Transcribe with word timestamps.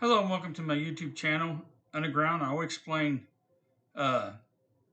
Hello 0.00 0.18
and 0.20 0.30
welcome 0.30 0.54
to 0.54 0.62
my 0.62 0.74
YouTube 0.76 1.14
channel, 1.14 1.60
Underground. 1.92 2.42
I'll 2.42 2.62
explain 2.62 3.26
uh, 3.94 4.30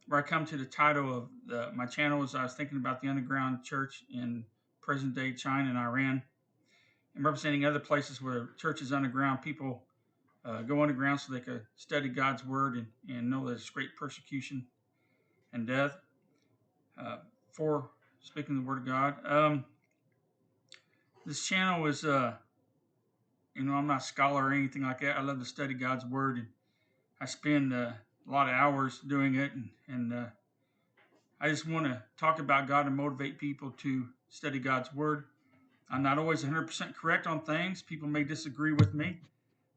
where 0.06 0.20
I 0.20 0.22
come 0.22 0.46
to 0.48 0.58
the 0.58 0.66
title 0.66 1.16
of 1.18 1.30
the, 1.46 1.72
my 1.74 1.86
channel 1.86 2.24
as 2.24 2.36
I 2.36 2.44
was 2.44 2.56
thinking 2.56 2.78
about 2.78 3.00
the 3.02 3.08
underground 3.08 3.64
church 3.64 4.04
in 4.14 4.44
present-day 4.82 5.32
China 5.36 5.70
and 5.70 5.78
Iran 5.78 6.22
and 7.16 7.24
representing 7.24 7.64
other 7.66 7.80
places 7.80 8.22
where 8.22 8.50
churches 8.58 8.92
underground, 8.92 9.42
people 9.42 9.84
uh, 10.44 10.64
go 10.64 10.82
underground 10.82 11.22
so 11.22 11.32
they 11.32 11.40
could 11.40 11.62
study 11.78 12.10
God's 12.10 12.46
Word 12.46 12.76
and, 12.76 12.88
and 13.08 13.30
know 13.30 13.48
it's 13.48 13.70
great 13.70 13.96
persecution 13.98 14.66
and 15.54 15.66
death 15.66 15.98
uh, 17.02 17.20
for 17.54 17.92
speaking 18.20 18.56
the 18.58 18.62
Word 18.68 18.80
of 18.80 18.86
God. 18.86 19.16
Um, 19.26 19.64
this 21.26 21.46
channel 21.48 21.86
is... 21.86 22.04
Uh, 22.04 22.34
you 23.58 23.64
know, 23.64 23.74
I'm 23.74 23.88
not 23.88 24.02
a 24.02 24.04
scholar 24.04 24.46
or 24.46 24.54
anything 24.54 24.84
like 24.84 25.00
that. 25.02 25.18
I 25.18 25.22
love 25.22 25.40
to 25.40 25.46
study 25.46 25.74
God's 25.74 26.06
Word, 26.06 26.38
and 26.38 26.48
I 27.20 27.26
spend 27.26 27.74
uh, 27.74 27.92
a 28.28 28.32
lot 28.32 28.48
of 28.48 28.54
hours 28.54 29.00
doing 29.00 29.34
it. 29.36 29.52
And, 29.54 29.70
and 29.88 30.14
uh, 30.14 30.26
I 31.42 31.50
just 31.50 31.68
want 31.68 31.88
to 31.88 32.04
talk 32.20 32.40
about 32.40 32.68
God 32.68 32.86
and 32.86 32.96
motivate 32.96 33.40
people 33.40 33.72
to 33.80 34.06
study 34.30 34.60
God's 34.60 34.94
Word. 34.94 35.26
I'm 35.90 36.04
not 36.04 36.20
always 36.20 36.44
100% 36.44 36.94
correct 36.94 37.26
on 37.26 37.42
things. 37.42 37.82
People 37.82 38.08
may 38.08 38.24
disagree 38.24 38.74
with 38.74 38.94
me. 38.94 39.18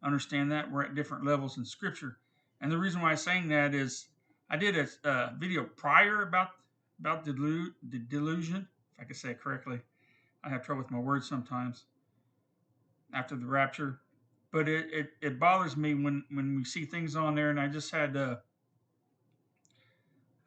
Understand 0.05 0.53
that 0.53 0.71
we're 0.71 0.83
at 0.85 0.95
different 0.95 1.25
levels 1.25 1.57
in 1.57 1.65
Scripture. 1.65 2.19
And 2.61 2.71
the 2.71 2.77
reason 2.77 3.01
why 3.01 3.13
I'm 3.13 3.17
saying 3.17 3.49
that 3.49 3.73
is 3.75 4.09
I 4.51 4.59
did 4.59 4.77
a, 4.77 4.87
a 5.09 5.35
video 5.39 5.65
prior 5.65 6.23
about 6.23 6.49
about 6.99 7.25
delu- 7.25 7.73
the 7.89 7.99
delusion, 7.99 8.69
if 8.99 9.01
I 9.01 9.05
can 9.05 9.15
say 9.15 9.31
it 9.31 9.41
correctly. 9.41 9.81
I 10.45 10.51
have 10.51 10.63
trouble 10.63 10.83
with 10.83 10.91
my 10.91 10.99
words 10.99 11.27
sometimes 11.27 11.85
after 13.13 13.37
the 13.37 13.47
rapture. 13.47 14.01
But 14.53 14.69
it, 14.69 14.87
it, 14.93 15.11
it 15.23 15.39
bothers 15.39 15.77
me 15.77 15.95
when, 15.95 16.25
when 16.31 16.57
we 16.57 16.65
see 16.65 16.85
things 16.85 17.17
on 17.17 17.35
there. 17.35 17.51
And 17.51 17.61
I 17.61 17.69
just 17.69 17.91
had 17.93 18.17
uh, 18.17 18.37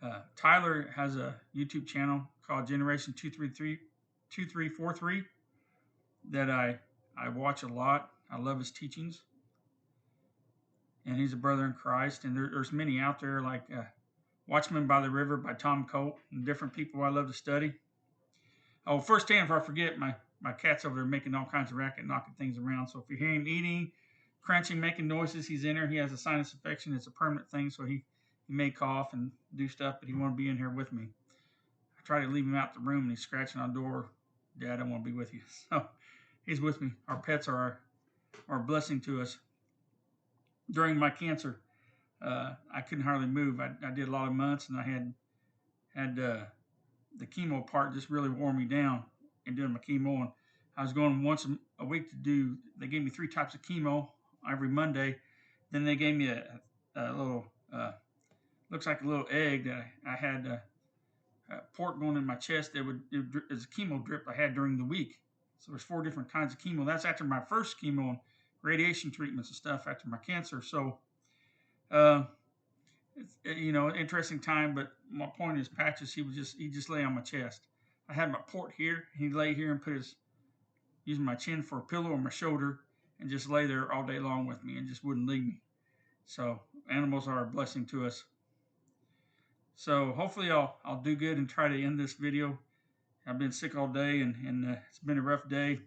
uh, 0.02 0.20
Tyler 0.36 0.90
has 0.96 1.16
a 1.16 1.36
YouTube 1.56 1.88
channel 1.88 2.22
called 2.46 2.68
Generation 2.68 3.14
233, 3.16 3.76
2343 4.30 5.24
that 6.32 6.50
I, 6.50 6.78
I 7.18 7.30
watch 7.30 7.64
a 7.64 7.68
lot. 7.68 8.10
I 8.32 8.38
love 8.40 8.60
his 8.60 8.72
teachings. 8.72 9.24
And 11.06 11.16
he's 11.18 11.34
a 11.34 11.38
brother 11.38 11.66
in 11.66 11.74
Christ. 11.74 12.26
And 12.26 12.36
there, 12.36 12.50
there's 12.54 12.74
many 12.74 13.00
out 13.00 13.20
there 13.20 13.42
like 13.42 13.64
uh, 13.74 13.84
Watchmen 14.48 14.86
by 14.88 15.00
the 15.02 15.10
River 15.10 15.38
by 15.38 15.54
Tom 15.54 15.86
Colt 15.90 16.18
and 16.32 16.46
different 16.46 16.74
people 16.74 17.04
I 17.04 17.10
love 17.10 17.28
to 17.28 17.34
study. 17.34 17.74
Oh, 18.86 19.00
first 19.00 19.30
hand, 19.30 19.46
if 19.46 19.52
I 19.52 19.62
forget, 19.62 19.98
my 19.98 20.14
my 20.44 20.52
cat's 20.52 20.84
over 20.86 20.96
there 20.96 21.06
making 21.06 21.34
all 21.34 21.46
kinds 21.46 21.72
of 21.72 21.78
racket, 21.78 22.06
knocking 22.06 22.34
things 22.38 22.58
around. 22.58 22.90
So 22.90 23.00
if 23.00 23.10
you're 23.10 23.18
hearing 23.18 23.42
him 23.42 23.48
eating, 23.48 23.92
crunching, 24.42 24.80
making 24.80 25.08
noises, 25.08 25.48
he's 25.48 25.64
in 25.64 25.76
there. 25.76 25.88
He 25.88 25.96
has 25.96 26.12
a 26.12 26.18
sinus 26.18 26.54
infection. 26.54 26.94
It's 26.94 27.08
a 27.08 27.12
permanent 27.12 27.50
thing, 27.50 27.70
so 27.70 27.86
he, 27.86 28.04
he 28.48 28.54
may 28.54 28.70
cough 28.70 29.14
and 29.14 29.32
do 29.56 29.70
stuff, 29.70 29.96
but 30.02 30.10
he 30.10 30.14
won't 30.14 30.36
be 30.36 30.50
in 30.50 30.58
here 30.58 30.70
with 30.70 30.92
me. 30.92 31.04
I 31.98 32.02
try 32.04 32.22
to 32.22 32.28
leave 32.28 32.44
him 32.44 32.56
out 32.56 32.74
the 32.74 32.82
room, 32.82 33.04
and 33.04 33.10
he's 33.12 33.22
scratching 33.22 33.62
on 33.62 33.74
the 33.74 33.80
door. 33.80 34.10
Dad, 34.60 34.82
I 34.82 34.84
want 34.84 35.04
to 35.04 35.10
be 35.10 35.16
with 35.18 35.34
you. 35.34 35.42
So 35.72 35.88
he's 36.46 36.60
with 36.60 36.82
me. 36.82 36.92
Our 37.08 37.16
pets 37.20 37.48
are 37.48 37.56
our, 37.56 37.80
are 38.50 38.58
a 38.60 38.64
blessing 38.64 39.00
to 39.02 39.22
us. 39.22 39.38
During 40.70 40.98
my 40.98 41.10
cancer, 41.10 41.62
uh, 42.22 42.54
I 42.74 42.82
couldn't 42.82 43.06
hardly 43.06 43.28
move. 43.28 43.62
I, 43.62 43.72
I, 43.86 43.92
did 43.92 44.10
a 44.10 44.12
lot 44.12 44.28
of 44.28 44.34
months, 44.34 44.68
and 44.70 44.78
I 44.78 44.84
had 44.84 45.14
had 45.96 46.20
uh, 46.20 46.44
the 47.18 47.26
chemo 47.26 47.66
part 47.66 47.94
just 47.94 48.10
really 48.10 48.28
wore 48.28 48.52
me 48.52 48.66
down 48.66 49.04
and 49.46 49.56
doing 49.56 49.72
my 49.72 49.80
chemo. 49.80 50.22
And 50.22 50.30
I 50.78 50.82
was 50.84 50.94
going 50.94 51.24
once 51.24 51.48
a 51.80 51.86
week 51.86 52.10
to 52.12 52.16
do. 52.18 52.58
They 52.78 52.88
gave 52.88 53.02
me 53.04 53.10
three 53.10 53.28
types 53.28 53.54
of 53.54 53.62
chemo 53.62 54.10
every 54.50 54.70
Monday. 54.70 55.18
Then 55.72 55.84
they 55.84 55.96
gave 55.96 56.16
me 56.16 56.30
a, 56.30 56.60
a 56.96 57.12
little 57.12 57.46
uh, 57.74 57.94
looks 58.70 58.86
like 58.86 59.02
a 59.02 59.06
little 59.08 59.26
egg 59.32 59.66
that 59.66 59.86
I, 60.08 60.16
had 60.16 60.46
a 60.46 60.62
uh, 61.52 61.56
uh, 61.56 61.60
port 61.76 62.00
going 62.00 62.18
in 62.18 62.26
my 62.26 62.36
chest. 62.36 62.74
That 62.74 62.86
would 62.86 63.02
it, 63.12 63.24
it 63.50 63.54
was 63.54 63.66
a 63.66 63.68
chemo 63.68 64.04
drip 64.06 64.26
I 64.28 64.34
had 64.34 64.54
during 64.56 64.78
the 64.78 64.86
week. 64.86 65.20
So 65.60 65.72
there's 65.72 65.84
four 65.84 66.04
different 66.04 66.32
kinds 66.32 66.54
of 66.54 66.60
chemo. 66.60 66.86
That's 66.86 67.06
after 67.06 67.24
my 67.24 67.40
first 67.40 67.78
chemo 67.82 68.10
and 68.10 68.20
radiation 68.62 69.12
treatments 69.12 69.50
and 69.50 69.56
stuff 69.56 69.88
after 69.88 70.10
my 70.10 70.18
cancer. 70.18 70.62
So, 70.62 70.98
uh, 71.90 72.24
it's, 73.16 73.36
uh, 73.48 73.52
you 73.52 73.72
know, 73.72 73.94
interesting 73.94 74.40
time. 74.40 74.76
But 74.76 74.90
my 75.10 75.28
point 75.28 75.58
is, 75.60 75.70
patches. 75.70 76.14
He 76.14 76.22
was 76.22 76.36
just 76.36 76.58
he 76.58 76.68
just 76.70 76.90
lay 76.90 77.04
on 77.04 77.14
my 77.16 77.22
chest, 77.22 77.68
I 78.10 78.14
had 78.14 78.32
my 78.32 78.40
port 78.40 78.74
here. 78.76 79.08
He 79.16 79.30
lay 79.30 79.54
here 79.54 79.72
and 79.72 79.82
put 79.82 79.94
his 79.94 80.16
using 81.06 81.26
my 81.26 81.36
chin 81.36 81.62
for 81.62 81.80
a 81.80 81.82
pillow 81.82 82.14
on 82.14 82.24
my 82.24 82.30
shoulder 82.30 82.80
and 83.20 83.30
just 83.30 83.50
lay 83.50 83.66
there 83.66 83.92
all 83.92 84.06
day 84.06 84.20
long 84.20 84.46
with 84.46 84.64
me 84.64 84.78
and 84.78 84.88
just 84.88 85.04
wouldn't 85.04 85.28
leave 85.28 85.44
me. 85.46 85.62
So 86.26 86.62
animals 86.90 87.28
are 87.28 87.44
a 87.44 87.48
blessing 87.48 87.86
to 87.88 88.06
us. 88.06 88.24
So 89.76 90.12
hopefully 90.14 90.52
I'll 90.52 90.78
I'll 90.84 91.02
do 91.02 91.16
good 91.16 91.38
and 91.38 91.50
try 91.50 91.68
to 91.68 91.84
end 91.84 92.00
this 92.00 92.14
video. 92.14 92.60
I've 93.26 93.40
been 93.40 93.52
sick 93.54 93.76
all 93.76 93.88
day 93.88 94.20
and, 94.22 94.36
and 94.46 94.66
uh, 94.66 94.76
it's 94.90 95.00
been 95.00 95.18
a 95.18 95.22
rough 95.22 95.48
day. 95.48 95.80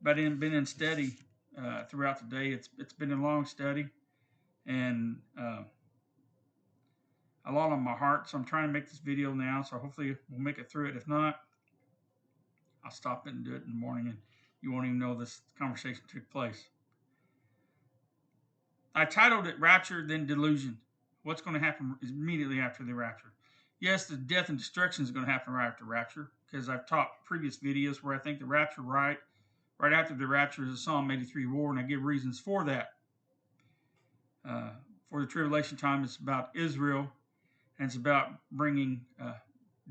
But 0.00 0.18
I've 0.18 0.40
been 0.40 0.54
in 0.54 0.66
steady 0.66 1.16
uh, 1.56 1.84
throughout 1.84 2.18
the 2.18 2.34
day. 2.36 2.48
It's 2.52 2.68
it's 2.78 2.92
been 2.94 3.12
a 3.12 3.22
long 3.22 3.44
study 3.46 3.88
and 4.66 5.20
uh, 5.38 5.62
a 7.46 7.52
lot 7.52 7.72
on 7.72 7.80
my 7.82 7.92
heart. 7.94 8.28
So 8.28 8.38
I'm 8.38 8.44
trying 8.44 8.66
to 8.66 8.72
make 8.72 8.88
this 8.88 8.98
video 8.98 9.32
now. 9.32 9.62
So 9.62 9.76
hopefully 9.78 10.14
we'll 10.30 10.40
make 10.40 10.58
it 10.58 10.70
through 10.70 10.88
it. 10.90 10.96
If 10.96 11.08
not, 11.08 11.40
I'll 12.84 12.90
stop 12.90 13.26
it 13.26 13.34
and 13.34 13.44
do 13.44 13.52
it 13.54 13.62
in 13.64 13.68
the 13.70 13.78
morning 13.78 14.08
and 14.08 14.18
you 14.60 14.72
won't 14.72 14.86
even 14.86 14.98
know 14.98 15.14
this 15.14 15.40
conversation 15.58 16.02
took 16.10 16.28
place. 16.30 16.64
I 18.94 19.04
titled 19.06 19.46
it 19.46 19.58
Rapture, 19.58 20.04
then 20.06 20.26
Delusion. 20.26 20.78
What's 21.22 21.40
going 21.40 21.54
to 21.54 21.60
happen 21.60 21.96
immediately 22.02 22.60
after 22.60 22.84
the 22.84 22.94
rapture? 22.94 23.32
Yes, 23.80 24.06
the 24.06 24.16
death 24.16 24.48
and 24.48 24.58
destruction 24.58 25.02
is 25.04 25.10
going 25.10 25.24
to 25.24 25.32
happen 25.32 25.52
right 25.52 25.66
after 25.66 25.84
rapture 25.84 26.30
because 26.46 26.68
I've 26.68 26.86
taught 26.86 27.08
previous 27.24 27.56
videos 27.56 27.96
where 27.98 28.14
I 28.14 28.18
think 28.18 28.38
the 28.38 28.44
rapture 28.44 28.82
right 28.82 29.16
right 29.78 29.92
after 29.92 30.14
the 30.14 30.26
rapture 30.26 30.64
is 30.64 30.72
a 30.72 30.76
Psalm 30.76 31.10
83 31.10 31.46
war, 31.46 31.70
and 31.70 31.78
I 31.80 31.82
give 31.82 32.04
reasons 32.04 32.38
for 32.38 32.62
that. 32.64 32.90
Uh, 34.48 34.68
for 35.10 35.20
the 35.20 35.26
tribulation 35.26 35.76
time, 35.76 36.04
it's 36.04 36.16
about 36.18 36.50
Israel 36.54 37.08
and 37.82 37.88
it's 37.88 37.96
about 37.96 38.28
bringing 38.52 39.00
uh, 39.20 39.32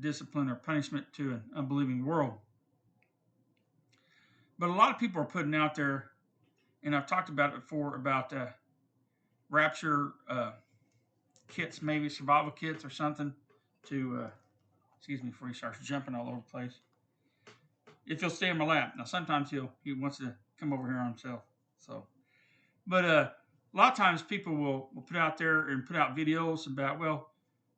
discipline 0.00 0.48
or 0.48 0.54
punishment 0.54 1.04
to 1.12 1.32
an 1.32 1.42
unbelieving 1.54 2.06
world. 2.06 2.32
But 4.58 4.70
a 4.70 4.72
lot 4.72 4.90
of 4.90 4.98
people 4.98 5.20
are 5.20 5.26
putting 5.26 5.54
out 5.54 5.74
there, 5.74 6.06
and 6.82 6.96
I've 6.96 7.06
talked 7.06 7.28
about 7.28 7.50
it 7.52 7.56
before 7.56 7.94
about 7.96 8.32
uh, 8.32 8.46
rapture 9.50 10.12
uh, 10.26 10.52
kits, 11.48 11.82
maybe 11.82 12.08
survival 12.08 12.50
kits 12.50 12.82
or 12.82 12.88
something. 12.88 13.34
To 13.88 14.22
uh, 14.22 14.30
excuse 14.96 15.22
me, 15.22 15.28
before 15.28 15.48
he 15.48 15.54
starts 15.54 15.78
jumping 15.86 16.14
all 16.14 16.28
over 16.28 16.36
the 16.36 16.50
place. 16.50 16.78
If 18.06 18.20
he'll 18.20 18.30
stay 18.30 18.48
in 18.48 18.56
my 18.56 18.64
lap 18.64 18.94
now, 18.96 19.04
sometimes 19.04 19.50
he'll 19.50 19.70
he 19.84 19.92
wants 19.92 20.16
to 20.18 20.32
come 20.58 20.72
over 20.72 20.88
here 20.88 20.96
on 20.96 21.08
himself. 21.08 21.42
So, 21.80 22.04
but 22.86 23.04
uh, 23.04 23.28
a 23.74 23.76
lot 23.76 23.90
of 23.92 23.98
times 23.98 24.22
people 24.22 24.54
will, 24.54 24.88
will 24.94 25.02
put 25.02 25.16
out 25.18 25.36
there 25.36 25.68
and 25.68 25.84
put 25.84 25.96
out 25.96 26.16
videos 26.16 26.66
about 26.68 26.98
well 27.00 27.28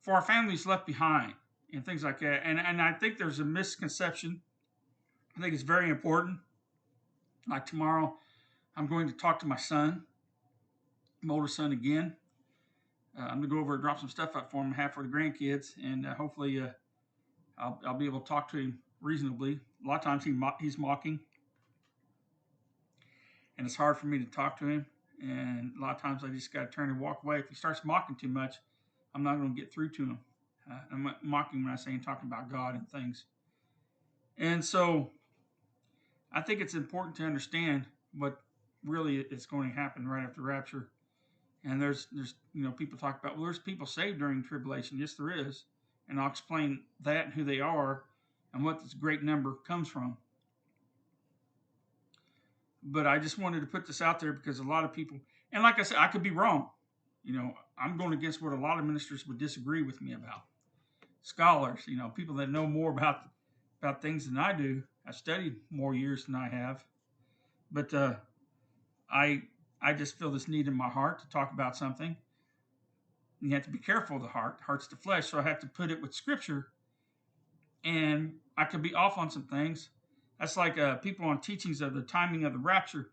for 0.04 0.12
our 0.12 0.22
families 0.22 0.66
left 0.66 0.86
behind 0.86 1.32
and 1.72 1.84
things 1.84 2.04
like 2.04 2.20
that. 2.20 2.46
And 2.46 2.60
and 2.60 2.80
I 2.80 2.92
think 2.92 3.16
there's 3.18 3.38
a 3.40 3.44
misconception. 3.44 4.40
I 5.36 5.40
think 5.40 5.54
it's 5.54 5.62
very 5.62 5.88
important. 5.88 6.38
Like 7.48 7.64
tomorrow, 7.66 8.14
I'm 8.76 8.86
going 8.86 9.08
to 9.08 9.14
talk 9.14 9.40
to 9.40 9.46
my 9.46 9.56
son, 9.56 10.02
my 11.22 11.34
older 11.34 11.48
son 11.48 11.72
again. 11.72 12.16
Uh, 13.18 13.22
I'm 13.22 13.36
gonna 13.40 13.46
go 13.48 13.58
over 13.58 13.74
and 13.74 13.82
drop 13.82 13.98
some 13.98 14.08
stuff 14.10 14.36
up 14.36 14.50
for 14.50 14.62
him, 14.62 14.72
half 14.72 14.94
for 14.94 15.02
the 15.02 15.08
grandkids, 15.08 15.72
and 15.82 16.06
uh, 16.06 16.14
hopefully, 16.14 16.60
uh, 16.60 16.68
I'll 17.58 17.80
I'll 17.86 17.94
be 17.96 18.04
able 18.04 18.20
to 18.20 18.26
talk 18.28 18.50
to 18.50 18.58
him 18.58 18.78
reasonably. 19.00 19.58
A 19.84 19.88
lot 19.88 19.96
of 19.98 20.04
times 20.04 20.24
he 20.24 20.32
mo- 20.32 20.54
he's 20.60 20.76
mocking, 20.76 21.18
and 23.56 23.66
it's 23.66 23.76
hard 23.76 23.96
for 23.96 24.06
me 24.06 24.18
to 24.18 24.24
talk 24.26 24.58
to 24.58 24.66
him. 24.68 24.86
And 25.22 25.72
a 25.78 25.80
lot 25.80 25.94
of 25.96 26.02
times 26.02 26.24
I 26.24 26.28
just 26.28 26.52
gotta 26.52 26.66
turn 26.66 26.90
and 26.90 27.00
walk 27.00 27.22
away. 27.24 27.38
If 27.38 27.48
he 27.48 27.54
starts 27.54 27.84
mocking 27.84 28.16
too 28.16 28.28
much, 28.28 28.56
I'm 29.14 29.22
not 29.22 29.36
going 29.38 29.54
to 29.54 29.58
get 29.60 29.72
through 29.72 29.90
to 29.90 30.02
him. 30.02 30.18
Uh, 30.70 30.74
I'm 30.92 31.14
mocking 31.22 31.62
when 31.62 31.72
I 31.72 31.76
say 31.76 31.92
and 31.92 32.02
talking 32.02 32.28
about 32.28 32.50
God 32.50 32.74
and 32.74 32.88
things. 32.88 33.24
And 34.38 34.64
so 34.64 35.10
I 36.32 36.40
think 36.40 36.60
it's 36.60 36.74
important 36.74 37.14
to 37.16 37.24
understand 37.24 37.86
what 38.16 38.40
really 38.84 39.18
is 39.18 39.46
going 39.46 39.70
to 39.70 39.76
happen 39.76 40.08
right 40.08 40.24
after 40.24 40.40
rapture. 40.42 40.88
And 41.64 41.80
there's 41.80 42.08
there's 42.12 42.34
you 42.52 42.62
know 42.64 42.72
people 42.72 42.98
talk 42.98 43.18
about 43.18 43.36
well 43.36 43.44
there's 43.44 43.58
people 43.58 43.86
saved 43.86 44.18
during 44.18 44.44
tribulation 44.44 44.98
yes 44.98 45.14
there 45.14 45.30
is 45.30 45.62
and 46.10 46.20
I'll 46.20 46.28
explain 46.28 46.80
that 47.00 47.24
and 47.24 47.32
who 47.32 47.42
they 47.42 47.58
are 47.60 48.02
and 48.52 48.62
what 48.66 48.82
this 48.82 48.92
great 48.92 49.22
number 49.22 49.54
comes 49.66 49.88
from. 49.88 50.18
But 52.82 53.06
I 53.06 53.18
just 53.18 53.38
wanted 53.38 53.60
to 53.60 53.66
put 53.66 53.86
this 53.86 54.02
out 54.02 54.20
there 54.20 54.32
because 54.34 54.58
a 54.58 54.62
lot 54.64 54.84
of 54.84 54.92
people 54.92 55.18
and 55.52 55.62
like 55.62 55.78
I 55.80 55.84
said 55.84 55.96
I 55.98 56.08
could 56.08 56.22
be 56.22 56.30
wrong. 56.30 56.68
You 57.22 57.32
know, 57.32 57.54
I'm 57.78 57.96
going 57.96 58.10
to 58.12 58.16
guess 58.16 58.40
what 58.40 58.52
a 58.52 58.56
lot 58.56 58.78
of 58.78 58.84
ministers 58.84 59.26
would 59.26 59.38
disagree 59.38 59.82
with 59.82 60.00
me 60.00 60.12
about. 60.12 60.42
Scholars, 61.22 61.80
you 61.86 61.96
know, 61.96 62.08
people 62.08 62.34
that 62.36 62.50
know 62.50 62.66
more 62.66 62.90
about 62.90 63.20
about 63.82 64.00
things 64.00 64.26
than 64.26 64.38
I 64.38 64.52
do. 64.52 64.82
I 65.06 65.10
studied 65.10 65.56
more 65.70 65.94
years 65.94 66.24
than 66.24 66.34
I 66.34 66.48
have, 66.48 66.84
but 67.70 67.92
uh, 67.92 68.14
I 69.10 69.42
I 69.80 69.94
just 69.94 70.18
feel 70.18 70.30
this 70.30 70.48
need 70.48 70.68
in 70.68 70.74
my 70.76 70.88
heart 70.88 71.20
to 71.20 71.28
talk 71.28 71.52
about 71.52 71.76
something. 71.76 72.16
And 73.40 73.50
you 73.50 73.56
have 73.56 73.64
to 73.64 73.70
be 73.70 73.78
careful 73.78 74.16
of 74.16 74.22
the 74.22 74.28
heart. 74.28 74.54
hurts 74.54 74.62
heart's 74.64 74.86
the 74.88 74.96
flesh, 74.96 75.26
so 75.28 75.38
I 75.38 75.42
have 75.42 75.58
to 75.60 75.66
put 75.66 75.90
it 75.90 76.00
with 76.00 76.14
Scripture. 76.14 76.68
And 77.84 78.36
I 78.56 78.64
could 78.64 78.80
be 78.82 78.94
off 78.94 79.18
on 79.18 79.30
some 79.30 79.42
things. 79.44 79.90
That's 80.38 80.56
like 80.56 80.78
uh, 80.78 80.96
people 80.96 81.26
on 81.26 81.40
teachings 81.40 81.80
of 81.82 81.94
the 81.94 82.00
timing 82.02 82.44
of 82.44 82.52
the 82.52 82.58
rapture, 82.58 83.10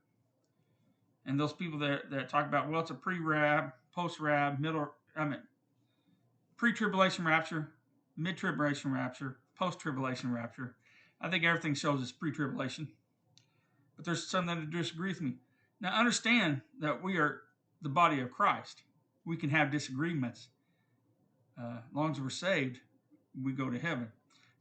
and 1.26 1.40
those 1.40 1.54
people 1.54 1.80
that 1.80 2.10
that 2.12 2.28
talk 2.28 2.46
about 2.46 2.70
well, 2.70 2.82
it's 2.82 2.92
a 2.92 2.96
pre-rab 2.96 3.72
post 3.94 4.20
rab, 4.20 4.60
middle, 4.60 4.90
I 5.16 5.26
mean, 5.26 5.42
pre 6.58 6.74
tribulation 6.74 7.26
rapture, 7.26 7.74
mid 8.18 8.38
tribulation 8.38 8.92
rapture, 8.92 9.38
post 9.58 9.80
tribulation 9.80 10.32
rapture. 10.34 10.76
I 11.20 11.30
think 11.30 11.44
everything 11.44 11.76
shows 11.76 12.02
it's 12.02 12.12
pre 12.12 12.32
tribulation. 12.32 12.88
But 13.96 14.06
there's 14.06 14.28
some 14.28 14.46
that 14.48 14.70
disagree 14.70 15.10
with 15.10 15.22
me. 15.22 15.34
Now, 15.80 15.98
understand 15.98 16.62
that 16.80 17.04
we 17.04 17.18
are 17.18 17.42
the 17.82 17.90
body 17.90 18.22
of 18.22 18.32
Christ. 18.32 18.84
We 19.26 19.38
can 19.38 19.50
have 19.50 19.72
disagreements. 19.72 20.48
Uh, 21.60 21.78
as 21.90 21.94
long 21.94 22.12
as 22.12 22.20
we're 22.20 22.30
saved, 22.30 22.80
we 23.44 23.52
go 23.52 23.70
to 23.70 23.78
heaven. 23.78 24.08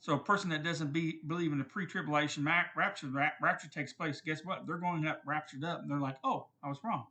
So, 0.00 0.15
a 0.15 0.19
person 0.19 0.50
that 0.50 0.65
doesn't 0.65 0.93
be, 0.93 1.21
believe 1.27 1.53
in 1.53 1.59
the 1.59 1.65
pre 1.65 1.87
tribulation 1.87 2.44
rapture, 2.44 3.06
rapture 3.09 3.69
takes 3.69 3.93
place, 3.93 4.21
guess 4.21 4.41
what? 4.44 4.67
They're 4.67 4.79
going 4.79 5.06
up 5.06 5.23
raptured 5.25 5.65
up, 5.65 5.81
and 5.82 5.91
they're 5.91 5.99
like, 5.99 6.17
oh, 6.25 6.49
I 6.65 6.69
was 6.69 6.79
wrong. 6.85 7.05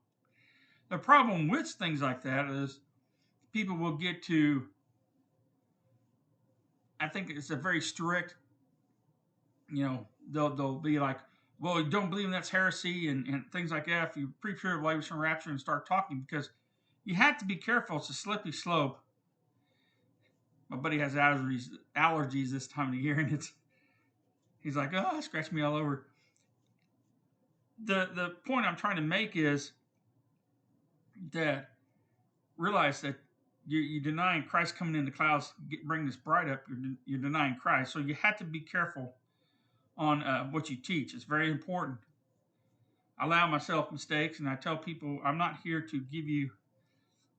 The 0.90 0.98
problem 0.98 1.48
with 1.48 1.68
things 1.68 2.02
like 2.02 2.24
that 2.24 2.50
is 2.50 2.80
people 3.54 3.76
will 3.78 3.96
get 3.96 4.24
to, 4.24 4.66
I 7.00 7.08
think 7.08 7.30
it's 7.30 7.52
a 7.52 7.56
very 7.56 7.80
strict, 7.80 8.34
you 9.72 9.84
know, 9.86 10.08
they'll, 10.32 10.50
they'll 10.50 10.80
be 10.80 11.00
like, 11.00 11.20
well, 11.60 11.80
you 11.80 11.90
don't 11.90 12.10
believe 12.10 12.26
in 12.26 12.32
that's 12.32 12.50
heresy 12.50 13.10
and, 13.10 13.28
and 13.28 13.46
things 13.52 13.70
like 13.70 13.86
that. 13.86 14.10
If 14.10 14.18
you 14.18 14.34
preach 14.42 14.64
your 14.64 14.80
believers 14.80 15.06
from 15.06 15.20
rapture 15.20 15.52
and 15.52 15.60
start 15.60 15.88
talking, 15.88 16.26
because 16.28 16.50
you 17.06 17.14
have 17.16 17.38
to 17.40 17.46
be 17.46 17.56
careful. 17.56 17.98
It's 17.98 18.10
a 18.10 18.14
slippery 18.14 18.52
slope. 18.52 19.00
My 20.70 20.78
buddy 20.78 20.98
has 21.00 21.14
allergies, 21.14 21.68
allergies 21.96 22.50
this 22.50 22.66
time 22.68 22.88
of 22.88 22.92
the 22.94 23.00
year, 23.00 23.20
and 23.20 23.32
it's 23.34 23.52
he's 24.62 24.76
like, 24.76 24.94
oh, 24.94 25.20
scratch 25.22 25.52
me 25.52 25.64
all 25.64 25.76
over. 25.76 26.06
The 27.84 28.10
the 28.16 28.36
point 28.48 28.66
I'm 28.68 28.76
trying 28.78 28.98
to 28.98 29.02
make 29.02 29.36
is 29.36 29.72
that 31.32 31.70
realize 32.58 33.02
that 33.02 33.16
you're, 33.66 33.82
you're 33.82 34.04
denying 34.04 34.44
Christ 34.44 34.76
coming 34.76 34.96
in 34.96 35.06
the 35.06 35.12
clouds, 35.12 35.54
get, 35.70 35.86
bring 35.86 36.06
this 36.06 36.16
bride 36.16 36.50
up. 36.50 36.62
You're, 36.68 36.78
de- 36.78 36.98
you're 37.06 37.20
denying 37.20 37.56
Christ, 37.62 37.92
so 37.94 38.00
you 38.00 38.16
have 38.16 38.38
to 38.40 38.44
be 38.44 38.60
careful 38.60 39.14
on 39.98 40.24
uh, 40.24 40.46
what 40.46 40.70
you 40.70 40.78
teach. 40.78 41.14
It's 41.14 41.26
very 41.26 41.52
important. 41.52 41.98
I 43.20 43.26
allow 43.26 43.48
myself 43.48 43.92
mistakes, 43.92 44.40
and 44.40 44.48
I 44.48 44.56
tell 44.56 44.78
people 44.78 45.20
I'm 45.26 45.38
not 45.38 45.56
here 45.64 45.82
to 45.82 46.00
give 46.02 46.26
you. 46.26 46.50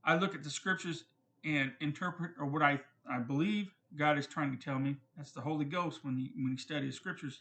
I 0.04 0.16
look 0.16 0.34
at 0.34 0.44
the 0.44 0.50
scriptures 0.50 1.04
and 1.44 1.72
interpret, 1.80 2.32
or 2.38 2.46
what 2.46 2.62
I 2.62 2.80
I 3.10 3.18
believe 3.18 3.72
God 3.96 4.18
is 4.18 4.26
trying 4.26 4.56
to 4.56 4.62
tell 4.62 4.78
me. 4.78 4.94
That's 5.16 5.32
the 5.32 5.40
Holy 5.40 5.64
Ghost 5.64 6.04
when 6.04 6.18
you 6.18 6.28
when 6.36 6.52
you 6.52 6.58
study 6.58 6.86
the 6.86 6.92
scriptures. 6.92 7.40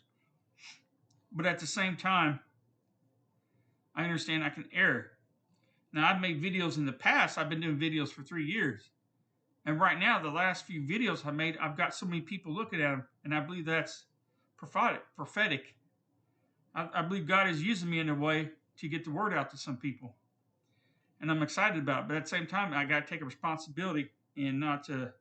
But 1.34 1.46
at 1.46 1.60
the 1.60 1.68
same 1.68 1.98
time, 1.98 2.40
I 3.94 4.04
understand 4.06 4.44
I 4.44 4.50
can 4.50 4.66
err 4.74 5.12
now, 5.94 6.08
I've 6.10 6.22
made 6.22 6.42
videos 6.42 6.78
in 6.78 6.86
the 6.86 6.92
past. 6.92 7.38
I've 7.38 7.50
been 7.50 7.62
doing 7.62 7.78
videos 7.80 8.10
for 8.10 8.22
three 8.22 8.46
years. 8.46 8.90
And 9.66 9.80
right 9.80 10.00
now, 10.00 10.22
the 10.22 10.30
last 10.30 10.66
few 10.66 10.82
videos 10.82 11.26
I 11.26 11.32
made, 11.32 11.58
I've 11.60 11.78
got 11.78 11.96
so 11.96 12.06
many 12.06 12.22
people 12.22 12.54
looking 12.54 12.82
at 12.82 12.90
them. 12.92 13.04
And 13.24 13.34
I 13.34 13.40
believe 13.40 13.66
that's 13.66 14.06
prophetic. 14.58 15.02
prophetic. 15.16 15.76
I, 16.76 16.90
I 16.94 17.02
believe 17.02 17.28
God 17.28 17.50
is 17.50 17.62
using 17.64 17.90
me 17.90 18.00
in 18.00 18.10
a 18.10 18.16
way 18.16 18.50
to 18.78 18.88
get 18.88 19.04
the 19.04 19.12
word 19.12 19.34
out 19.34 19.50
to 19.52 19.58
some 19.58 19.78
people. 19.78 20.16
And 21.22 21.30
I'm 21.32 21.42
excited 21.42 21.80
about 21.82 22.02
it. 22.04 22.08
But 22.08 22.18
at 22.18 22.24
the 22.24 22.30
same 22.30 22.46
time, 22.48 22.72
I 22.74 22.86
got 22.86 23.06
to 23.06 23.12
take 23.12 23.22
a 23.22 23.26
responsibility 23.26 24.10
and 24.38 24.60
not 24.60 24.84
to 24.86 25.12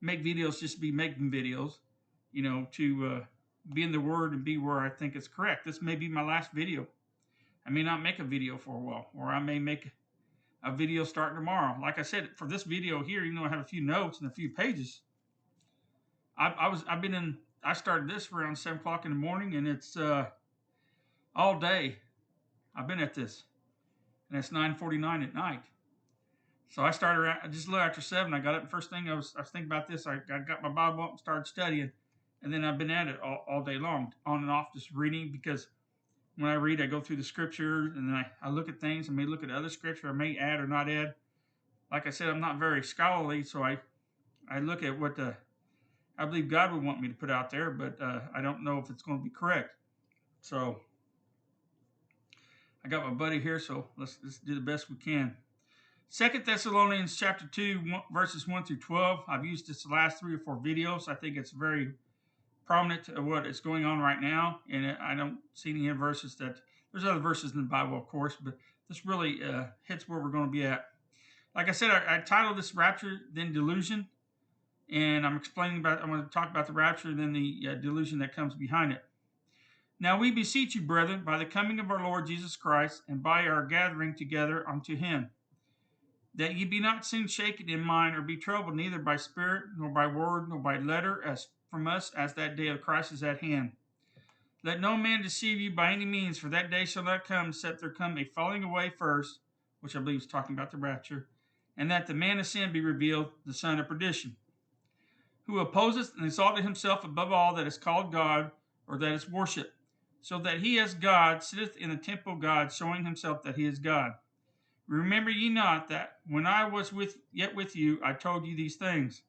make 0.00 0.22
videos 0.24 0.60
just 0.60 0.80
be 0.80 0.92
making 0.92 1.30
videos, 1.30 1.78
you 2.32 2.42
know, 2.42 2.66
to 2.72 3.06
uh, 3.06 3.24
be 3.74 3.82
in 3.82 3.92
the 3.92 4.00
word 4.00 4.32
and 4.32 4.44
be 4.44 4.56
where 4.58 4.78
I 4.78 4.88
think 4.88 5.16
it's 5.16 5.26
correct. 5.26 5.64
This 5.64 5.82
may 5.82 5.96
be 5.96 6.06
my 6.08 6.22
last 6.22 6.52
video. 6.52 6.86
I 7.66 7.70
may 7.70 7.82
not 7.82 8.00
make 8.02 8.18
a 8.18 8.24
video 8.24 8.56
for 8.56 8.76
a 8.76 8.78
while, 8.80 9.10
or 9.14 9.28
I 9.28 9.38
may 9.38 9.58
make 9.58 9.90
a 10.64 10.72
video 10.74 11.04
starting 11.04 11.36
tomorrow. 11.36 11.78
Like 11.80 11.98
I 11.98 12.02
said, 12.02 12.30
for 12.36 12.46
this 12.46 12.62
video 12.64 13.02
here, 13.02 13.24
even 13.24 13.36
though 13.36 13.44
I 13.44 13.48
have 13.48 13.60
a 13.60 13.64
few 13.64 13.82
notes 13.82 14.20
and 14.20 14.30
a 14.30 14.34
few 14.34 14.50
pages, 14.50 15.00
I, 16.38 16.48
I 16.48 16.68
was 16.68 16.84
I've 16.88 17.00
been 17.00 17.14
in. 17.14 17.38
I 17.62 17.74
started 17.74 18.08
this 18.08 18.30
around 18.32 18.56
seven 18.56 18.78
o'clock 18.78 19.04
in 19.04 19.10
the 19.12 19.16
morning, 19.18 19.56
and 19.56 19.68
it's 19.68 19.96
uh, 19.96 20.26
all 21.34 21.58
day. 21.58 21.98
I've 22.74 22.86
been 22.86 23.00
at 23.00 23.14
this, 23.14 23.44
and 24.30 24.38
it's 24.38 24.52
nine 24.52 24.74
forty 24.74 24.96
nine 24.98 25.22
at 25.22 25.34
night. 25.34 25.62
So 26.70 26.82
I 26.82 26.92
started 26.92 27.20
around, 27.22 27.52
just 27.52 27.66
a 27.68 27.72
little 27.72 27.84
after 27.84 28.00
seven. 28.00 28.32
I 28.32 28.38
got 28.38 28.54
up 28.54 28.70
first 28.70 28.88
thing 28.88 29.08
I 29.08 29.14
was 29.14 29.34
I 29.36 29.40
was 29.42 29.50
thinking 29.50 29.68
about 29.70 29.86
this. 29.86 30.06
I, 30.06 30.18
got 30.48 30.62
my 30.62 30.68
Bible 30.70 31.02
up 31.02 31.10
and 31.10 31.18
started 31.18 31.46
studying, 31.46 31.90
and 32.42 32.50
then 32.52 32.64
I've 32.64 32.78
been 32.78 32.90
at 32.90 33.08
it 33.08 33.20
all, 33.22 33.44
all 33.48 33.62
day 33.62 33.76
long, 33.76 34.14
on 34.24 34.38
and 34.40 34.50
off, 34.50 34.72
just 34.72 34.92
reading 34.92 35.30
because 35.30 35.66
when 36.40 36.50
I 36.50 36.54
read, 36.54 36.80
I 36.80 36.86
go 36.86 37.02
through 37.02 37.16
the 37.16 37.22
scripture 37.22 37.92
and 37.94 38.14
I, 38.14 38.24
I 38.42 38.48
look 38.48 38.70
at 38.70 38.80
things. 38.80 39.10
I 39.10 39.12
may 39.12 39.26
look 39.26 39.44
at 39.44 39.50
other 39.50 39.68
scripture. 39.68 40.08
I 40.08 40.12
may 40.12 40.38
add 40.38 40.58
or 40.58 40.66
not 40.66 40.88
add. 40.88 41.12
Like 41.92 42.06
I 42.06 42.10
said, 42.10 42.30
I'm 42.30 42.40
not 42.40 42.58
very 42.58 42.82
scholarly, 42.82 43.44
so 43.44 43.62
I 43.62 43.78
I 44.50 44.58
look 44.60 44.82
at 44.82 44.98
what 44.98 45.16
the 45.16 45.36
I 46.18 46.24
believe 46.24 46.48
God 46.48 46.72
would 46.72 46.82
want 46.82 46.98
me 47.00 47.08
to 47.08 47.14
put 47.14 47.30
out 47.30 47.50
there, 47.50 47.70
but 47.70 48.00
uh, 48.00 48.20
I 48.34 48.40
don't 48.40 48.64
know 48.64 48.78
if 48.78 48.88
it's 48.90 49.02
going 49.02 49.18
to 49.18 49.24
be 49.24 49.28
correct. 49.30 49.70
So 50.40 50.78
I 52.86 52.88
got 52.88 53.04
my 53.06 53.12
buddy 53.12 53.38
here, 53.38 53.58
so 53.58 53.88
let's 53.98 54.16
let's 54.24 54.38
do 54.38 54.54
the 54.54 54.60
best 54.62 54.88
we 54.88 54.96
can. 54.96 55.36
Second 56.08 56.46
Thessalonians 56.46 57.16
chapter 57.18 57.46
two, 57.48 57.82
verses 58.14 58.48
one 58.48 58.64
through 58.64 58.78
twelve. 58.80 59.20
I've 59.28 59.44
used 59.44 59.68
this 59.68 59.82
the 59.82 59.92
last 59.92 60.18
three 60.20 60.34
or 60.34 60.38
four 60.38 60.56
videos. 60.56 61.06
I 61.06 61.16
think 61.16 61.36
it's 61.36 61.50
very 61.50 61.90
prominent 62.70 63.08
of 63.08 63.24
what 63.24 63.48
is 63.48 63.58
going 63.58 63.84
on 63.84 63.98
right 63.98 64.20
now. 64.20 64.60
And 64.70 64.96
I 65.02 65.12
don't 65.16 65.38
see 65.54 65.70
any 65.70 65.88
verses 65.88 66.36
that 66.36 66.58
there's 66.92 67.04
other 67.04 67.18
verses 67.18 67.50
in 67.52 67.56
the 67.62 67.64
Bible, 67.64 67.98
of 67.98 68.06
course, 68.06 68.36
but 68.40 68.54
this 68.88 69.04
really 69.04 69.40
uh, 69.42 69.64
hits 69.82 70.08
where 70.08 70.20
we're 70.20 70.28
going 70.28 70.44
to 70.44 70.50
be 70.52 70.62
at. 70.64 70.84
Like 71.52 71.68
I 71.68 71.72
said, 71.72 71.90
I, 71.90 72.14
I 72.14 72.20
titled 72.20 72.56
this 72.56 72.72
"Rapture 72.72 73.22
Then 73.32 73.52
Delusion," 73.52 74.06
and 74.88 75.26
I'm 75.26 75.36
explaining 75.36 75.78
about. 75.78 76.00
I 76.00 76.04
want 76.06 76.24
to 76.24 76.32
talk 76.32 76.48
about 76.48 76.68
the 76.68 76.72
rapture, 76.72 77.12
then 77.12 77.32
the 77.32 77.60
uh, 77.72 77.74
delusion 77.74 78.20
that 78.20 78.34
comes 78.36 78.54
behind 78.54 78.92
it. 78.92 79.02
Now 79.98 80.16
we 80.16 80.30
beseech 80.30 80.76
you, 80.76 80.80
brethren, 80.82 81.22
by 81.26 81.38
the 81.38 81.44
coming 81.46 81.80
of 81.80 81.90
our 81.90 82.00
Lord 82.02 82.28
Jesus 82.28 82.54
Christ, 82.54 83.02
and 83.08 83.20
by 83.20 83.42
our 83.46 83.66
gathering 83.66 84.14
together 84.14 84.64
unto 84.68 84.94
Him, 84.96 85.30
that 86.36 86.54
ye 86.54 86.64
be 86.64 86.78
not 86.80 87.04
soon 87.04 87.26
shaken 87.26 87.68
in 87.68 87.80
mind, 87.80 88.14
or 88.14 88.22
be 88.22 88.36
troubled, 88.36 88.76
neither 88.76 89.00
by 89.00 89.16
spirit, 89.16 89.64
nor 89.76 89.88
by 89.88 90.06
word, 90.06 90.48
nor 90.48 90.58
by 90.58 90.78
letter, 90.78 91.20
as 91.26 91.48
from 91.70 91.86
us 91.86 92.10
as 92.16 92.34
that 92.34 92.56
day 92.56 92.66
of 92.66 92.80
Christ 92.80 93.12
is 93.12 93.22
at 93.22 93.38
hand. 93.40 93.72
Let 94.64 94.80
no 94.80 94.96
man 94.96 95.22
deceive 95.22 95.58
you 95.60 95.70
by 95.70 95.92
any 95.92 96.04
means, 96.04 96.36
for 96.38 96.48
that 96.48 96.70
day 96.70 96.84
shall 96.84 97.04
not 97.04 97.24
come, 97.24 97.50
except 97.50 97.80
there 97.80 97.90
come 97.90 98.18
a 98.18 98.24
falling 98.24 98.62
away 98.64 98.90
first, 98.98 99.38
which 99.80 99.96
I 99.96 100.00
believe 100.00 100.20
is 100.20 100.26
talking 100.26 100.54
about 100.54 100.70
the 100.70 100.76
rapture, 100.76 101.28
and 101.78 101.90
that 101.90 102.06
the 102.06 102.12
man 102.12 102.38
of 102.40 102.46
sin 102.46 102.72
be 102.72 102.80
revealed, 102.80 103.30
the 103.46 103.54
son 103.54 103.78
of 103.78 103.88
perdition, 103.88 104.36
who 105.46 105.60
opposeth 105.60 106.12
and 106.16 106.26
exalteth 106.26 106.64
himself 106.64 107.04
above 107.04 107.32
all 107.32 107.54
that 107.54 107.66
is 107.66 107.78
called 107.78 108.12
God 108.12 108.50
or 108.86 108.98
that 108.98 109.12
is 109.12 109.30
worshipped, 109.30 109.72
so 110.20 110.38
that 110.40 110.60
he 110.60 110.78
as 110.78 110.92
God 110.92 111.42
sitteth 111.42 111.76
in 111.78 111.88
the 111.88 111.96
temple 111.96 112.34
of 112.34 112.40
God, 112.40 112.70
showing 112.72 113.06
himself 113.06 113.42
that 113.44 113.56
he 113.56 113.64
is 113.64 113.78
God. 113.78 114.12
Remember 114.88 115.30
ye 115.30 115.48
not 115.48 115.88
that 115.88 116.16
when 116.26 116.46
I 116.46 116.68
was 116.68 116.92
with 116.92 117.16
yet 117.32 117.54
with 117.54 117.76
you, 117.76 117.98
I 118.04 118.12
told 118.12 118.44
you 118.44 118.56
these 118.56 118.74
things. 118.76 119.22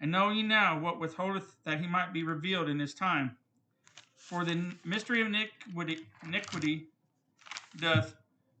And 0.00 0.10
know 0.10 0.30
ye 0.30 0.42
now 0.42 0.78
what 0.78 0.98
withholdeth 0.98 1.62
that 1.64 1.80
he 1.80 1.86
might 1.86 2.12
be 2.14 2.22
revealed 2.22 2.68
in 2.70 2.78
his 2.78 2.94
time. 2.94 3.36
For 4.16 4.44
the 4.46 4.72
mystery 4.82 5.20
of 5.20 5.26
iniquity, 5.26 6.06
iniquity 6.24 6.86
doth 7.76 8.14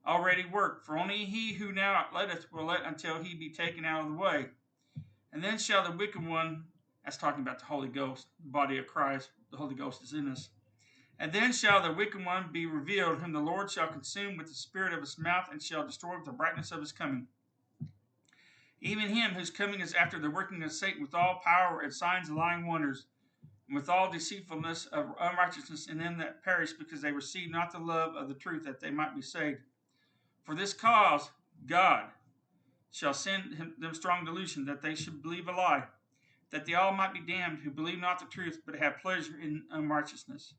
already 0.06 0.44
work. 0.44 0.84
For 0.84 0.98
only 0.98 1.24
he 1.24 1.54
who 1.54 1.72
now 1.72 2.04
outletteth 2.04 2.52
will 2.52 2.66
let 2.66 2.82
until 2.84 3.22
he 3.22 3.34
be 3.34 3.48
taken 3.48 3.86
out 3.86 4.02
of 4.04 4.08
the 4.08 4.18
way. 4.18 4.48
And 5.32 5.42
then 5.42 5.56
shall 5.58 5.82
the 5.84 5.96
wicked 5.96 6.24
one, 6.26 6.64
that's 7.04 7.16
talking 7.16 7.42
about 7.42 7.58
the 7.60 7.64
Holy 7.64 7.88
Ghost, 7.88 8.26
the 8.42 8.50
body 8.50 8.76
of 8.76 8.86
Christ, 8.86 9.30
the 9.50 9.56
Holy 9.56 9.74
Ghost 9.74 10.02
is 10.02 10.12
in 10.12 10.30
us. 10.30 10.50
And 11.18 11.32
then 11.32 11.52
shall 11.52 11.82
the 11.82 11.92
wicked 11.92 12.24
one 12.24 12.50
be 12.52 12.66
revealed, 12.66 13.18
whom 13.18 13.32
the 13.32 13.40
Lord 13.40 13.70
shall 13.70 13.88
consume 13.88 14.36
with 14.36 14.48
the 14.48 14.54
spirit 14.54 14.92
of 14.92 15.00
his 15.00 15.16
mouth, 15.18 15.48
and 15.50 15.62
shall 15.62 15.86
destroy 15.86 16.16
with 16.16 16.26
the 16.26 16.32
brightness 16.32 16.70
of 16.72 16.80
his 16.80 16.92
coming 16.92 17.28
even 18.80 19.08
him 19.08 19.32
whose 19.32 19.50
coming 19.50 19.80
is 19.80 19.92
after 19.94 20.18
the 20.18 20.30
working 20.30 20.62
of 20.62 20.72
Satan 20.72 21.02
with 21.02 21.14
all 21.14 21.40
power 21.44 21.80
and 21.82 21.92
signs 21.92 22.28
and 22.28 22.36
lying 22.36 22.66
wonders, 22.66 23.06
and 23.68 23.76
with 23.76 23.88
all 23.88 24.10
deceitfulness 24.10 24.86
of 24.86 25.06
unrighteousness 25.20 25.88
in 25.88 25.98
them 25.98 26.18
that 26.18 26.42
perish 26.42 26.72
because 26.72 27.00
they 27.02 27.12
receive 27.12 27.50
not 27.50 27.70
the 27.72 27.78
love 27.78 28.16
of 28.16 28.28
the 28.28 28.34
truth 28.34 28.64
that 28.64 28.80
they 28.80 28.90
might 28.90 29.14
be 29.14 29.22
saved. 29.22 29.60
For 30.44 30.54
this 30.54 30.72
cause 30.72 31.30
God 31.66 32.04
shall 32.90 33.14
send 33.14 33.54
him, 33.54 33.74
them 33.78 33.94
strong 33.94 34.24
delusion 34.24 34.64
that 34.64 34.82
they 34.82 34.94
should 34.94 35.22
believe 35.22 35.46
a 35.46 35.52
lie, 35.52 35.84
that 36.50 36.64
they 36.64 36.74
all 36.74 36.92
might 36.92 37.12
be 37.14 37.20
damned 37.20 37.58
who 37.62 37.70
believe 37.70 38.00
not 38.00 38.18
the 38.18 38.24
truth 38.26 38.60
but 38.64 38.74
have 38.76 38.98
pleasure 39.02 39.38
in 39.40 39.62
unrighteousness. 39.70 40.54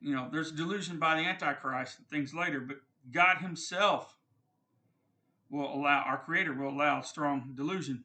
You 0.00 0.14
know, 0.14 0.28
there's 0.30 0.50
delusion 0.50 0.98
by 0.98 1.14
the 1.14 1.26
Antichrist 1.26 1.98
and 1.98 2.08
things 2.08 2.34
later, 2.34 2.60
but 2.60 2.78
God 3.12 3.38
Himself 3.38 4.16
will 5.50 5.72
allow, 5.74 6.02
our 6.04 6.18
Creator 6.18 6.52
will 6.54 6.70
allow 6.70 7.00
strong 7.00 7.52
delusion. 7.54 8.04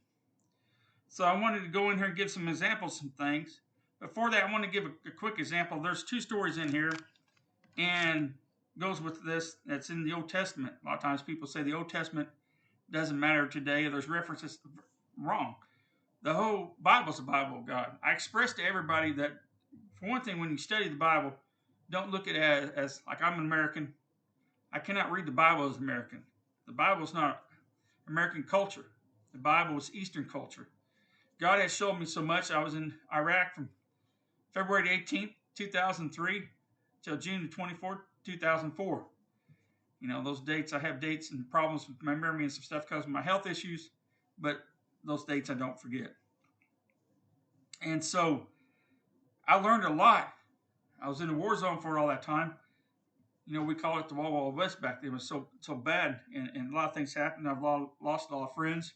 So 1.07 1.25
I 1.25 1.39
wanted 1.39 1.61
to 1.61 1.67
go 1.69 1.89
in 1.89 1.97
here 1.97 2.07
and 2.07 2.15
give 2.15 2.29
some 2.29 2.47
examples, 2.47 2.99
some 2.99 3.11
things. 3.17 3.61
Before 3.99 4.29
that, 4.31 4.43
I 4.43 4.51
want 4.51 4.63
to 4.63 4.69
give 4.69 4.85
a, 4.85 5.09
a 5.09 5.11
quick 5.11 5.39
example. 5.39 5.81
There's 5.81 6.03
two 6.03 6.21
stories 6.21 6.57
in 6.57 6.69
here, 6.71 6.91
and 7.77 8.33
goes 8.77 9.01
with 9.01 9.23
this. 9.25 9.57
That's 9.65 9.89
in 9.89 10.05
the 10.05 10.13
Old 10.13 10.29
Testament. 10.29 10.73
A 10.81 10.85
lot 10.87 10.97
of 10.97 11.01
times 11.03 11.21
people 11.21 11.47
say 11.47 11.63
the 11.63 11.73
Old 11.73 11.89
Testament 11.89 12.29
doesn't 12.91 13.19
matter 13.19 13.45
today. 13.45 13.87
There's 13.89 14.07
references 14.07 14.59
wrong. 15.17 15.55
The 16.21 16.33
whole 16.33 16.75
Bible's 16.79 17.19
a 17.19 17.23
Bible 17.23 17.57
of 17.59 17.65
God. 17.65 17.97
I 18.03 18.11
express 18.13 18.53
to 18.53 18.63
everybody 18.63 19.11
that, 19.13 19.31
for 19.95 20.07
one 20.07 20.21
thing, 20.21 20.39
when 20.39 20.49
you 20.51 20.57
study 20.57 20.87
the 20.87 20.95
Bible, 20.95 21.33
don't 21.89 22.11
look 22.11 22.27
at 22.27 22.35
it 22.35 22.41
as, 22.41 22.69
as 22.71 23.01
like 23.07 23.21
I'm 23.21 23.39
an 23.39 23.45
American. 23.45 23.93
I 24.71 24.79
cannot 24.79 25.11
read 25.11 25.25
the 25.25 25.31
Bible 25.31 25.69
as 25.69 25.77
American. 25.77 26.23
The 26.69 26.75
Bible 26.75 27.03
is 27.03 27.15
not 27.15 27.41
American 28.07 28.43
culture. 28.43 28.85
The 29.31 29.39
Bible 29.39 29.75
is 29.75 29.89
Eastern 29.93 30.25
culture. 30.25 30.69
God 31.41 31.59
has 31.59 31.73
shown 31.75 31.99
me 31.99 32.05
so 32.05 32.21
much. 32.21 32.51
I 32.51 32.63
was 32.63 32.75
in 32.75 32.93
Iraq 33.11 33.55
from 33.55 33.69
February 34.53 34.87
18th, 34.87 35.33
2003 35.55 36.43
till 37.03 37.17
June 37.17 37.49
24th, 37.51 38.01
2004. 38.23 39.05
You 39.99 40.07
know, 40.07 40.23
those 40.23 40.41
dates, 40.41 40.71
I 40.71 40.77
have 40.77 40.99
dates 40.99 41.31
and 41.31 41.49
problems 41.49 41.87
with 41.87 41.97
my 42.03 42.13
memory 42.13 42.43
and 42.43 42.53
some 42.53 42.61
stuff 42.61 42.87
because 42.87 43.05
of 43.05 43.09
my 43.09 43.23
health 43.23 43.47
issues, 43.47 43.89
but 44.37 44.59
those 45.03 45.23
dates 45.25 45.49
I 45.49 45.55
don't 45.55 45.79
forget. 45.81 46.11
And 47.81 48.05
so 48.05 48.45
I 49.47 49.55
learned 49.55 49.85
a 49.85 49.91
lot. 49.91 50.33
I 51.01 51.09
was 51.09 51.19
in 51.19 51.31
a 51.31 51.33
war 51.33 51.55
zone 51.57 51.81
for 51.81 51.97
all 51.97 52.09
that 52.09 52.21
time 52.21 52.53
you 53.49 53.55
know, 53.57 53.63
we 53.65 53.73
called 53.73 53.99
it 53.99 54.07
the 54.07 54.13
Wild 54.13 54.31
Wild 54.31 54.55
West 54.55 54.79
back 54.79 55.01
then. 55.01 55.09
It 55.09 55.13
was 55.13 55.23
so 55.27 55.47
so 55.61 55.73
bad, 55.73 56.19
and, 56.33 56.51
and 56.53 56.71
a 56.71 56.75
lot 56.75 56.85
of 56.87 56.93
things 56.93 57.13
happened. 57.15 57.49
I've 57.49 57.63
lost 57.63 58.29
a 58.29 58.35
lot 58.35 58.49
of 58.49 58.53
friends. 58.55 58.93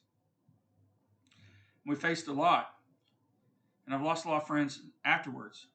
We 1.88 1.96
faced 1.96 2.28
a 2.28 2.34
lot, 2.34 2.70
and 3.86 3.96
I've 3.96 4.04
lost 4.04 4.26
a 4.26 4.30
lot 4.30 4.44
of 4.44 4.48
friends 4.48 4.80
afterwards. 5.04 5.66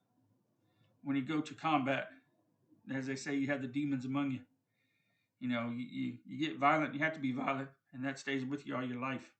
When 1.03 1.17
you 1.17 1.23
go 1.23 1.41
to 1.41 1.55
combat, 1.55 2.07
as 2.95 3.09
they 3.09 3.17
say, 3.17 3.35
you 3.35 3.49
have 3.49 3.63
the 3.63 3.69
demons 3.69 4.05
among 4.05 4.31
you. 4.31 4.41
You 5.41 5.49
know, 5.49 5.73
you, 5.77 5.87
you, 5.91 6.13
you 6.29 6.39
get 6.49 6.59
violent, 6.59 6.95
you 6.95 7.01
have 7.01 7.15
to 7.15 7.21
be 7.21 7.33
violent, 7.33 7.69
and 7.93 8.05
that 8.05 8.19
stays 8.21 8.45
with 8.45 8.65
you 8.67 8.77
all 8.77 8.85
your 8.85 9.01
life. 9.01 9.33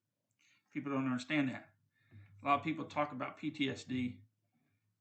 People 0.75 0.93
don't 0.93 1.05
understand 1.07 1.49
that. 1.51 1.67
A 2.43 2.47
lot 2.49 2.59
of 2.59 2.65
people 2.65 2.85
talk 2.87 3.13
about 3.13 3.41
PTSD 3.41 4.15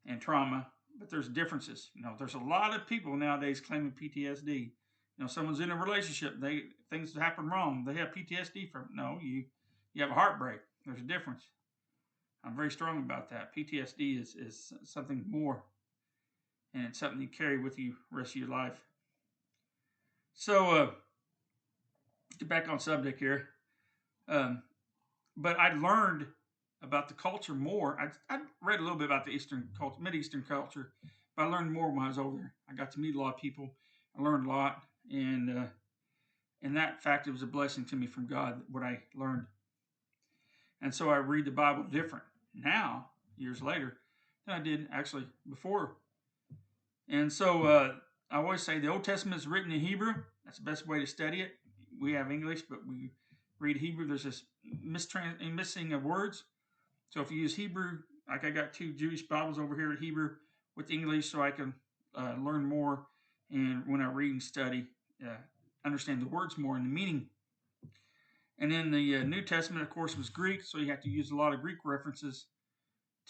and 0.06 0.22
trauma 0.22 0.68
but 1.00 1.10
there's 1.10 1.30
differences. 1.30 1.90
You 1.94 2.02
know, 2.02 2.14
there's 2.18 2.34
a 2.34 2.38
lot 2.40 2.74
of 2.76 2.88
people 2.88 3.16
nowadays 3.16 3.60
claiming 3.60 3.92
PTSD. 3.92 4.48
You 4.48 5.24
know, 5.24 5.28
someone's 5.28 5.60
in 5.60 5.72
a 5.72 5.76
relationship, 5.76 6.40
they 6.40 6.64
things 6.92 7.16
happen 7.16 7.48
wrong, 7.50 7.84
they 7.86 7.96
have 7.96 8.10
PTSD 8.10 8.70
from. 8.72 8.90
No, 8.94 9.18
you 9.22 9.46
you 9.94 10.02
have 10.02 10.12
a 10.12 10.16
heartbreak. 10.16 10.60
There's 10.86 11.00
a 11.00 11.04
difference. 11.04 11.44
I'm 12.44 12.56
very 12.56 12.72
strong 12.72 13.00
about 13.00 13.30
that. 13.32 13.56
PTSD 13.56 14.22
is 14.22 14.36
is 14.36 14.74
something 14.84 15.24
more, 15.28 15.64
and 16.74 16.86
it's 16.86 17.00
something 17.00 17.20
you 17.22 17.28
carry 17.28 17.60
with 17.60 17.78
you 17.80 17.94
rest 18.12 18.32
of 18.36 18.42
your 18.42 18.50
life. 18.50 18.80
So, 20.34 20.70
uh, 20.72 20.92
get 22.38 22.48
back 22.48 22.70
on 22.70 22.80
subject 22.80 23.18
here. 23.20 23.50
Um, 24.28 24.62
but 25.36 25.60
I 25.60 25.74
learned 25.74 26.28
about 26.82 27.08
the 27.08 27.14
culture 27.14 27.54
more. 27.54 27.98
I, 28.00 28.34
I 28.36 28.40
read 28.62 28.80
a 28.80 28.84
little 28.84 28.98
bit 28.98 29.06
about 29.08 29.26
the 29.26 29.32
Eastern 29.32 29.70
culture, 29.78 30.02
Mid-Eastern 30.02 30.44
culture, 30.48 30.92
but 31.36 31.44
I 31.44 31.48
learned 31.48 31.72
more 31.72 31.90
when 31.92 32.04
I 32.06 32.08
was 32.08 32.18
over 32.20 32.36
there. 32.38 32.54
I 32.70 32.74
got 32.74 32.92
to 32.92 33.00
meet 33.00 33.16
a 33.16 33.20
lot 33.22 33.36
of 33.36 33.40
people. 33.42 33.70
I 34.18 34.22
learned 34.22 34.46
a 34.46 34.50
lot, 34.50 34.84
and 35.12 35.60
uh, 35.60 35.64
and 36.62 36.76
that 36.78 37.02
fact 37.04 37.28
it 37.28 37.32
was 37.32 37.44
a 37.44 37.48
blessing 37.48 37.86
to 37.86 37.96
me 37.96 38.08
from 38.08 38.26
God 38.26 38.62
what 38.72 38.84
I 38.84 39.00
learned. 39.16 39.46
And 40.82 40.94
so 40.94 41.10
I 41.10 41.18
read 41.18 41.46
the 41.46 41.52
Bible 41.52 41.84
different 41.90 42.24
now, 42.56 43.08
years 43.38 43.62
later, 43.62 43.98
than 44.46 44.56
I 44.60 44.64
did 44.64 44.88
actually 44.92 45.28
before. 45.50 45.98
And 47.10 47.32
so 47.32 47.64
uh, 47.64 47.94
I 48.32 48.38
always 48.38 48.62
say 48.64 48.80
the 48.80 48.90
Old 48.92 49.04
Testament 49.04 49.40
is 49.40 49.48
written 49.48 49.72
in 49.72 49.80
Hebrew. 49.80 50.14
That's 50.46 50.58
the 50.60 50.64
best 50.66 50.88
way 50.88 51.00
to 51.00 51.06
study 51.06 51.42
it. 51.42 51.52
We 52.00 52.14
have 52.14 52.32
English, 52.32 52.64
but 52.64 52.86
we 52.88 53.12
read 53.60 53.78
Hebrew. 53.78 54.08
There's 54.08 54.24
this 54.24 54.44
mistrans 54.86 55.40
missing 55.54 55.94
of 55.94 56.04
words. 56.04 56.44
So 57.10 57.22
if 57.22 57.32
you 57.32 57.38
use 57.40 57.56
Hebrew, 57.56 58.00
like 58.28 58.44
I 58.44 58.50
got 58.52 58.74
two 58.74 58.94
Jewish 58.94 59.22
Bibles 59.24 59.58
over 59.60 59.76
here 59.76 59.92
in 59.92 59.98
Hebrew 59.98 60.32
with 60.76 60.92
English 60.92 61.30
so 61.30 61.42
I 61.42 61.52
can 61.52 61.74
uh, 62.16 62.34
learn 62.42 62.66
more 62.66 63.08
and 63.50 63.84
when 63.88 64.02
I 64.02 64.12
read 64.12 64.32
and 64.32 64.44
study, 64.44 64.86
uh, 65.26 65.30
understand 65.86 66.22
the 66.22 66.28
words 66.28 66.58
more 66.58 66.76
and 66.76 66.86
the 66.86 66.90
meaning. 66.90 67.28
And 68.60 68.70
then 68.72 68.92
the 68.92 69.18
uh, 69.18 69.24
New 69.24 69.42
Testament, 69.42 69.84
of 69.84 69.90
course, 69.90 70.18
was 70.18 70.30
Greek, 70.30 70.64
so 70.64 70.80
you 70.80 70.92
have 70.92 71.02
to 71.04 71.10
use 71.10 71.32
a 71.32 71.36
lot 71.36 71.54
of 71.54 71.62
Greek 71.62 71.78
references 71.86 72.48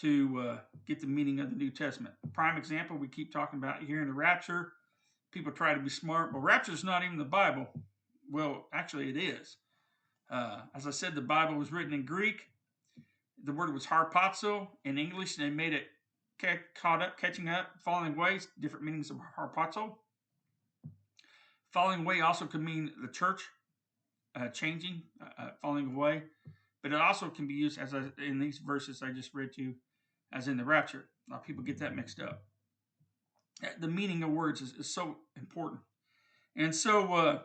to 0.00 0.40
uh, 0.42 0.58
get 0.86 1.00
the 1.00 1.06
meaning 1.06 1.38
of 1.38 1.50
the 1.50 1.56
New 1.56 1.70
Testament. 1.70 2.14
Prime 2.32 2.56
example 2.56 2.96
we 2.96 3.08
keep 3.08 3.32
talking 3.32 3.58
about 3.60 3.82
here 3.82 4.00
in 4.02 4.08
the 4.08 4.14
rapture. 4.14 4.72
People 5.30 5.52
try 5.52 5.72
to 5.74 5.80
be 5.80 5.90
smart, 5.90 6.32
but 6.32 6.38
rapture 6.40 6.72
is 6.72 6.82
not 6.82 7.04
even 7.04 7.16
the 7.18 7.24
Bible. 7.24 7.68
Well, 8.30 8.66
actually, 8.72 9.10
it 9.10 9.16
is. 9.16 9.56
Uh, 10.30 10.62
as 10.74 10.86
I 10.86 10.90
said, 10.90 11.14
the 11.14 11.20
Bible 11.20 11.54
was 11.56 11.70
written 11.72 11.92
in 11.92 12.04
Greek 12.04 12.42
the 13.44 13.52
word 13.52 13.72
was 13.72 13.86
harpazo 13.86 14.68
in 14.84 14.98
English. 14.98 15.36
They 15.36 15.50
made 15.50 15.72
it 15.72 15.86
ca- 16.40 16.60
caught 16.80 17.02
up, 17.02 17.18
catching 17.18 17.48
up, 17.48 17.68
falling 17.84 18.14
away, 18.14 18.40
different 18.60 18.84
meanings 18.84 19.10
of 19.10 19.18
harpazo. 19.38 19.94
Falling 21.72 22.00
away 22.00 22.20
also 22.20 22.46
could 22.46 22.62
mean 22.62 22.90
the 23.02 23.08
church 23.08 23.42
uh, 24.34 24.48
changing, 24.48 25.02
uh, 25.20 25.42
uh, 25.42 25.50
falling 25.62 25.94
away, 25.94 26.22
but 26.82 26.92
it 26.92 26.98
also 27.00 27.28
can 27.28 27.46
be 27.46 27.54
used 27.54 27.78
as 27.78 27.92
a, 27.92 28.12
in 28.24 28.38
these 28.38 28.58
verses 28.58 29.02
I 29.02 29.10
just 29.10 29.34
read 29.34 29.52
to 29.54 29.62
you 29.62 29.74
as 30.32 30.48
in 30.48 30.56
the 30.56 30.64
rapture. 30.64 31.04
A 31.28 31.32
lot 31.32 31.40
of 31.40 31.46
people 31.46 31.62
get 31.62 31.78
that 31.78 31.94
mixed 31.94 32.20
up. 32.20 32.42
Uh, 33.62 33.68
the 33.80 33.88
meaning 33.88 34.22
of 34.22 34.30
words 34.30 34.60
is, 34.60 34.72
is 34.72 34.92
so 34.92 35.16
important. 35.36 35.80
And 36.56 36.74
so, 36.74 37.12
uh, 37.14 37.38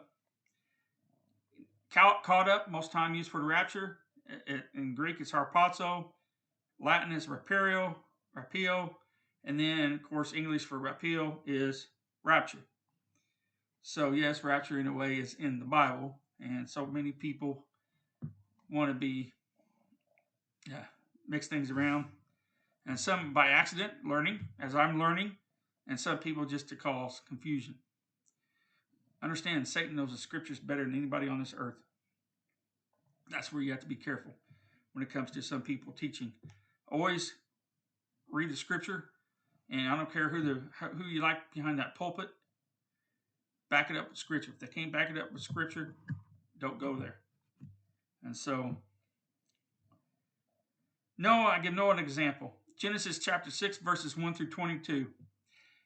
caught 1.93 2.49
up, 2.49 2.71
most 2.71 2.91
time 2.91 3.13
used 3.13 3.29
for 3.29 3.39
the 3.39 3.45
rapture, 3.45 3.99
in 4.75 4.95
Greek 4.95 5.19
is 5.21 5.31
harpazo, 5.31 6.05
Latin 6.79 7.11
is 7.11 7.27
rapio, 7.27 7.95
rapio, 8.37 8.91
and 9.43 9.59
then 9.59 9.93
of 9.93 10.03
course 10.03 10.33
English 10.33 10.65
for 10.65 10.79
rapio 10.79 11.37
is 11.45 11.87
rapture. 12.23 12.65
So 13.81 14.11
yes, 14.11 14.43
rapture 14.43 14.79
in 14.79 14.87
a 14.87 14.93
way 14.93 15.15
is 15.19 15.33
in 15.35 15.59
the 15.59 15.65
Bible, 15.65 16.17
and 16.39 16.69
so 16.69 16.85
many 16.85 17.11
people 17.11 17.65
want 18.69 18.89
to 18.89 18.93
be 18.95 19.31
yeah, 20.69 20.77
uh, 20.77 20.83
mix 21.27 21.47
things 21.47 21.69
around, 21.71 22.05
and 22.85 22.97
some 22.99 23.33
by 23.33 23.47
accident 23.47 23.91
learning, 24.07 24.39
as 24.61 24.75
I'm 24.75 24.97
learning, 24.97 25.33
and 25.87 25.99
some 25.99 26.17
people 26.17 26.45
just 26.45 26.69
to 26.69 26.75
cause 26.77 27.21
confusion. 27.27 27.75
Understand, 29.21 29.67
Satan 29.67 29.95
knows 29.97 30.11
the 30.11 30.17
scriptures 30.17 30.59
better 30.61 30.83
than 30.85 30.95
anybody 30.95 31.27
on 31.27 31.39
this 31.39 31.53
earth. 31.57 31.75
That's 33.29 33.51
where 33.51 33.61
you 33.61 33.71
have 33.71 33.81
to 33.81 33.87
be 33.87 33.95
careful 33.95 34.33
when 34.93 35.03
it 35.03 35.09
comes 35.11 35.31
to 35.31 35.41
some 35.41 35.61
people 35.61 35.93
teaching. 35.93 36.31
Always 36.89 37.33
read 38.29 38.49
the 38.49 38.55
scripture, 38.55 39.05
and 39.69 39.87
I 39.89 39.95
don't 39.95 40.11
care 40.11 40.29
who 40.29 40.41
the 40.41 40.61
who 40.95 41.05
you 41.05 41.21
like 41.21 41.53
behind 41.53 41.79
that 41.79 41.95
pulpit. 41.95 42.27
Back 43.69 43.89
it 43.89 43.97
up 43.97 44.09
with 44.09 44.17
scripture. 44.17 44.51
If 44.53 44.59
they 44.59 44.67
can't 44.67 44.91
back 44.91 45.09
it 45.09 45.17
up 45.17 45.31
with 45.31 45.41
scripture, 45.41 45.95
don't 46.59 46.79
go 46.79 46.95
there. 46.95 47.15
And 48.23 48.35
so, 48.35 48.77
Noah, 51.17 51.45
I 51.47 51.59
give 51.59 51.73
Noah 51.73 51.91
an 51.93 51.99
example. 51.99 52.53
Genesis 52.77 53.19
chapter 53.19 53.49
6, 53.49 53.77
verses 53.79 54.15
1 54.17 54.33
through 54.33 54.49
22. 54.49 55.07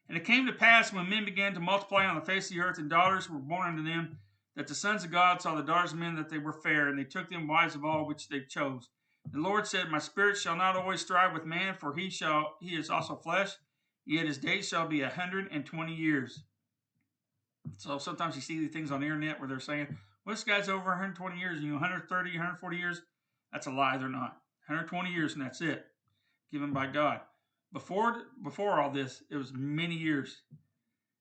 And 0.08 0.16
it 0.16 0.24
came 0.24 0.46
to 0.46 0.52
pass 0.52 0.92
when 0.92 1.08
men 1.08 1.24
began 1.24 1.54
to 1.54 1.60
multiply 1.60 2.04
on 2.04 2.14
the 2.14 2.20
face 2.20 2.50
of 2.50 2.56
the 2.56 2.62
earth, 2.62 2.78
and 2.78 2.88
daughters 2.90 3.28
were 3.30 3.38
born 3.38 3.68
unto 3.68 3.82
them, 3.84 4.18
that 4.58 4.66
the 4.66 4.74
sons 4.74 5.04
of 5.04 5.12
God 5.12 5.40
saw 5.40 5.54
the 5.54 5.62
daughters 5.62 5.92
of 5.92 5.98
men 6.00 6.16
that 6.16 6.28
they 6.28 6.36
were 6.38 6.52
fair, 6.52 6.88
and 6.88 6.98
they 6.98 7.04
took 7.04 7.30
them 7.30 7.46
wives 7.46 7.76
of 7.76 7.84
all 7.84 8.04
which 8.04 8.28
they 8.28 8.40
chose. 8.40 8.88
The 9.30 9.38
Lord 9.38 9.68
said, 9.68 9.88
My 9.88 9.98
spirit 10.00 10.36
shall 10.36 10.56
not 10.56 10.74
always 10.74 11.00
strive 11.00 11.32
with 11.32 11.46
man, 11.46 11.74
for 11.76 11.94
he 11.94 12.10
shall 12.10 12.56
he 12.60 12.70
is 12.74 12.90
also 12.90 13.14
flesh, 13.14 13.50
yet 14.04 14.26
his 14.26 14.36
days 14.36 14.66
shall 14.66 14.88
be 14.88 15.02
a 15.02 15.08
hundred 15.10 15.46
and 15.52 15.64
twenty 15.64 15.94
years. 15.94 16.42
So 17.76 17.98
sometimes 17.98 18.34
you 18.34 18.42
see 18.42 18.58
these 18.58 18.72
things 18.72 18.90
on 18.90 18.98
the 18.98 19.06
internet 19.06 19.38
where 19.38 19.48
they're 19.48 19.60
saying, 19.60 19.96
Well, 20.26 20.34
this 20.34 20.42
guy's 20.42 20.68
over 20.68 20.86
120 20.90 21.38
years, 21.38 21.60
you 21.60 21.68
know, 21.68 21.74
130, 21.74 22.30
140 22.32 22.76
years. 22.76 23.00
That's 23.52 23.68
a 23.68 23.70
lie, 23.70 23.96
they're 23.96 24.08
not. 24.08 24.38
120 24.66 25.10
years 25.10 25.34
and 25.34 25.42
that's 25.42 25.60
it. 25.60 25.86
Given 26.50 26.72
by 26.72 26.88
God. 26.88 27.20
Before 27.72 28.22
before 28.42 28.80
all 28.80 28.90
this, 28.90 29.22
it 29.30 29.36
was 29.36 29.52
many 29.54 29.94
years. 29.94 30.36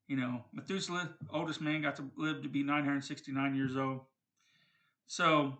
You 0.07 0.15
know, 0.15 0.41
Methuselah, 0.53 1.09
oldest 1.29 1.59
man, 1.59 1.81
got 1.81 1.97
to 1.97 2.09
live 2.15 2.41
to 2.43 2.49
be 2.49 2.63
969 2.63 3.55
years 3.55 3.75
old. 3.75 4.01
So, 5.05 5.57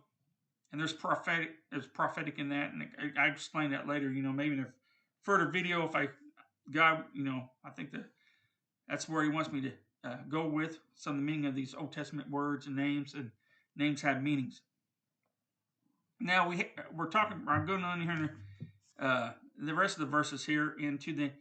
and 0.72 0.80
there's 0.80 0.94
prophetic, 0.94 1.52
there's 1.70 1.86
prophetic 1.88 2.40
in 2.40 2.48
that, 2.50 2.72
and 2.72 2.86
I, 3.20 3.26
explain 3.28 3.72
that 3.72 3.88
later. 3.88 4.10
You 4.10 4.24
know, 4.24 4.32
maybe 4.32 4.54
in 4.56 4.62
a 4.62 4.68
further 5.22 5.48
video, 5.50 5.86
if 5.86 5.96
I, 5.98 6.08
God, 6.72 7.04
you 7.14 7.26
know, 7.26 7.44
I 7.66 7.72
think 7.72 7.92
that 7.92 8.06
that's 8.88 9.10
where 9.10 9.22
He 9.22 9.30
wants 9.30 9.52
me 9.52 9.62
to 9.62 9.72
uh, 10.06 10.18
go 10.30 10.48
with 10.48 10.80
some 10.96 11.12
of 11.14 11.18
the 11.18 11.24
meaning 11.24 11.46
of 11.46 11.56
these 11.56 11.76
Old 11.78 11.92
Testament 11.92 12.30
words 12.30 12.68
and 12.68 12.76
names, 12.76 13.16
and 13.16 13.32
names 13.76 14.02
have 14.04 14.24
meanings. 14.24 14.62
Now 16.22 16.48
we 16.48 16.72
we're 16.96 17.08
talking. 17.10 17.42
I'm 17.50 17.66
going 17.66 17.84
on 17.84 18.00
here, 18.02 18.36
uh, 18.98 19.32
the 19.58 19.74
rest 19.74 19.96
of 19.98 20.02
the 20.06 20.12
verses 20.12 20.46
here 20.46 20.74
into 20.80 21.14
the 21.14 21.32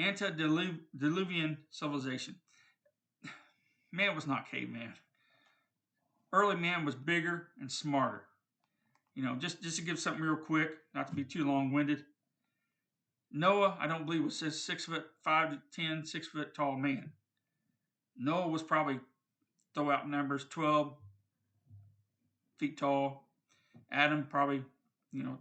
antediluvian 0.00 1.58
civilization. 1.70 2.34
Man 3.92 4.14
was 4.14 4.26
not 4.26 4.50
caveman. 4.50 4.94
Early 6.32 6.56
man 6.56 6.84
was 6.84 6.94
bigger 6.94 7.48
and 7.60 7.70
smarter. 7.70 8.24
You 9.14 9.22
know, 9.24 9.36
just, 9.36 9.62
just 9.62 9.76
to 9.78 9.82
give 9.84 9.98
something 9.98 10.22
real 10.22 10.36
quick, 10.36 10.70
not 10.94 11.08
to 11.08 11.14
be 11.14 11.24
too 11.24 11.44
long 11.44 11.72
winded. 11.72 12.04
Noah, 13.32 13.76
I 13.80 13.86
don't 13.86 14.06
believe, 14.06 14.24
was 14.24 14.38
says 14.38 14.60
six 14.62 14.84
foot 14.84 15.06
five 15.22 15.50
to 15.50 15.58
ten, 15.74 16.04
six 16.04 16.26
foot 16.26 16.54
tall 16.54 16.76
man. 16.76 17.12
Noah 18.16 18.48
was 18.48 18.62
probably 18.62 19.00
throw 19.74 19.90
out 19.90 20.08
numbers 20.08 20.44
12 20.50 20.94
feet 22.58 22.76
tall. 22.78 23.26
Adam 23.92 24.26
probably, 24.28 24.62
you 25.12 25.22
know, 25.22 25.38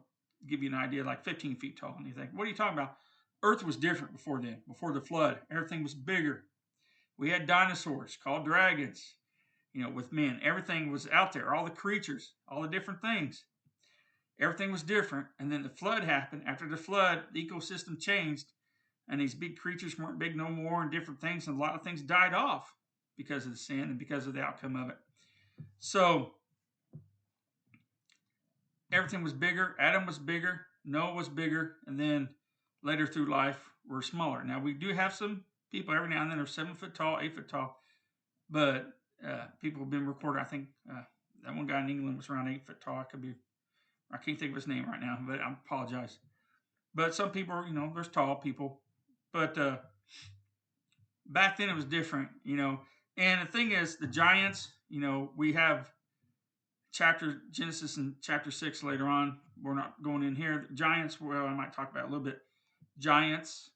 give 0.47 0.63
you 0.63 0.69
an 0.69 0.75
idea 0.75 1.03
like 1.03 1.23
15 1.23 1.55
feet 1.57 1.77
tall. 1.77 1.95
And 1.97 2.07
you 2.07 2.13
think, 2.13 2.29
what 2.33 2.45
are 2.45 2.49
you 2.49 2.55
talking 2.55 2.77
about? 2.77 2.95
Earth 3.43 3.63
was 3.63 3.75
different 3.77 4.13
before 4.13 4.41
then, 4.41 4.57
before 4.67 4.93
the 4.93 5.01
flood. 5.01 5.39
Everything 5.51 5.81
was 5.83 5.93
bigger, 5.93 6.43
we 7.17 7.31
had 7.31 7.47
dinosaurs 7.47 8.17
called 8.23 8.45
dragons, 8.45 9.15
you 9.73 9.81
know, 9.83 9.89
with 9.89 10.11
men. 10.11 10.39
Everything 10.43 10.91
was 10.91 11.07
out 11.09 11.33
there, 11.33 11.53
all 11.53 11.65
the 11.65 11.71
creatures, 11.71 12.33
all 12.47 12.61
the 12.61 12.67
different 12.67 13.01
things. 13.01 13.43
Everything 14.39 14.71
was 14.71 14.83
different. 14.83 15.27
And 15.39 15.51
then 15.51 15.63
the 15.63 15.69
flood 15.69 16.03
happened. 16.03 16.43
After 16.45 16.69
the 16.69 16.77
flood, 16.77 17.23
the 17.33 17.43
ecosystem 17.47 17.99
changed, 17.99 18.51
and 19.09 19.19
these 19.19 19.33
big 19.33 19.57
creatures 19.57 19.97
weren't 19.97 20.19
big 20.19 20.35
no 20.35 20.47
more, 20.47 20.83
and 20.83 20.91
different 20.91 21.19
things, 21.19 21.47
and 21.47 21.57
a 21.57 21.59
lot 21.59 21.73
of 21.73 21.81
things 21.81 22.03
died 22.03 22.35
off 22.35 22.71
because 23.17 23.45
of 23.45 23.51
the 23.51 23.57
sin 23.57 23.79
and 23.81 23.97
because 23.97 24.27
of 24.27 24.33
the 24.33 24.41
outcome 24.43 24.75
of 24.75 24.89
it. 24.89 24.97
So 25.79 26.33
everything 28.91 29.23
was 29.23 29.33
bigger. 29.33 29.75
Adam 29.79 30.05
was 30.05 30.19
bigger. 30.19 30.67
Noah 30.85 31.15
was 31.15 31.29
bigger. 31.29 31.77
And 31.87 31.99
then 31.99 32.29
later 32.83 33.07
through 33.07 33.25
life, 33.25 33.57
we're 33.89 34.03
smaller. 34.03 34.43
Now 34.43 34.59
we 34.59 34.73
do 34.75 34.93
have 34.93 35.15
some 35.15 35.45
people 35.71 35.95
every 35.95 36.09
now 36.09 36.21
and 36.21 36.31
then 36.31 36.39
are 36.39 36.45
seven 36.45 36.75
foot 36.75 36.93
tall, 36.95 37.17
eight 37.21 37.35
foot 37.35 37.47
tall, 37.47 37.79
but 38.49 38.87
uh, 39.25 39.45
people 39.61 39.81
have 39.81 39.89
been 39.89 40.07
recorded. 40.07 40.39
I 40.41 40.45
think 40.45 40.67
uh, 40.91 41.01
that 41.43 41.55
one 41.55 41.67
guy 41.67 41.81
in 41.81 41.89
England 41.89 42.17
was 42.17 42.29
around 42.29 42.47
eight 42.49 42.65
foot 42.65 42.81
tall. 42.81 42.99
I 42.99 43.03
could 43.03 43.21
be, 43.21 43.33
I 44.11 44.17
can't 44.17 44.39
think 44.39 44.51
of 44.51 44.55
his 44.55 44.67
name 44.67 44.85
right 44.87 45.01
now, 45.01 45.17
but 45.27 45.39
I 45.39 45.51
apologize. 45.65 46.17
But 46.95 47.13
some 47.13 47.31
people, 47.31 47.63
you 47.67 47.73
know, 47.73 47.91
there's 47.93 48.07
tall 48.07 48.35
people, 48.35 48.81
but 49.33 49.57
uh, 49.57 49.77
back 51.25 51.57
then 51.57 51.69
it 51.69 51.75
was 51.75 51.85
different, 51.85 52.29
you 52.43 52.55
know. 52.55 52.79
And 53.17 53.41
the 53.47 53.51
thing 53.51 53.71
is, 53.71 53.97
the 53.97 54.07
giants, 54.07 54.69
you 54.89 55.01
know, 55.01 55.31
we 55.35 55.53
have 55.53 55.91
chapter 56.91 57.41
Genesis 57.51 57.97
and 57.97 58.15
chapter 58.21 58.51
six 58.51 58.83
later 58.83 59.07
on. 59.07 59.37
We're 59.61 59.73
not 59.75 60.01
going 60.03 60.23
in 60.23 60.35
here. 60.35 60.65
The 60.69 60.75
giants, 60.75 61.19
well, 61.19 61.45
I 61.45 61.53
might 61.53 61.73
talk 61.73 61.91
about 61.91 62.03
a 62.05 62.11
little 62.11 62.23
bit. 62.23 62.39
Giants, 62.99 63.71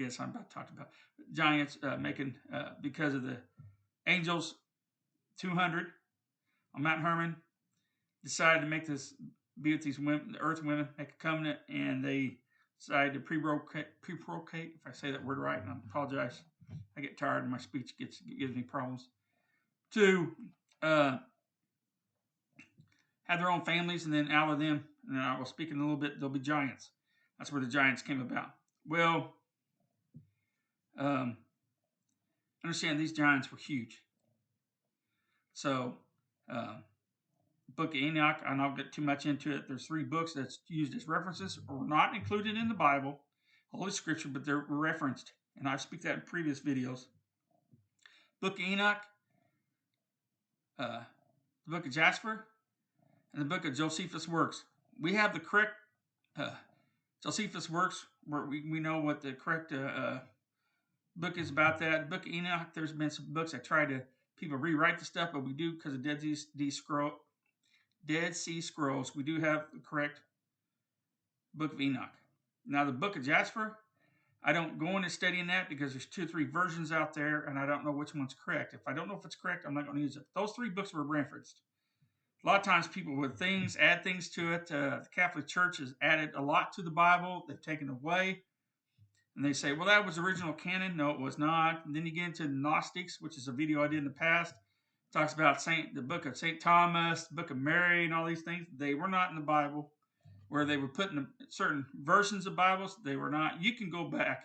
yes, 0.00 0.18
I'm 0.18 0.30
about 0.30 0.48
to 0.48 0.54
talk 0.54 0.70
about 0.70 0.88
Giants 1.32 1.78
uh, 1.82 1.96
making 1.96 2.34
uh, 2.52 2.70
because 2.80 3.14
of 3.14 3.22
the 3.22 3.36
Angels 4.06 4.54
200 5.38 5.86
on 6.74 6.82
Mount 6.82 7.02
Hermon 7.02 7.36
decided 8.24 8.60
to 8.60 8.66
make 8.66 8.86
this 8.86 9.14
be 9.60 9.72
with 9.72 9.82
these 9.82 9.98
women, 9.98 10.32
the 10.32 10.38
Earth 10.38 10.64
women, 10.64 10.88
make 10.98 11.10
a 11.10 11.22
covenant, 11.22 11.58
and 11.68 12.02
they 12.02 12.38
decided 12.78 13.12
to 13.12 13.20
pre-brocate, 13.20 13.84
pre 14.00 14.14
If 14.14 14.86
I 14.86 14.92
say 14.92 15.10
that 15.10 15.22
word 15.24 15.38
right, 15.38 15.60
and 15.60 15.70
I 15.70 15.74
apologize, 15.88 16.40
I 16.96 17.02
get 17.02 17.18
tired 17.18 17.42
and 17.42 17.52
my 17.52 17.58
speech 17.58 17.94
gets 17.98 18.20
gives 18.38 18.54
me 18.54 18.62
problems. 18.62 19.08
To 19.92 20.30
uh, 20.82 21.18
have 23.24 23.38
their 23.40 23.50
own 23.50 23.64
families, 23.64 24.06
and 24.06 24.14
then 24.14 24.30
out 24.30 24.50
of 24.50 24.58
them, 24.58 24.84
and 25.08 25.18
I 25.20 25.36
will 25.36 25.44
speak 25.44 25.70
in 25.70 25.76
a 25.76 25.80
little 25.80 25.96
bit. 25.96 26.20
They'll 26.20 26.28
be 26.30 26.38
giants. 26.38 26.90
That's 27.38 27.50
where 27.52 27.60
the 27.60 27.66
giants 27.68 28.00
came 28.02 28.20
about. 28.20 28.50
Well, 28.88 29.32
um, 31.00 31.38
understand 32.62 33.00
these 33.00 33.12
giants 33.14 33.50
were 33.50 33.56
huge. 33.58 34.02
So, 35.54 35.96
um, 36.48 36.84
Book 37.74 37.90
of 37.90 37.94
Enoch, 37.96 38.36
I 38.46 38.54
don't 38.54 38.76
get 38.76 38.92
too 38.92 39.00
much 39.00 39.24
into 39.24 39.50
it. 39.52 39.66
There's 39.66 39.86
three 39.86 40.02
books 40.02 40.34
that's 40.34 40.58
used 40.68 40.94
as 40.94 41.08
references 41.08 41.58
or 41.68 41.84
not 41.86 42.14
included 42.14 42.56
in 42.56 42.68
the 42.68 42.74
Bible, 42.74 43.18
Holy 43.72 43.90
Scripture, 43.92 44.28
but 44.28 44.44
they're 44.44 44.64
referenced. 44.68 45.32
And 45.56 45.66
I 45.66 45.70
have 45.72 45.80
speak 45.80 46.02
that 46.02 46.14
in 46.14 46.20
previous 46.22 46.60
videos. 46.60 47.06
Book 48.42 48.54
of 48.58 48.60
Enoch, 48.60 48.98
uh, 50.78 51.00
the 51.66 51.70
Book 51.70 51.86
of 51.86 51.92
Jasper, 51.92 52.46
and 53.32 53.40
the 53.40 53.46
Book 53.46 53.64
of 53.64 53.74
Josephus' 53.74 54.28
works. 54.28 54.64
We 55.00 55.14
have 55.14 55.32
the 55.32 55.40
correct 55.40 55.72
uh, 56.36 56.54
Josephus' 57.22 57.70
works 57.70 58.04
where 58.26 58.44
we, 58.44 58.62
we 58.68 58.80
know 58.80 58.98
what 59.00 59.22
the 59.22 59.32
correct 59.32 59.72
uh, 59.72 59.76
uh 59.78 60.18
book 61.20 61.38
is 61.38 61.50
about 61.50 61.78
that. 61.78 62.08
Book 62.08 62.26
of 62.26 62.32
Enoch, 62.32 62.68
there's 62.74 62.92
been 62.92 63.10
some 63.10 63.26
books 63.28 63.52
that 63.52 63.62
try 63.62 63.84
to 63.84 64.00
people 64.36 64.56
rewrite 64.56 64.98
the 64.98 65.04
stuff, 65.04 65.30
but 65.32 65.44
we 65.44 65.52
do 65.52 65.72
because 65.72 65.92
of 65.92 66.02
Dead 66.02 66.20
Sea 66.20 66.70
Scroll, 66.70 67.12
Dead 68.06 68.34
Sea 68.34 68.60
Scrolls, 68.62 69.14
we 69.14 69.22
do 69.22 69.38
have 69.40 69.66
the 69.72 69.80
correct 69.80 70.22
Book 71.54 71.74
of 71.74 71.80
Enoch. 71.80 72.10
Now 72.66 72.84
the 72.86 72.92
Book 72.92 73.16
of 73.16 73.24
Jasper, 73.24 73.76
I 74.42 74.54
don't 74.54 74.78
go 74.78 74.96
into 74.96 75.10
studying 75.10 75.48
that 75.48 75.68
because 75.68 75.92
there's 75.92 76.06
two 76.06 76.22
or 76.24 76.26
three 76.26 76.46
versions 76.46 76.90
out 76.90 77.12
there, 77.12 77.40
and 77.42 77.58
I 77.58 77.66
don't 77.66 77.84
know 77.84 77.90
which 77.92 78.14
one's 78.14 78.34
correct. 78.42 78.72
If 78.72 78.80
I 78.88 78.94
don't 78.94 79.06
know 79.06 79.16
if 79.16 79.24
it's 79.26 79.36
correct, 79.36 79.66
I'm 79.66 79.74
not 79.74 79.84
going 79.84 79.96
to 79.96 80.02
use 80.02 80.16
it. 80.16 80.24
Those 80.34 80.52
three 80.52 80.70
books 80.70 80.94
were 80.94 81.02
referenced. 81.04 81.60
A 82.42 82.46
lot 82.46 82.56
of 82.60 82.64
times, 82.64 82.88
people 82.88 83.14
with 83.16 83.38
things 83.38 83.76
add 83.78 84.02
things 84.02 84.30
to 84.30 84.54
it. 84.54 84.62
Uh, 84.72 85.00
the 85.02 85.08
Catholic 85.14 85.46
Church 85.46 85.76
has 85.76 85.92
added 86.00 86.30
a 86.34 86.40
lot 86.40 86.72
to 86.72 86.80
the 86.82 86.90
Bible; 86.90 87.44
they've 87.46 87.60
taken 87.60 87.90
away. 87.90 88.40
And 89.36 89.44
they 89.44 89.52
say, 89.52 89.72
well, 89.72 89.86
that 89.86 90.04
was 90.04 90.18
original 90.18 90.52
canon. 90.52 90.96
No, 90.96 91.10
it 91.10 91.20
was 91.20 91.38
not. 91.38 91.86
And 91.86 91.94
then 91.94 92.04
you 92.04 92.12
get 92.12 92.26
into 92.26 92.48
Gnostics, 92.48 93.20
which 93.20 93.36
is 93.36 93.48
a 93.48 93.52
video 93.52 93.82
I 93.82 93.88
did 93.88 93.98
in 93.98 94.04
the 94.04 94.10
past. 94.10 94.52
It 94.54 95.18
talks 95.18 95.32
about 95.34 95.62
Saint, 95.62 95.94
the 95.94 96.02
book 96.02 96.26
of 96.26 96.36
Saint 96.36 96.60
Thomas, 96.60 97.24
the 97.24 97.34
book 97.34 97.50
of 97.50 97.56
Mary, 97.56 98.04
and 98.04 98.12
all 98.14 98.26
these 98.26 98.42
things. 98.42 98.66
They 98.76 98.94
were 98.94 99.08
not 99.08 99.30
in 99.30 99.36
the 99.36 99.42
Bible, 99.42 99.92
where 100.48 100.64
they 100.64 100.76
were 100.76 100.88
put 100.88 101.12
in 101.12 101.26
certain 101.48 101.86
versions 102.02 102.46
of 102.46 102.56
Bibles. 102.56 102.96
They 103.04 103.16
were 103.16 103.30
not. 103.30 103.62
You 103.62 103.72
can 103.74 103.88
go 103.88 104.04
back, 104.04 104.44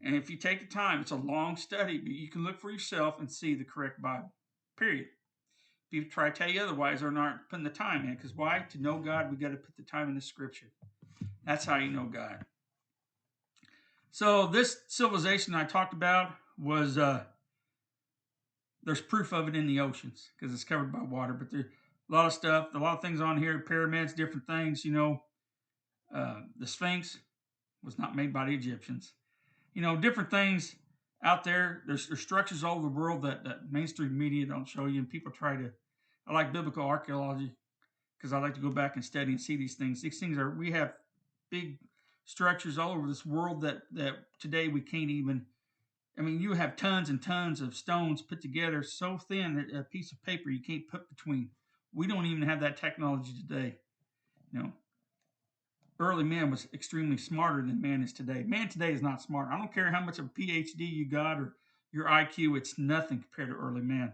and 0.00 0.14
if 0.16 0.30
you 0.30 0.36
take 0.36 0.60
the 0.60 0.66
time, 0.66 1.00
it's 1.00 1.10
a 1.10 1.14
long 1.16 1.56
study, 1.56 1.98
but 1.98 2.12
you 2.12 2.28
can 2.30 2.44
look 2.44 2.60
for 2.60 2.70
yourself 2.70 3.20
and 3.20 3.30
see 3.30 3.54
the 3.54 3.64
correct 3.64 4.00
Bible. 4.00 4.32
Period. 4.78 5.06
People 5.90 6.10
try 6.10 6.30
to 6.30 6.34
tell 6.36 6.48
you 6.50 6.62
otherwise, 6.62 7.00
they're 7.02 7.10
not 7.10 7.48
putting 7.50 7.64
the 7.64 7.70
time 7.70 8.06
in. 8.08 8.14
Because 8.14 8.34
why? 8.34 8.64
To 8.70 8.80
know 8.80 8.98
God, 8.98 9.30
we 9.30 9.36
got 9.36 9.50
to 9.50 9.58
put 9.58 9.76
the 9.76 9.82
time 9.82 10.08
in 10.08 10.14
the 10.14 10.22
Scripture. 10.22 10.72
That's 11.44 11.66
how 11.66 11.76
you 11.76 11.90
know 11.90 12.06
God. 12.06 12.46
So 14.12 14.46
this 14.46 14.76
civilization 14.88 15.54
I 15.54 15.64
talked 15.64 15.94
about 15.94 16.32
was 16.58 16.98
uh, 16.98 17.24
there's 18.84 19.00
proof 19.00 19.32
of 19.32 19.48
it 19.48 19.56
in 19.56 19.66
the 19.66 19.80
oceans 19.80 20.28
because 20.38 20.52
it's 20.54 20.64
covered 20.64 20.92
by 20.92 21.00
water. 21.00 21.32
But 21.32 21.50
there's 21.50 21.64
a 21.64 22.12
lot 22.12 22.26
of 22.26 22.32
stuff, 22.34 22.68
a 22.74 22.78
lot 22.78 22.94
of 22.98 23.02
things 23.02 23.22
on 23.22 23.38
here, 23.38 23.58
pyramids, 23.60 24.12
different 24.12 24.46
things. 24.46 24.84
You 24.84 24.92
know, 24.92 25.20
uh, 26.14 26.40
the 26.58 26.66
Sphinx 26.66 27.18
was 27.82 27.98
not 27.98 28.14
made 28.14 28.34
by 28.34 28.44
the 28.44 28.52
Egyptians. 28.54 29.14
You 29.72 29.80
know, 29.80 29.96
different 29.96 30.30
things 30.30 30.76
out 31.24 31.42
there. 31.42 31.82
There's, 31.86 32.06
there's 32.06 32.20
structures 32.20 32.62
all 32.62 32.74
over 32.76 32.82
the 32.88 32.94
world 32.94 33.22
that, 33.22 33.44
that 33.44 33.72
mainstream 33.72 34.16
media 34.16 34.44
don't 34.44 34.66
show 34.68 34.84
you, 34.86 34.98
and 34.98 35.08
people 35.08 35.32
try 35.32 35.56
to. 35.56 35.70
I 36.26 36.34
like 36.34 36.52
biblical 36.52 36.84
archaeology 36.84 37.52
because 38.18 38.34
I 38.34 38.38
like 38.40 38.54
to 38.54 38.60
go 38.60 38.70
back 38.70 38.94
and 38.94 39.02
study 39.04 39.30
and 39.32 39.40
see 39.40 39.56
these 39.56 39.74
things. 39.76 40.02
These 40.02 40.18
things 40.20 40.36
are 40.36 40.50
we 40.54 40.70
have 40.72 40.92
big 41.50 41.78
structures 42.24 42.78
all 42.78 42.92
over 42.92 43.06
this 43.06 43.26
world 43.26 43.60
that 43.62 43.82
that 43.92 44.14
today 44.40 44.68
we 44.68 44.80
can't 44.80 45.10
even. 45.10 45.46
I 46.18 46.20
mean, 46.22 46.40
you 46.40 46.52
have 46.52 46.76
tons 46.76 47.08
and 47.08 47.22
tons 47.22 47.62
of 47.62 47.74
stones 47.74 48.20
put 48.20 48.42
together 48.42 48.82
so 48.82 49.16
thin 49.16 49.54
that 49.54 49.76
a 49.76 49.82
piece 49.82 50.12
of 50.12 50.22
paper 50.22 50.50
you 50.50 50.62
can't 50.62 50.86
put 50.88 51.08
between. 51.08 51.48
We 51.94 52.06
don't 52.06 52.26
even 52.26 52.42
have 52.48 52.60
that 52.60 52.76
technology 52.76 53.32
today. 53.46 53.76
You 54.52 54.58
know, 54.62 54.72
early 55.98 56.24
man 56.24 56.50
was 56.50 56.68
extremely 56.74 57.16
smarter 57.16 57.62
than 57.62 57.80
man 57.80 58.02
is 58.02 58.12
today. 58.12 58.44
Man 58.46 58.68
today 58.68 58.92
is 58.92 59.00
not 59.02 59.22
smart. 59.22 59.48
I 59.50 59.56
don't 59.58 59.72
care 59.72 59.90
how 59.90 60.00
much 60.04 60.18
of 60.18 60.26
a 60.26 60.40
PhD 60.40 60.74
you 60.80 61.08
got 61.08 61.38
or 61.40 61.54
your 61.92 62.06
IQ, 62.06 62.56
it's 62.56 62.78
nothing 62.78 63.22
compared 63.22 63.50
to 63.50 63.56
early 63.62 63.82
man. 63.82 64.12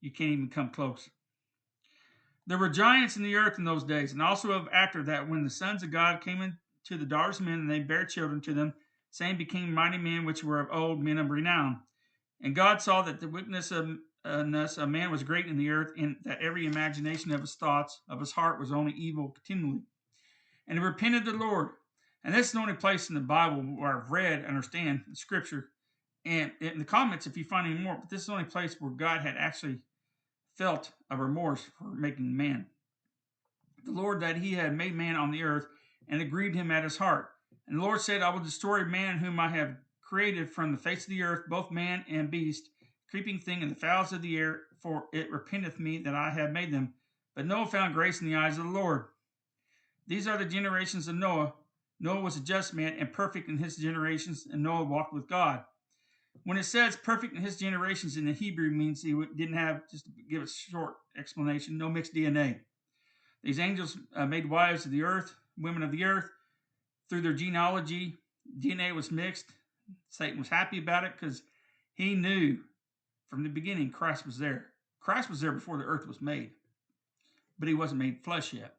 You 0.00 0.10
can't 0.10 0.30
even 0.32 0.48
come 0.48 0.70
close. 0.70 1.08
There 2.46 2.58
were 2.58 2.68
giants 2.68 3.16
in 3.16 3.22
the 3.22 3.36
earth 3.36 3.56
in 3.58 3.64
those 3.64 3.84
days, 3.84 4.12
and 4.12 4.20
also 4.20 4.52
of 4.52 4.68
after 4.72 5.02
that, 5.04 5.28
when 5.28 5.44
the 5.44 5.48
sons 5.50 5.82
of 5.82 5.90
God 5.90 6.20
came 6.22 6.42
in 6.42 6.58
to 6.84 6.96
the 6.98 7.04
daughters 7.04 7.40
of 7.40 7.46
men, 7.46 7.60
and 7.60 7.70
they 7.70 7.80
bare 7.80 8.04
children 8.04 8.40
to 8.42 8.54
them. 8.54 8.74
Same 9.10 9.36
became 9.36 9.72
mighty 9.72 9.98
men 9.98 10.24
which 10.24 10.44
were 10.44 10.60
of 10.60 10.68
old, 10.72 11.00
men 11.02 11.18
of 11.18 11.30
renown. 11.30 11.80
And 12.42 12.54
God 12.54 12.82
saw 12.82 13.02
that 13.02 13.20
the 13.20 13.28
wickedness 13.28 13.70
of 13.70 13.90
a 14.24 14.40
uh, 14.80 14.86
man 14.86 15.10
was 15.10 15.22
great 15.22 15.46
in 15.46 15.56
the 15.56 15.70
earth, 15.70 15.92
and 15.96 16.16
that 16.24 16.40
every 16.40 16.66
imagination 16.66 17.30
of 17.32 17.40
his 17.40 17.54
thoughts 17.54 18.00
of 18.08 18.20
his 18.20 18.32
heart 18.32 18.58
was 18.58 18.72
only 18.72 18.92
evil 18.92 19.30
continually. 19.34 19.82
And 20.66 20.78
he 20.78 20.84
repented 20.84 21.24
the 21.24 21.32
Lord. 21.32 21.68
And 22.24 22.34
this 22.34 22.46
is 22.46 22.52
the 22.52 22.60
only 22.60 22.72
place 22.74 23.08
in 23.08 23.14
the 23.14 23.20
Bible 23.20 23.58
where 23.60 24.02
I've 24.02 24.10
read, 24.10 24.46
understand 24.46 25.02
Scripture, 25.12 25.68
and 26.26 26.52
in 26.60 26.78
the 26.78 26.84
comments 26.84 27.26
if 27.26 27.36
you 27.36 27.44
find 27.44 27.66
any 27.66 27.78
more. 27.82 27.96
But 28.00 28.08
this 28.08 28.20
is 28.22 28.26
the 28.26 28.32
only 28.32 28.44
place 28.44 28.76
where 28.80 28.90
God 28.92 29.20
had 29.20 29.36
actually 29.38 29.80
felt 30.56 30.90
a 31.10 31.16
remorse 31.16 31.64
for 31.78 31.92
making 31.94 32.34
man. 32.36 32.66
The 33.84 33.90
Lord 33.92 34.20
that 34.20 34.38
He 34.38 34.52
had 34.54 34.74
made 34.74 34.94
man 34.94 35.16
on 35.16 35.30
the 35.32 35.42
earth, 35.42 35.66
and 36.08 36.20
it 36.20 36.26
grieved 36.30 36.54
him 36.54 36.70
at 36.70 36.84
his 36.84 36.96
heart. 36.96 37.30
And 37.66 37.78
the 37.78 37.82
Lord 37.82 38.00
said, 38.00 38.22
I 38.22 38.28
will 38.30 38.40
destroy 38.40 38.84
man 38.84 39.18
whom 39.18 39.40
I 39.40 39.48
have 39.50 39.76
created 40.02 40.50
from 40.52 40.72
the 40.72 40.78
face 40.78 41.04
of 41.04 41.10
the 41.10 41.22
earth, 41.22 41.44
both 41.48 41.70
man 41.70 42.04
and 42.10 42.30
beast, 42.30 42.68
creeping 43.10 43.38
thing 43.38 43.62
and 43.62 43.70
the 43.70 43.74
fowls 43.76 44.12
of 44.12 44.22
the 44.22 44.36
air, 44.36 44.62
for 44.82 45.04
it 45.12 45.30
repenteth 45.30 45.80
me 45.80 45.98
that 45.98 46.14
I 46.14 46.30
have 46.30 46.50
made 46.50 46.72
them. 46.72 46.94
But 47.34 47.46
Noah 47.46 47.66
found 47.66 47.94
grace 47.94 48.20
in 48.20 48.26
the 48.28 48.36
eyes 48.36 48.58
of 48.58 48.64
the 48.64 48.70
Lord. 48.70 49.06
These 50.06 50.26
are 50.28 50.36
the 50.36 50.44
generations 50.44 51.08
of 51.08 51.14
Noah. 51.16 51.54
Noah 51.98 52.20
was 52.20 52.36
a 52.36 52.40
just 52.40 52.74
man 52.74 52.96
and 52.98 53.12
perfect 53.12 53.48
in 53.48 53.56
his 53.58 53.76
generations, 53.76 54.46
and 54.50 54.62
Noah 54.62 54.84
walked 54.84 55.14
with 55.14 55.28
God. 55.28 55.64
When 56.42 56.58
it 56.58 56.64
says 56.64 56.96
perfect 56.96 57.34
in 57.34 57.42
his 57.42 57.56
generations 57.56 58.18
in 58.18 58.26
the 58.26 58.32
Hebrew 58.34 58.70
means 58.70 59.02
he 59.02 59.14
didn't 59.36 59.54
have, 59.56 59.88
just 59.90 60.04
to 60.04 60.10
give 60.28 60.42
a 60.42 60.46
short 60.46 60.96
explanation, 61.16 61.78
no 61.78 61.88
mixed 61.88 62.12
DNA. 62.14 62.60
These 63.42 63.58
angels 63.58 63.96
uh, 64.14 64.26
made 64.26 64.50
wives 64.50 64.84
of 64.84 64.90
the 64.90 65.02
earth, 65.04 65.34
women 65.58 65.82
of 65.82 65.90
the 65.92 66.04
earth. 66.04 66.30
Through 67.08 67.20
their 67.20 67.32
genealogy, 67.34 68.18
DNA 68.58 68.94
was 68.94 69.10
mixed. 69.10 69.46
Satan 70.08 70.38
was 70.38 70.48
happy 70.48 70.78
about 70.78 71.04
it 71.04 71.12
because 71.18 71.42
he 71.94 72.14
knew 72.14 72.58
from 73.28 73.42
the 73.42 73.48
beginning 73.48 73.90
Christ 73.90 74.24
was 74.26 74.38
there. 74.38 74.66
Christ 75.00 75.28
was 75.28 75.40
there 75.40 75.52
before 75.52 75.76
the 75.76 75.84
earth 75.84 76.06
was 76.08 76.22
made, 76.22 76.50
but 77.58 77.68
he 77.68 77.74
wasn't 77.74 78.00
made 78.00 78.24
flesh 78.24 78.54
yet. 78.54 78.74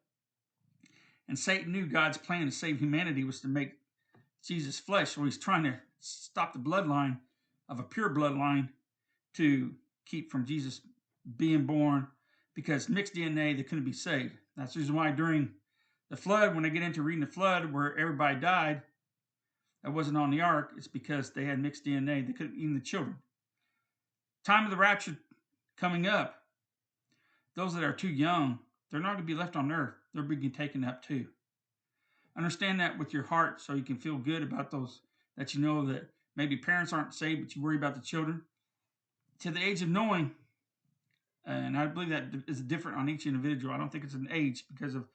And 1.27 1.37
Satan 1.37 1.71
knew 1.71 1.85
God's 1.85 2.17
plan 2.17 2.45
to 2.45 2.51
save 2.51 2.79
humanity 2.81 3.23
was 3.23 3.41
to 3.41 3.47
make 3.47 3.73
Jesus 4.43 4.79
flesh, 4.79 5.11
so 5.11 5.23
he's 5.23 5.37
trying 5.37 5.63
to 5.63 5.75
stop 5.99 6.53
the 6.53 6.59
bloodline 6.59 7.19
of 7.69 7.79
a 7.79 7.83
pure 7.83 8.09
bloodline 8.09 8.69
to 9.35 9.71
keep 10.05 10.31
from 10.31 10.45
Jesus 10.45 10.81
being 11.37 11.65
born 11.65 12.07
because 12.55 12.89
mixed 12.89 13.15
DNA, 13.15 13.55
they 13.55 13.63
couldn't 13.63 13.85
be 13.85 13.93
saved. 13.93 14.37
That's 14.57 14.73
the 14.73 14.79
reason 14.79 14.95
why 14.95 15.11
during 15.11 15.49
the 16.09 16.17
flood, 16.17 16.53
when 16.53 16.65
I 16.65 16.69
get 16.69 16.83
into 16.83 17.01
reading 17.01 17.21
the 17.25 17.31
flood 17.31 17.71
where 17.71 17.97
everybody 17.97 18.39
died 18.39 18.83
that 19.83 19.91
wasn't 19.91 20.17
on 20.17 20.29
the 20.29 20.41
ark, 20.41 20.73
it's 20.77 20.87
because 20.87 21.31
they 21.31 21.45
had 21.45 21.59
mixed 21.59 21.85
DNA. 21.85 22.25
They 22.25 22.33
couldn't 22.33 22.57
even 22.57 22.75
the 22.75 22.79
children. 22.79 23.15
Time 24.43 24.65
of 24.65 24.71
the 24.71 24.77
rapture 24.77 25.17
coming 25.77 26.05
up, 26.05 26.43
those 27.55 27.73
that 27.73 27.83
are 27.83 27.93
too 27.93 28.09
young, 28.09 28.59
they're 28.89 28.99
not 28.99 29.13
going 29.15 29.19
to 29.19 29.23
be 29.23 29.33
left 29.33 29.55
on 29.55 29.71
earth. 29.71 29.95
They're 30.13 30.21
being 30.23 30.51
taken 30.51 30.83
up 30.83 31.03
too. 31.03 31.25
Understand 32.37 32.79
that 32.79 32.97
with 32.99 33.13
your 33.13 33.23
heart 33.23 33.59
so 33.61 33.73
you 33.73 33.83
can 33.83 33.95
feel 33.97 34.17
good 34.17 34.43
about 34.43 34.69
those 34.69 35.01
that 35.37 35.53
you 35.55 35.61
know 35.61 35.85
that 35.87 36.07
maybe 36.35 36.55
parents 36.57 36.93
aren't 36.93 37.13
saved, 37.13 37.41
but 37.41 37.55
you 37.55 37.61
worry 37.63 37.77
about 37.77 37.95
the 37.95 38.01
children. 38.01 38.41
To 39.39 39.51
the 39.51 39.61
age 39.63 39.81
of 39.81 39.89
knowing, 39.89 40.31
and 41.45 41.77
I 41.77 41.87
believe 41.87 42.09
that 42.09 42.25
is 42.47 42.61
different 42.61 42.97
on 42.97 43.09
each 43.09 43.25
individual. 43.25 43.73
I 43.73 43.77
don't 43.77 43.91
think 43.91 44.03
it's 44.03 44.13
an 44.13 44.27
age 44.31 44.65
because 44.71 44.95
of 44.95 45.05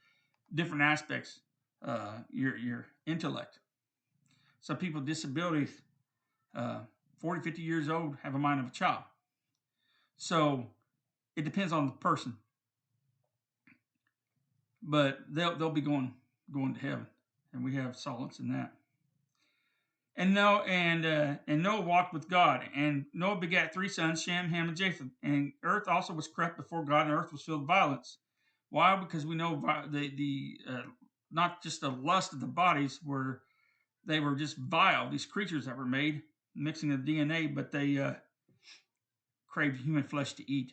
different 0.55 0.83
aspects, 0.83 1.41
uh, 1.85 2.19
your, 2.31 2.57
your 2.57 2.87
intellect. 3.07 3.59
Some 4.61 4.77
people 4.77 5.01
with 5.01 5.09
disabilities, 5.09 5.71
uh, 6.55 6.81
40, 7.19 7.43
50 7.43 7.63
years 7.63 7.89
old, 7.89 8.17
have 8.23 8.35
a 8.35 8.39
mind 8.39 8.61
of 8.61 8.67
a 8.67 8.71
child. 8.71 9.03
So 10.17 10.67
it 11.37 11.45
depends 11.45 11.73
on 11.73 11.87
the 11.87 11.93
person. 11.93 12.37
But 14.83 15.19
they'll, 15.31 15.57
they'll 15.57 15.71
be 15.71 15.81
going, 15.81 16.15
going 16.51 16.75
to 16.75 16.81
heaven. 16.81 17.07
And 17.53 17.65
we 17.65 17.75
have 17.75 17.97
solace 17.97 18.39
in 18.39 18.49
that. 18.53 18.73
And 20.17 20.35
Noah 20.35 20.65
and 20.67 21.07
uh, 21.07 21.35
and 21.47 21.63
Noah 21.63 21.81
walked 21.81 22.13
with 22.13 22.29
God, 22.29 22.63
and 22.77 23.07
Noah 23.15 23.37
begat 23.37 23.73
three 23.73 23.89
sons, 23.89 24.23
Shem, 24.23 24.51
Ham, 24.51 24.69
and 24.69 24.77
Japheth. 24.77 25.09
And 25.23 25.53
earth 25.63 25.89
also 25.89 26.13
was 26.13 26.29
corrupt 26.29 26.59
before 26.59 26.85
God, 26.85 27.03
and 27.07 27.13
earth 27.13 27.33
was 27.33 27.41
filled 27.41 27.61
with 27.61 27.69
violence. 27.69 28.19
Why? 28.71 28.95
Because 28.97 29.27
we 29.27 29.35
know 29.35 29.61
the 29.89 30.09
the 30.17 30.61
uh, 30.69 30.83
not 31.31 31.63
just 31.63 31.81
the 31.83 31.91
lust 31.91 32.33
of 32.33 32.41
the 32.41 32.47
bodies 32.47 33.01
were 33.05 33.43
they 34.07 34.21
were 34.21 34.35
just 34.37 34.57
vile. 34.57 35.11
These 35.11 35.27
creatures 35.27 35.67
that 35.67 35.77
were 35.77 35.85
made 35.85 36.23
mixing 36.57 36.89
the 36.89 36.97
DNA, 36.97 37.53
but 37.53 37.73
they 37.73 37.99
uh, 37.99 38.15
craved 39.49 39.81
human 39.81 40.05
flesh 40.05 40.33
to 40.35 40.51
eat. 40.51 40.73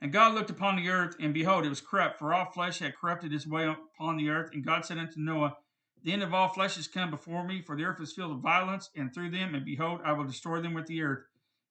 And 0.00 0.12
God 0.12 0.34
looked 0.34 0.50
upon 0.50 0.76
the 0.76 0.88
earth, 0.88 1.16
and 1.20 1.32
behold, 1.32 1.64
it 1.64 1.68
was 1.68 1.80
corrupt, 1.80 2.18
for 2.18 2.34
all 2.34 2.46
flesh 2.46 2.78
had 2.80 2.96
corrupted 2.96 3.32
its 3.32 3.46
way 3.46 3.66
upon 3.66 4.16
the 4.16 4.28
earth. 4.28 4.50
And 4.52 4.64
God 4.64 4.84
said 4.84 4.98
unto 4.98 5.18
Noah, 5.20 5.56
The 6.02 6.12
end 6.12 6.22
of 6.22 6.34
all 6.34 6.48
flesh 6.48 6.76
is 6.76 6.88
come 6.88 7.10
before 7.10 7.44
me, 7.46 7.62
for 7.62 7.74
the 7.76 7.84
earth 7.84 8.00
is 8.00 8.12
filled 8.12 8.32
with 8.32 8.42
violence, 8.42 8.90
and 8.96 9.14
through 9.14 9.30
them, 9.30 9.54
and 9.54 9.64
behold, 9.64 10.00
I 10.04 10.12
will 10.12 10.24
destroy 10.24 10.60
them 10.60 10.74
with 10.74 10.86
the 10.86 11.02
earth, 11.02 11.24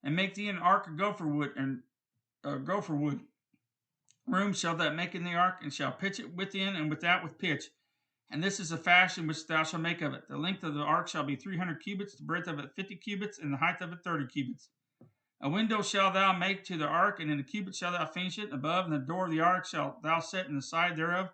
and 0.03 0.15
make 0.15 0.33
thee 0.33 0.49
an 0.49 0.57
ark 0.57 0.87
of 0.87 0.97
gopher 0.97 1.27
wood, 1.27 1.51
and 1.57 1.81
uh, 2.43 2.55
gopher 2.55 2.95
wood 2.95 3.19
room 4.27 4.53
shall 4.53 4.75
thou 4.75 4.89
make 4.89 5.15
in 5.15 5.23
the 5.23 5.33
ark, 5.33 5.55
and 5.61 5.73
shall 5.73 5.91
pitch 5.91 6.19
it 6.19 6.35
within 6.35 6.75
and 6.75 6.89
without 6.89 7.23
with 7.23 7.37
pitch. 7.37 7.65
And 8.31 8.43
this 8.43 8.59
is 8.59 8.69
the 8.69 8.77
fashion 8.77 9.27
which 9.27 9.45
thou 9.45 9.63
shalt 9.63 9.81
make 9.83 10.01
of 10.01 10.13
it. 10.13 10.27
The 10.27 10.37
length 10.37 10.63
of 10.63 10.73
the 10.73 10.81
ark 10.81 11.07
shall 11.07 11.23
be 11.23 11.35
three 11.35 11.57
hundred 11.57 11.81
cubits, 11.83 12.15
the 12.15 12.23
breadth 12.23 12.47
of 12.47 12.57
it 12.59 12.71
fifty 12.75 12.95
cubits, 12.95 13.39
and 13.39 13.53
the 13.53 13.57
height 13.57 13.81
of 13.81 13.91
it 13.91 13.99
thirty 14.03 14.25
cubits. 14.27 14.69
A 15.41 15.49
window 15.49 15.81
shalt 15.81 16.13
thou 16.13 16.31
make 16.33 16.63
to 16.65 16.77
the 16.77 16.87
ark, 16.87 17.19
and 17.19 17.29
in 17.29 17.39
a 17.39 17.43
cubit 17.43 17.75
shalt 17.75 17.93
thou 17.93 18.05
finish 18.05 18.39
it 18.39 18.53
above, 18.53 18.85
and 18.85 18.93
the 18.93 18.99
door 19.05 19.25
of 19.25 19.31
the 19.31 19.41
ark 19.41 19.65
shalt 19.67 20.01
thou 20.01 20.19
set 20.19 20.47
in 20.47 20.55
the 20.55 20.61
side 20.61 20.95
thereof, 20.95 21.29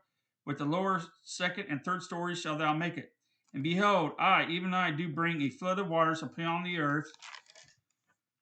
with 0.45 0.57
the 0.57 0.65
lower 0.65 1.01
second 1.23 1.67
and 1.69 1.83
third 1.85 2.01
story 2.01 2.35
shalt 2.35 2.57
thou 2.57 2.73
make 2.73 2.97
it. 2.97 3.13
And 3.53 3.63
behold, 3.63 4.11
I, 4.19 4.45
even 4.49 4.73
I, 4.73 4.91
do 4.91 5.07
bring 5.09 5.41
a 5.41 5.49
flood 5.49 5.79
of 5.79 5.89
waters 5.89 6.23
upon 6.23 6.63
the 6.63 6.79
earth 6.79 7.11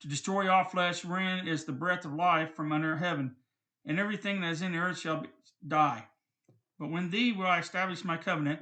to 0.02 0.08
destroy 0.08 0.50
all 0.50 0.64
flesh, 0.64 1.04
wherein 1.04 1.48
is 1.48 1.66
the 1.66 1.72
breath 1.74 2.06
of 2.06 2.14
life 2.14 2.56
from 2.56 2.72
under 2.72 2.98
heaven 2.98 3.36
and 3.88 4.00
everything 4.00 4.42
that 4.42 4.52
is 4.52 4.62
in 4.62 4.74
the 4.74 4.78
earth 4.78 5.00
shall 5.00 5.22
be, 5.22 5.30
die. 5.66 6.04
But 6.78 6.92
when 6.92 7.10
thee 7.10 7.32
will 7.32 7.48
I 7.48 7.60
establish 7.60 8.04
my 8.04 8.18
covenant, 8.18 8.60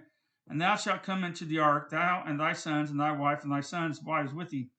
and 0.47 0.61
thou 0.61 0.75
shalt 0.75 1.03
come 1.03 1.23
into 1.23 1.43
the 1.43 1.59
ark, 1.59 1.89
thou 1.89 2.23
and 2.25 2.39
thy 2.39 2.53
sons, 2.53 2.91
and 2.91 2.99
thy 2.99 3.11
wife, 3.11 3.43
and 3.43 3.51
thy 3.51 3.61
sons' 3.61 4.01
wives 4.01 4.33
with 4.33 4.51
thee. 4.51 4.69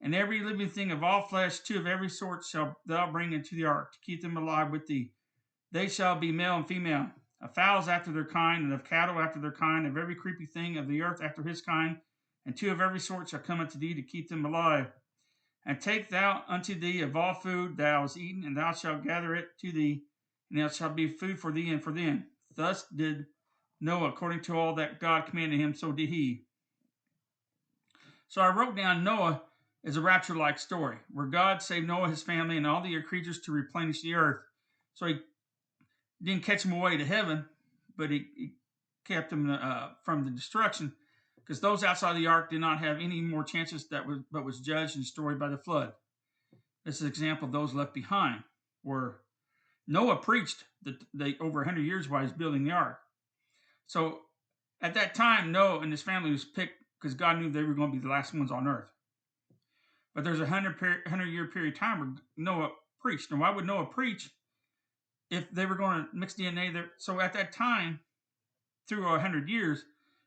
And 0.00 0.14
every 0.14 0.40
living 0.42 0.68
thing 0.68 0.92
of 0.92 1.02
all 1.02 1.22
flesh, 1.22 1.58
two 1.60 1.76
of 1.78 1.86
every 1.86 2.08
sort, 2.08 2.44
shall 2.44 2.76
thou 2.86 3.10
bring 3.10 3.32
into 3.32 3.56
the 3.56 3.64
ark, 3.64 3.92
to 3.92 3.98
keep 4.00 4.22
them 4.22 4.36
alive 4.36 4.70
with 4.70 4.86
thee. 4.86 5.12
They 5.72 5.88
shall 5.88 6.14
be 6.16 6.30
male 6.30 6.56
and 6.56 6.66
female, 6.66 7.10
of 7.42 7.54
fowls 7.54 7.88
after 7.88 8.12
their 8.12 8.24
kind, 8.24 8.62
and 8.62 8.72
of 8.72 8.84
cattle 8.84 9.18
after 9.18 9.40
their 9.40 9.52
kind, 9.52 9.86
of 9.86 9.98
every 9.98 10.14
creepy 10.14 10.46
thing 10.46 10.78
of 10.78 10.86
the 10.88 11.02
earth 11.02 11.20
after 11.22 11.42
his 11.42 11.60
kind, 11.60 11.98
and 12.46 12.56
two 12.56 12.70
of 12.70 12.80
every 12.80 13.00
sort 13.00 13.28
shall 13.28 13.40
come 13.40 13.60
unto 13.60 13.78
thee 13.78 13.94
to 13.94 14.02
keep 14.02 14.28
them 14.28 14.46
alive 14.46 14.86
and 15.64 15.80
take 15.80 16.08
thou 16.08 16.42
unto 16.48 16.74
thee 16.78 17.02
of 17.02 17.16
all 17.16 17.34
food 17.34 17.76
thou 17.76 18.00
hast 18.02 18.16
eaten, 18.16 18.44
and 18.44 18.56
thou 18.56 18.72
shalt 18.72 19.04
gather 19.04 19.34
it 19.34 19.56
to 19.60 19.70
thee, 19.70 20.02
and 20.50 20.60
it 20.60 20.74
shall 20.74 20.90
be 20.90 21.06
food 21.08 21.38
for 21.38 21.52
thee 21.52 21.70
and 21.70 21.82
for 21.82 21.92
them. 21.92 22.26
Thus 22.54 22.84
did 22.94 23.26
Noah, 23.80 24.08
according 24.08 24.40
to 24.42 24.58
all 24.58 24.74
that 24.76 24.98
God 25.00 25.26
commanded 25.26 25.60
him, 25.60 25.74
so 25.74 25.92
did 25.92 26.08
he. 26.08 26.44
So 28.28 28.40
I 28.42 28.48
wrote 28.54 28.76
down 28.76 29.04
Noah 29.04 29.42
is 29.84 29.96
a 29.96 30.00
rapture 30.00 30.34
like 30.36 30.58
story 30.58 30.96
where 31.12 31.26
God 31.26 31.60
saved 31.60 31.86
Noah, 31.86 32.08
his 32.08 32.22
family, 32.22 32.56
and 32.56 32.66
all 32.66 32.80
the 32.82 33.00
creatures 33.02 33.40
to 33.42 33.52
replenish 33.52 34.00
the 34.02 34.14
earth. 34.14 34.42
So 34.94 35.06
he 35.06 35.18
didn't 36.22 36.44
catch 36.44 36.64
him 36.64 36.72
away 36.72 36.96
to 36.96 37.04
heaven, 37.04 37.44
but 37.96 38.10
he, 38.10 38.26
he 38.36 38.52
kept 39.06 39.32
him 39.32 39.50
uh, 39.50 39.88
from 40.04 40.24
the 40.24 40.30
destruction 40.30 40.92
because 41.44 41.60
those 41.60 41.82
outside 41.84 42.16
the 42.16 42.26
ark 42.26 42.50
did 42.50 42.60
not 42.60 42.78
have 42.78 42.98
any 43.00 43.20
more 43.20 43.42
chances 43.44 43.88
that 43.88 44.06
was, 44.06 44.18
but 44.30 44.44
was 44.44 44.60
judged 44.60 44.96
and 44.96 45.04
destroyed 45.04 45.38
by 45.38 45.48
the 45.48 45.56
flood. 45.58 45.92
This 46.84 46.96
is 46.96 47.02
an 47.02 47.08
example 47.08 47.46
of 47.46 47.52
those 47.52 47.74
left 47.74 47.94
behind, 47.94 48.42
where 48.82 49.18
Noah 49.86 50.16
preached 50.16 50.64
that 50.84 51.02
they 51.14 51.36
over 51.40 51.60
100 51.60 51.80
years 51.82 52.08
while 52.08 52.22
he's 52.22 52.32
building 52.32 52.64
the 52.64 52.72
ark. 52.72 52.98
So 53.86 54.20
at 54.80 54.94
that 54.94 55.14
time, 55.14 55.52
Noah 55.52 55.80
and 55.80 55.92
his 55.92 56.02
family 56.02 56.30
was 56.30 56.44
picked 56.44 56.82
because 57.00 57.14
God 57.14 57.38
knew 57.40 57.50
they 57.50 57.62
were 57.64 57.74
going 57.74 57.90
to 57.92 57.96
be 57.98 58.02
the 58.04 58.12
last 58.12 58.34
ones 58.34 58.52
on 58.52 58.68
earth. 58.68 58.88
But 60.14 60.24
there's 60.24 60.40
a 60.40 60.44
100, 60.44 60.76
100 61.06 61.26
year 61.26 61.46
period 61.46 61.74
of 61.74 61.80
time 61.80 61.98
where 62.00 62.10
Noah 62.36 62.70
preached. 63.00 63.30
And 63.30 63.40
why 63.40 63.50
would 63.50 63.66
Noah 63.66 63.86
preach 63.86 64.30
if 65.30 65.50
they 65.50 65.66
were 65.66 65.74
going 65.74 65.98
to 66.02 66.08
mix 66.12 66.34
DNA 66.34 66.72
there? 66.72 66.90
So 66.98 67.20
at 67.20 67.32
that 67.32 67.52
time, 67.52 68.00
through 68.88 69.08
100 69.08 69.48
years, 69.48 69.82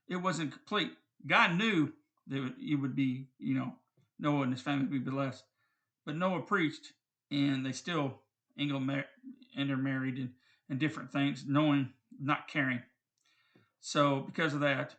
it 0.09 0.17
wasn't 0.17 0.51
complete. 0.51 0.91
God 1.27 1.55
knew 1.57 1.91
that 2.27 2.53
it 2.59 2.75
would 2.75 2.95
be, 2.95 3.27
you 3.39 3.55
know, 3.55 3.73
Noah 4.19 4.43
and 4.43 4.51
his 4.53 4.61
family 4.61 4.83
would 4.85 5.05
be 5.05 5.11
blessed. 5.11 5.43
But 6.05 6.15
Noah 6.15 6.41
preached, 6.41 6.93
and 7.31 7.65
they 7.65 7.71
still 7.71 8.19
intermarried 8.57 10.17
and, 10.17 10.29
and 10.69 10.79
different 10.79 11.11
things, 11.11 11.45
knowing, 11.47 11.89
not 12.21 12.47
caring. 12.47 12.81
So 13.81 14.19
because 14.21 14.53
of 14.53 14.59
that, 14.61 14.95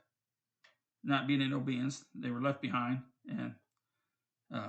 not 1.04 1.26
being 1.28 1.40
in 1.40 1.52
obedience, 1.52 2.04
they 2.14 2.30
were 2.30 2.42
left 2.42 2.60
behind, 2.60 3.00
and 3.28 3.52
uh, 4.52 4.68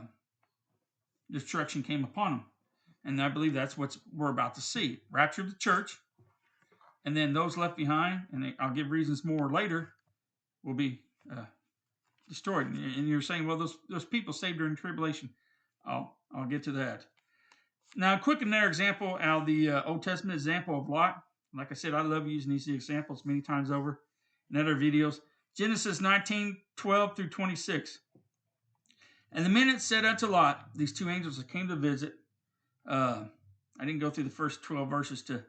destruction 1.31 1.81
came 1.81 2.03
upon 2.03 2.31
them. 2.31 2.45
And 3.03 3.21
I 3.21 3.29
believe 3.29 3.53
that's 3.53 3.77
what 3.77 3.97
we're 4.13 4.29
about 4.29 4.55
to 4.55 4.61
see: 4.61 4.99
rapture 5.11 5.41
of 5.41 5.49
the 5.49 5.57
church, 5.57 5.97
and 7.05 7.17
then 7.17 7.33
those 7.33 7.57
left 7.57 7.77
behind. 7.77 8.21
And 8.31 8.53
I'll 8.59 8.73
give 8.73 8.91
reasons 8.91 9.25
more 9.25 9.51
later. 9.51 9.93
Will 10.63 10.73
be 10.73 10.99
uh, 11.31 11.45
destroyed. 12.27 12.67
And 12.67 13.07
you're 13.07 13.21
saying, 13.21 13.47
well, 13.47 13.57
those, 13.57 13.77
those 13.89 14.03
people 14.05 14.33
saved 14.33 14.57
during 14.57 14.75
tribulation. 14.75 15.29
I'll, 15.85 16.17
I'll 16.35 16.45
get 16.45 16.63
to 16.63 16.71
that. 16.73 17.05
Now, 17.95 18.17
quick 18.17 18.41
in 18.41 18.49
their 18.49 18.67
example 18.67 19.17
out 19.21 19.41
of 19.41 19.47
the 19.47 19.69
uh, 19.69 19.83
Old 19.85 20.03
Testament 20.03 20.35
example 20.35 20.77
of 20.77 20.89
Lot. 20.89 21.21
Like 21.53 21.71
I 21.71 21.75
said, 21.75 21.93
I 21.93 22.01
love 22.01 22.27
using 22.27 22.51
these 22.51 22.67
examples 22.67 23.23
many 23.25 23.41
times 23.41 23.71
over 23.71 24.01
in 24.51 24.59
other 24.59 24.75
videos. 24.75 25.21
Genesis 25.55 26.01
19, 26.01 26.57
12 26.75 27.15
through 27.15 27.29
26. 27.29 27.99
And 29.31 29.45
the 29.45 29.49
men 29.49 29.69
had 29.69 29.81
said 29.81 30.03
unto 30.05 30.27
Lot, 30.27 30.67
these 30.75 30.91
two 30.91 31.09
angels 31.09 31.37
that 31.37 31.49
came 31.51 31.67
to 31.69 31.75
visit, 31.77 32.13
uh, 32.87 33.23
I 33.79 33.85
didn't 33.85 33.99
go 33.99 34.09
through 34.09 34.25
the 34.25 34.29
first 34.29 34.63
12 34.63 34.89
verses 34.89 35.21
to 35.23 35.43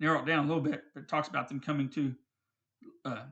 narrow 0.00 0.18
it 0.20 0.26
down 0.26 0.44
a 0.44 0.48
little 0.48 0.62
bit, 0.62 0.82
but 0.94 1.04
it 1.04 1.08
talks 1.08 1.28
about 1.28 1.48
them 1.48 1.60
coming 1.60 1.88
to 1.90 2.14
uh, 3.04 3.22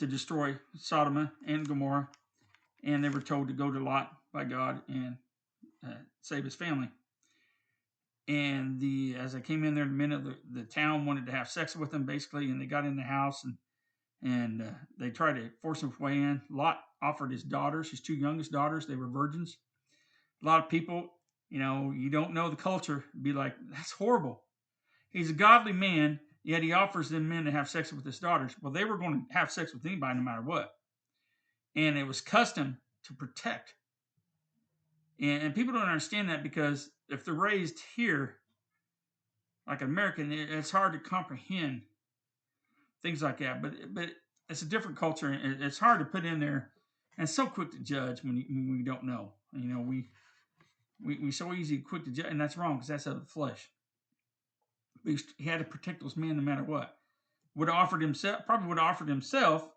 to 0.00 0.06
destroy 0.06 0.56
Sodom 0.76 1.30
and 1.46 1.68
Gomorrah, 1.68 2.08
and 2.82 3.04
they 3.04 3.10
were 3.10 3.20
told 3.20 3.48
to 3.48 3.54
go 3.54 3.70
to 3.70 3.78
Lot 3.78 4.10
by 4.32 4.44
God 4.44 4.80
and 4.88 5.16
uh, 5.86 5.94
save 6.22 6.44
his 6.44 6.54
family. 6.54 6.88
And 8.26 8.80
the 8.80 9.16
as 9.18 9.34
I 9.34 9.40
came 9.40 9.62
in 9.64 9.74
there, 9.74 9.84
the 9.84 9.90
men 9.90 10.12
of 10.12 10.24
the, 10.24 10.36
the 10.50 10.62
town 10.62 11.04
wanted 11.04 11.26
to 11.26 11.32
have 11.32 11.50
sex 11.50 11.76
with 11.76 11.90
them, 11.90 12.06
basically, 12.06 12.46
and 12.50 12.60
they 12.60 12.64
got 12.64 12.86
in 12.86 12.96
the 12.96 13.02
house 13.02 13.44
and 13.44 13.54
and 14.22 14.62
uh, 14.62 14.66
they 14.98 15.10
tried 15.10 15.34
to 15.36 15.50
force 15.62 15.82
him 15.82 15.92
way 16.00 16.14
in. 16.14 16.40
Lot 16.50 16.78
offered 17.02 17.30
his 17.30 17.42
daughters, 17.44 17.90
his 17.90 18.00
two 18.00 18.14
youngest 18.14 18.52
daughters, 18.52 18.86
they 18.86 18.96
were 18.96 19.08
virgins. 19.08 19.56
A 20.42 20.46
lot 20.46 20.60
of 20.64 20.70
people, 20.70 21.08
you 21.50 21.58
know, 21.58 21.92
you 21.94 22.08
don't 22.08 22.32
know 22.34 22.48
the 22.48 22.56
culture, 22.56 23.04
be 23.20 23.32
like, 23.34 23.54
that's 23.70 23.90
horrible. 23.92 24.42
He's 25.10 25.28
a 25.30 25.34
godly 25.34 25.72
man, 25.72 26.20
Yet 26.42 26.62
he 26.62 26.72
offers 26.72 27.10
them 27.10 27.28
men 27.28 27.44
to 27.44 27.50
have 27.50 27.68
sex 27.68 27.92
with 27.92 28.04
his 28.04 28.18
daughters. 28.18 28.54
Well, 28.60 28.72
they 28.72 28.84
were 28.84 28.96
going 28.98 29.26
to 29.28 29.32
have 29.36 29.50
sex 29.50 29.74
with 29.74 29.84
anybody 29.84 30.14
no 30.16 30.22
matter 30.24 30.42
what. 30.42 30.72
And 31.76 31.98
it 31.98 32.04
was 32.04 32.20
custom 32.20 32.78
to 33.04 33.14
protect. 33.14 33.74
And, 35.20 35.42
and 35.44 35.54
people 35.54 35.74
don't 35.74 35.82
understand 35.88 36.30
that 36.30 36.42
because 36.42 36.90
if 37.10 37.24
they're 37.24 37.34
raised 37.34 37.78
here, 37.94 38.38
like 39.66 39.82
American, 39.82 40.32
it, 40.32 40.50
it's 40.50 40.70
hard 40.70 40.94
to 40.94 40.98
comprehend 40.98 41.82
things 43.02 43.22
like 43.22 43.38
that. 43.38 43.60
But 43.60 43.72
but 43.94 44.08
it's 44.48 44.62
a 44.62 44.66
different 44.66 44.96
culture, 44.96 45.28
and 45.30 45.62
it's 45.62 45.78
hard 45.78 46.00
to 46.00 46.04
put 46.06 46.24
in 46.24 46.40
there. 46.40 46.70
And 47.18 47.28
so 47.28 47.46
quick 47.46 47.70
to 47.72 47.78
judge 47.80 48.22
when, 48.24 48.36
you, 48.36 48.44
when 48.48 48.72
we 48.72 48.82
don't 48.82 49.04
know. 49.04 49.32
You 49.52 49.74
know, 49.74 49.80
we, 49.80 50.08
we 51.04 51.18
we 51.18 51.30
so 51.30 51.52
easy 51.52 51.78
quick 51.78 52.04
to 52.06 52.10
judge, 52.10 52.26
and 52.28 52.40
that's 52.40 52.56
wrong 52.56 52.74
because 52.76 52.88
that's 52.88 53.06
of 53.06 53.20
the 53.20 53.26
flesh 53.26 53.70
he 55.04 55.44
had 55.44 55.58
to 55.58 55.64
protect 55.64 56.00
those 56.02 56.16
men 56.16 56.36
no 56.36 56.42
matter 56.42 56.64
what. 56.64 56.96
Would 57.54 57.68
have 57.68 57.76
offered 57.76 58.02
himself, 58.02 58.44
probably 58.46 58.68
would 58.68 58.78
have 58.78 58.88
offered 58.94 59.08
himself, 59.08 59.68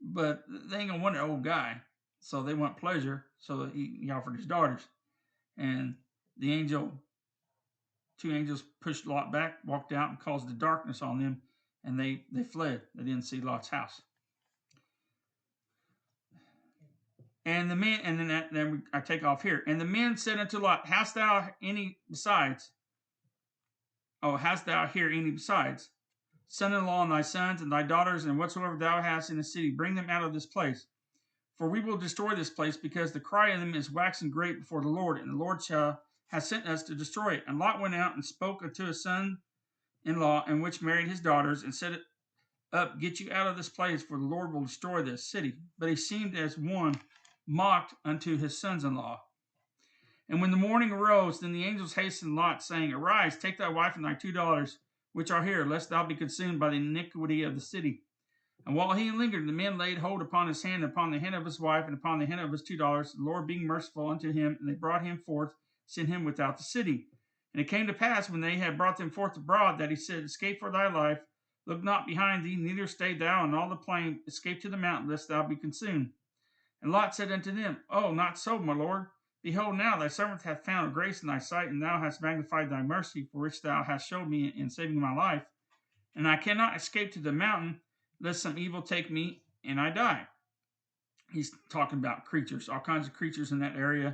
but 0.00 0.44
they 0.48 0.78
ain't 0.78 0.90
gonna 0.90 1.02
want 1.02 1.16
an 1.16 1.22
old 1.22 1.42
guy. 1.44 1.80
So 2.20 2.42
they 2.42 2.54
want 2.54 2.76
pleasure. 2.76 3.26
So 3.38 3.66
he, 3.72 3.98
he 4.02 4.10
offered 4.10 4.36
his 4.36 4.46
daughters. 4.46 4.82
And 5.56 5.94
the 6.36 6.52
angel, 6.52 6.92
two 8.20 8.34
angels 8.34 8.62
pushed 8.80 9.06
Lot 9.06 9.30
back, 9.32 9.58
walked 9.64 9.92
out, 9.92 10.08
and 10.10 10.18
caused 10.18 10.48
the 10.48 10.52
darkness 10.52 11.00
on 11.00 11.18
them. 11.20 11.42
And 11.84 11.98
they, 11.98 12.24
they 12.32 12.42
fled. 12.42 12.82
They 12.96 13.04
didn't 13.04 13.22
see 13.22 13.40
Lot's 13.40 13.68
house. 13.68 14.02
And 17.46 17.70
the 17.70 17.76
men, 17.76 18.00
and 18.02 18.18
then, 18.18 18.28
that, 18.28 18.52
then 18.52 18.82
I 18.92 18.98
take 19.00 19.24
off 19.24 19.40
here. 19.42 19.62
And 19.68 19.80
the 19.80 19.84
men 19.84 20.16
said 20.16 20.38
unto 20.38 20.58
Lot, 20.58 20.86
Hast 20.86 21.14
thou 21.14 21.48
any 21.62 21.98
besides? 22.10 22.72
Oh, 24.20 24.36
hast 24.36 24.66
thou 24.66 24.86
here 24.88 25.08
any 25.08 25.30
besides? 25.30 25.90
Son-in-law 26.48 27.04
and 27.04 27.12
thy 27.12 27.22
sons 27.22 27.62
and 27.62 27.70
thy 27.70 27.84
daughters 27.84 28.24
and 28.24 28.36
whatsoever 28.36 28.76
thou 28.76 29.00
hast 29.00 29.30
in 29.30 29.36
the 29.36 29.44
city, 29.44 29.70
bring 29.70 29.94
them 29.94 30.10
out 30.10 30.24
of 30.24 30.32
this 30.34 30.46
place. 30.46 30.86
For 31.56 31.68
we 31.68 31.80
will 31.80 31.96
destroy 31.96 32.34
this 32.34 32.50
place, 32.50 32.76
because 32.76 33.12
the 33.12 33.20
cry 33.20 33.50
of 33.50 33.60
them 33.60 33.74
is 33.76 33.90
waxen 33.92 34.28
great 34.30 34.58
before 34.60 34.80
the 34.80 34.88
Lord, 34.88 35.18
and 35.20 35.30
the 35.30 35.36
Lord 35.36 35.62
shall, 35.62 36.02
has 36.28 36.48
sent 36.48 36.66
us 36.66 36.82
to 36.84 36.94
destroy 36.96 37.34
it. 37.34 37.44
And 37.46 37.58
Lot 37.60 37.78
went 37.80 37.94
out 37.96 38.14
and 38.14 38.24
spoke 38.24 38.60
unto 38.62 38.86
his 38.86 39.02
son-in-law, 39.04 40.44
and 40.48 40.62
which 40.62 40.82
married 40.82 41.06
his 41.08 41.20
daughters, 41.20 41.62
and 41.62 41.72
said 41.74 42.00
up, 42.72 42.98
Get 43.00 43.18
you 43.20 43.30
out 43.32 43.46
of 43.48 43.56
this 43.56 43.68
place, 43.68 44.02
for 44.02 44.18
the 44.18 44.24
Lord 44.26 44.52
will 44.52 44.62
destroy 44.62 45.00
this 45.02 45.24
city. 45.28 45.54
But 45.78 45.88
he 45.90 45.96
seemed 45.96 46.36
as 46.36 46.56
one 46.58 47.00
mocked 47.48 47.94
unto 48.04 48.36
his 48.36 48.56
sons-in-law. 48.58 49.20
And 50.30 50.42
when 50.42 50.50
the 50.50 50.58
morning 50.58 50.90
arose, 50.92 51.40
then 51.40 51.52
the 51.52 51.64
angels 51.64 51.94
hastened 51.94 52.34
Lot, 52.36 52.62
saying, 52.62 52.92
Arise, 52.92 53.38
take 53.38 53.56
thy 53.56 53.68
wife 53.68 53.96
and 53.96 54.04
thy 54.04 54.12
two 54.12 54.30
daughters, 54.32 54.78
which 55.14 55.30
are 55.30 55.42
here, 55.42 55.64
lest 55.64 55.88
thou 55.88 56.04
be 56.04 56.14
consumed 56.14 56.60
by 56.60 56.68
the 56.68 56.76
iniquity 56.76 57.42
of 57.44 57.54
the 57.54 57.62
city. 57.62 58.02
And 58.66 58.74
while 58.76 58.92
he 58.94 59.10
lingered, 59.10 59.48
the 59.48 59.52
men 59.52 59.78
laid 59.78 59.98
hold 59.98 60.20
upon 60.20 60.48
his 60.48 60.62
hand, 60.62 60.84
upon 60.84 61.10
the 61.10 61.18
hand 61.18 61.34
of 61.34 61.46
his 61.46 61.58
wife, 61.58 61.86
and 61.86 61.94
upon 61.94 62.18
the 62.18 62.26
hand 62.26 62.40
of 62.40 62.52
his 62.52 62.62
two 62.62 62.76
daughters, 62.76 63.14
the 63.14 63.22
Lord 63.22 63.46
being 63.46 63.66
merciful 63.66 64.08
unto 64.10 64.30
him, 64.30 64.58
and 64.60 64.68
they 64.68 64.74
brought 64.74 65.02
him 65.04 65.16
forth, 65.24 65.52
sent 65.86 66.08
him 66.10 66.24
without 66.24 66.58
the 66.58 66.62
city. 66.62 67.06
And 67.54 67.60
it 67.62 67.70
came 67.70 67.86
to 67.86 67.94
pass, 67.94 68.28
when 68.28 68.42
they 68.42 68.56
had 68.58 68.76
brought 68.76 68.98
them 68.98 69.08
forth 69.10 69.34
abroad, 69.38 69.78
that 69.78 69.88
he 69.88 69.96
said, 69.96 70.24
Escape 70.24 70.60
for 70.60 70.70
thy 70.70 70.92
life, 70.92 71.20
look 71.66 71.82
not 71.82 72.06
behind 72.06 72.44
thee, 72.44 72.56
neither 72.56 72.86
stay 72.86 73.14
thou 73.14 73.46
in 73.46 73.54
all 73.54 73.70
the 73.70 73.76
plain, 73.76 74.20
escape 74.26 74.60
to 74.60 74.68
the 74.68 74.76
mountain, 74.76 75.08
lest 75.08 75.28
thou 75.28 75.42
be 75.46 75.56
consumed. 75.56 76.10
And 76.82 76.92
Lot 76.92 77.14
said 77.14 77.32
unto 77.32 77.50
them, 77.50 77.78
Oh, 77.88 78.12
not 78.12 78.38
so, 78.38 78.58
my 78.58 78.74
lord. 78.74 79.06
Behold, 79.42 79.76
now 79.76 79.96
thy 79.96 80.08
servant 80.08 80.42
hath 80.42 80.64
found 80.64 80.92
grace 80.94 81.22
in 81.22 81.28
thy 81.28 81.38
sight, 81.38 81.68
and 81.68 81.80
thou 81.82 82.00
hast 82.00 82.20
magnified 82.20 82.70
thy 82.70 82.82
mercy, 82.82 83.24
for 83.30 83.38
which 83.38 83.62
thou 83.62 83.84
hast 83.84 84.08
showed 84.08 84.28
me 84.28 84.48
in 84.56 84.68
saving 84.68 84.98
my 85.00 85.14
life. 85.14 85.44
And 86.16 86.26
I 86.26 86.36
cannot 86.36 86.74
escape 86.76 87.12
to 87.12 87.20
the 87.20 87.32
mountain, 87.32 87.80
lest 88.20 88.42
some 88.42 88.58
evil 88.58 88.82
take 88.82 89.10
me 89.10 89.44
and 89.64 89.80
I 89.80 89.90
die. 89.90 90.26
He's 91.32 91.52
talking 91.70 91.98
about 91.98 92.24
creatures, 92.24 92.68
all 92.68 92.80
kinds 92.80 93.06
of 93.06 93.12
creatures 93.12 93.52
in 93.52 93.60
that 93.60 93.76
area. 93.76 94.08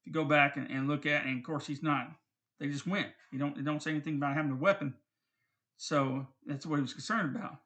If 0.00 0.06
you 0.08 0.12
go 0.12 0.24
back 0.24 0.56
and, 0.56 0.70
and 0.70 0.88
look 0.88 1.06
at, 1.06 1.24
and 1.24 1.38
of 1.38 1.44
course 1.44 1.66
he's 1.66 1.82
not. 1.82 2.10
They 2.58 2.66
just 2.68 2.86
went. 2.86 3.08
He 3.30 3.38
don't. 3.38 3.54
They 3.56 3.62
don't 3.62 3.82
say 3.82 3.90
anything 3.92 4.16
about 4.16 4.34
having 4.34 4.50
a 4.52 4.56
weapon. 4.56 4.94
So 5.78 6.26
that's 6.46 6.66
what 6.66 6.76
he 6.76 6.82
was 6.82 6.92
concerned 6.94 7.34
about. 7.36 7.58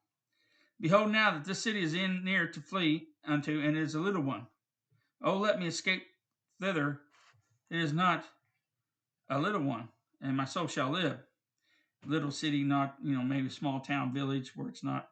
Behold, 0.81 1.11
now 1.13 1.33
that 1.33 1.45
this 1.45 1.61
city 1.63 1.83
is 1.83 1.95
in 1.95 2.25
near 2.25 2.47
to 2.49 2.61
flee 2.61 3.09
unto, 3.27 3.61
and 3.61 3.77
is 3.77 3.95
a 3.95 4.01
little 4.01 4.23
one. 4.23 4.47
Oh, 5.23 5.37
let 5.39 5.59
me 5.61 5.67
escape 5.67 6.03
thither, 6.61 7.01
it 7.71 7.81
is 7.81 7.93
not 7.93 8.25
a 9.31 9.41
little 9.41 9.63
one, 9.63 9.89
and 10.21 10.37
my 10.37 10.45
soul 10.45 10.67
shall 10.69 10.91
live. 10.91 11.17
Little 12.07 12.31
city, 12.31 12.63
not, 12.63 12.97
you 13.03 13.15
know, 13.17 13.23
maybe 13.23 13.49
small 13.49 13.81
town, 13.81 14.15
village 14.15 14.53
where 14.55 14.69
it's 14.69 14.85
not 14.85 15.09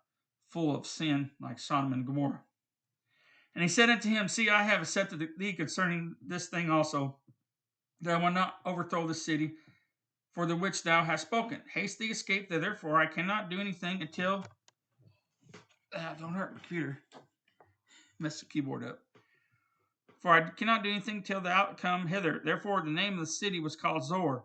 full 0.49 0.75
of 0.75 0.87
sin 0.87 1.31
like 1.41 1.59
Sodom 1.59 1.93
and 1.93 2.07
Gomorrah. 2.07 2.41
And 3.55 3.63
he 3.63 3.69
said 3.69 3.91
unto 3.91 4.09
him, 4.09 4.29
See, 4.29 4.49
I 4.49 4.63
have 4.63 4.81
accepted 4.81 5.27
thee 5.37 5.53
concerning 5.53 6.15
this 6.27 6.47
thing 6.47 6.71
also, 6.71 7.17
that 8.01 8.15
I 8.15 8.23
will 8.25 8.31
not 8.33 8.55
overthrow 8.65 9.07
the 9.07 9.15
city 9.15 9.53
for 10.33 10.47
the 10.47 10.57
which 10.57 10.83
thou 10.85 11.03
hast 11.05 11.27
spoken. 11.27 11.61
Haste 11.73 11.99
thee, 11.99 12.07
escape 12.11 12.49
thither, 12.49 12.75
for 12.75 12.97
I 12.97 13.07
cannot 13.07 13.51
do 13.51 13.61
anything 13.61 14.01
until. 14.01 14.45
Ah, 15.95 16.15
don't 16.19 16.35
hurt 16.35 16.53
my 16.53 16.61
computer. 16.61 16.99
Mess 18.19 18.41
the 18.41 18.47
keyboard 18.47 18.85
up 18.85 19.01
for 20.21 20.33
I 20.33 20.51
cannot 20.51 20.83
do 20.83 20.91
anything 20.91 21.23
till 21.23 21.41
thou 21.41 21.75
come 21.77 22.07
hither. 22.07 22.41
Therefore 22.45 22.81
the 22.83 22.91
name 22.91 23.15
of 23.15 23.21
the 23.21 23.27
city 23.27 23.61
was 23.61 23.77
called 23.77 24.05
Zoar. 24.05 24.45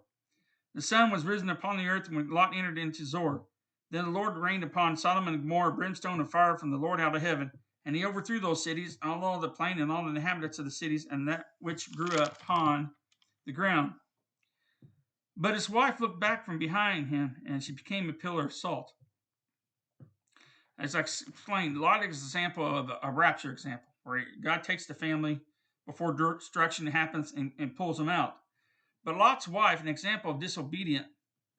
The 0.75 0.81
sun 0.81 1.09
was 1.11 1.25
risen 1.25 1.49
upon 1.49 1.77
the 1.77 1.87
earth 1.87 2.09
when 2.09 2.29
Lot 2.29 2.55
entered 2.55 2.77
into 2.77 3.05
Zoar. 3.05 3.43
Then 3.91 4.05
the 4.05 4.11
Lord 4.11 4.37
rained 4.37 4.63
upon 4.63 4.97
Sodom 4.97 5.27
and 5.27 5.41
Gomorrah 5.41 5.73
brimstone 5.73 6.19
and 6.19 6.29
fire 6.31 6.57
from 6.57 6.71
the 6.71 6.77
Lord 6.77 6.99
out 6.99 7.15
of 7.15 7.21
heaven, 7.21 7.51
and 7.85 7.95
he 7.95 8.05
overthrew 8.05 8.39
those 8.39 8.63
cities, 8.63 8.97
all 9.03 9.39
the 9.39 9.49
plain, 9.49 9.79
and 9.79 9.91
all 9.91 10.03
the 10.03 10.09
inhabitants 10.11 10.57
of 10.57 10.65
the 10.65 10.71
cities, 10.71 11.07
and 11.11 11.27
that 11.27 11.45
which 11.59 11.91
grew 11.91 12.17
upon 12.17 12.89
the 13.45 13.51
ground. 13.51 13.91
But 15.35 15.53
his 15.53 15.69
wife 15.69 15.99
looked 15.99 16.19
back 16.19 16.45
from 16.45 16.57
behind 16.57 17.07
him, 17.07 17.35
and 17.47 17.61
she 17.63 17.71
became 17.73 18.09
a 18.09 18.13
pillar 18.13 18.45
of 18.45 18.53
salt. 18.53 18.93
As 20.79 20.95
I 20.95 21.01
explained, 21.01 21.77
Lot 21.77 21.99
is 22.03 22.07
an 22.21 22.25
example 22.25 22.65
of 22.65 22.91
a 23.01 23.11
rapture 23.11 23.51
example, 23.51 23.93
where 24.03 24.23
God 24.43 24.63
takes 24.63 24.87
the 24.87 24.93
family 24.95 25.39
before 25.85 26.13
destruction 26.13 26.87
happens 26.87 27.31
and, 27.35 27.51
and 27.59 27.75
pulls 27.75 27.97
them 27.97 28.09
out. 28.09 28.37
But 29.03 29.17
Lot's 29.17 29.47
wife, 29.47 29.81
an 29.81 29.87
example 29.87 30.31
of 30.31 30.39
disobedient, 30.39 31.07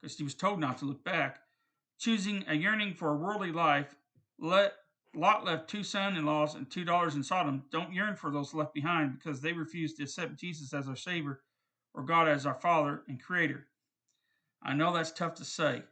because 0.00 0.16
she 0.16 0.24
was 0.24 0.34
told 0.34 0.60
not 0.60 0.78
to 0.78 0.84
look 0.86 1.04
back, 1.04 1.40
choosing 1.98 2.44
a 2.48 2.54
yearning 2.54 2.94
for 2.94 3.10
a 3.12 3.16
worldly 3.16 3.52
life, 3.52 3.94
let 4.38 4.72
Lot 5.14 5.44
left 5.44 5.68
two 5.68 5.82
son-in-laws 5.82 6.54
and 6.54 6.70
two 6.70 6.84
daughters 6.84 7.14
in 7.14 7.22
Sodom. 7.22 7.64
Don't 7.70 7.92
yearn 7.92 8.16
for 8.16 8.30
those 8.30 8.54
left 8.54 8.74
behind 8.74 9.14
because 9.18 9.40
they 9.40 9.52
refuse 9.52 9.94
to 9.96 10.02
accept 10.04 10.36
Jesus 10.38 10.72
as 10.72 10.88
our 10.88 10.96
Savior 10.96 11.40
or 11.94 12.02
God 12.02 12.26
as 12.28 12.46
our 12.46 12.54
Father 12.54 13.02
and 13.08 13.22
Creator. 13.22 13.66
I 14.62 14.74
know 14.74 14.92
that's 14.92 15.12
tough 15.12 15.34
to 15.36 15.44
say. 15.44 15.82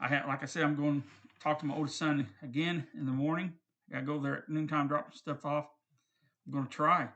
I 0.00 0.08
had, 0.08 0.26
like 0.26 0.42
I 0.42 0.46
said, 0.46 0.64
I'm 0.64 0.74
going 0.74 1.02
to 1.02 1.08
talk 1.40 1.58
to 1.60 1.66
my 1.66 1.74
oldest 1.76 1.98
son 1.98 2.26
again 2.42 2.86
in 2.98 3.04
the 3.04 3.12
morning. 3.12 3.52
I 3.90 3.94
got 3.94 4.00
to 4.00 4.06
go 4.06 4.18
there 4.18 4.38
at 4.38 4.48
noontime, 4.48 4.88
drop 4.88 5.12
some 5.12 5.18
stuff 5.18 5.44
off. 5.44 5.66
I'm 6.46 6.52
going 6.52 6.64
to 6.66 6.70
try. 6.70 7.08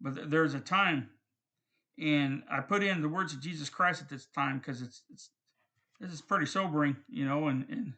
But 0.00 0.14
th- 0.16 0.26
there's 0.28 0.54
a 0.54 0.60
time, 0.60 1.10
and 1.98 2.42
I 2.50 2.60
put 2.60 2.82
in 2.82 3.02
the 3.02 3.08
words 3.08 3.32
of 3.32 3.40
Jesus 3.42 3.68
Christ 3.68 4.02
at 4.02 4.08
this 4.08 4.26
time 4.26 4.58
because 4.58 4.82
it's, 4.82 5.02
it's 5.10 5.30
this 6.00 6.12
is 6.12 6.20
pretty 6.22 6.46
sobering, 6.46 6.96
you 7.08 7.24
know, 7.26 7.48
and, 7.48 7.66
and 7.68 7.92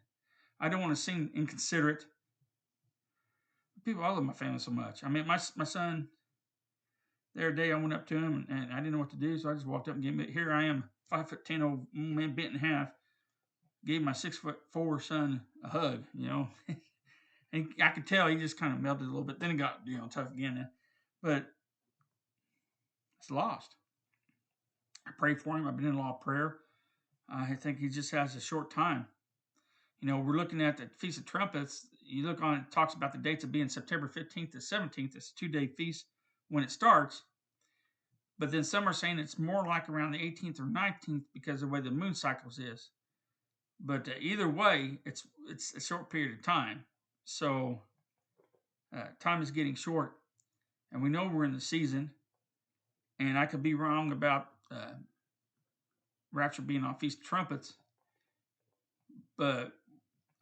I 0.59 0.69
don't 0.71 0.81
want 0.81 0.97
to 0.97 1.01
seem 1.03 1.31
inconsiderate. 1.35 2.07
People, 3.85 4.03
I 4.05 4.09
love 4.09 4.25
my 4.25 4.33
family 4.33 4.59
so 4.59 4.71
much. 4.71 5.05
I 5.05 5.09
mean, 5.09 5.27
my 5.27 5.39
my 5.57 5.65
son, 5.65 6.09
the 7.35 7.43
other 7.43 7.53
day 7.53 7.73
I 7.73 7.77
went 7.77 7.93
up 7.93 8.07
to 8.07 8.17
him 8.17 8.47
and, 8.49 8.63
and 8.65 8.73
I 8.73 8.77
didn't 8.79 8.93
know 8.93 8.99
what 8.99 9.11
to 9.11 9.17
do, 9.17 9.37
so 9.39 9.51
I 9.51 9.55
just 9.55 9.67
walked 9.67 9.89
up 9.89 9.95
and 9.95 10.03
gave 10.03 10.13
him. 10.19 10.29
Here 10.33 10.51
I 10.53 10.65
am, 10.65 10.85
five 11.11 11.29
foot 11.29 11.45
ten 11.45 11.63
old 11.63 11.87
man, 11.93 12.35
bent 12.35 12.55
in 12.55 12.59
half. 12.59 12.91
Gave 13.85 14.03
my 14.03 14.13
six 14.13 14.37
foot 14.39 14.59
four 14.73 15.01
son 15.01 15.43
a 15.63 15.69
hug, 15.69 16.05
you 16.15 16.29
know, 16.29 16.49
and 17.53 17.71
I 17.83 17.89
could 17.91 18.07
tell 18.07 18.29
he 18.29 18.37
just 18.37 18.59
kind 18.59 18.73
of 18.73 18.81
melted 18.81 19.05
a 19.07 19.11
little 19.11 19.25
bit. 19.25 19.41
Then 19.41 19.51
it 19.51 19.55
got 19.59 19.81
you 19.85 19.99
know 19.99 20.07
tough 20.07 20.31
again, 20.33 20.69
but 21.23 21.47
is 23.23 23.31
lost. 23.31 23.77
I 25.07 25.11
pray 25.19 25.35
for 25.35 25.57
him. 25.57 25.67
I've 25.67 25.77
been 25.77 25.87
in 25.87 25.95
a 25.95 25.99
lot 25.99 26.15
of 26.17 26.21
prayer. 26.21 26.59
I 27.33 27.55
think 27.55 27.79
he 27.79 27.89
just 27.89 28.11
has 28.13 28.35
a 28.35 28.41
short 28.41 28.71
time. 28.71 29.07
You 30.01 30.09
know, 30.09 30.19
we're 30.19 30.37
looking 30.37 30.63
at 30.63 30.77
the 30.77 30.89
Feast 30.99 31.19
of 31.19 31.27
Trumpets. 31.27 31.87
You 32.05 32.27
look 32.27 32.43
on 32.43 32.57
it 32.59 32.65
talks 32.73 32.95
about 32.95 33.13
the 33.13 33.19
dates 33.19 33.45
of 33.45 33.53
being 33.53 33.69
September 33.69 34.09
15th 34.09 34.53
to 34.53 34.59
17th. 34.59 35.15
It's 35.15 35.31
a 35.31 35.35
two-day 35.37 35.69
feast 35.69 36.07
when 36.49 36.65
it 36.65 36.71
starts. 36.71 37.23
But 38.39 38.51
then 38.51 38.65
some 38.65 38.89
are 38.89 38.93
saying 38.93 39.19
it's 39.19 39.39
more 39.39 39.67
like 39.67 39.89
around 39.89 40.13
the 40.13 40.19
18th 40.19 40.59
or 40.61 40.65
19th 40.65 41.25
because 41.35 41.63
of 41.63 41.69
the 41.69 41.75
way 41.75 41.81
the 41.81 41.91
moon 41.91 42.15
cycles 42.15 42.59
is. 42.59 42.91
But 43.79 44.09
uh, 44.09 44.13
either 44.21 44.49
way, 44.49 44.99
it's 45.07 45.27
it's 45.49 45.75
a 45.75 45.81
short 45.81 46.11
period 46.11 46.33
of 46.35 46.43
time. 46.43 46.85
So 47.25 47.83
uh, 48.97 49.05
time 49.21 49.41
is 49.43 49.51
getting 49.51 49.75
short, 49.75 50.17
and 50.93 51.03
we 51.03 51.09
know 51.09 51.31
we're 51.33 51.45
in 51.45 51.53
the 51.55 51.61
season 51.61 52.11
and 53.29 53.39
I 53.39 53.47
could 53.47 53.63
be 53.63 53.75
wrong 53.75 54.11
about 54.13 54.49
uh, 54.73 54.93
Rapture 56.33 56.63
being 56.63 56.83
on 56.85 56.95
Feast 56.97 57.19
of 57.19 57.25
Trumpets, 57.25 57.75
but 59.37 59.73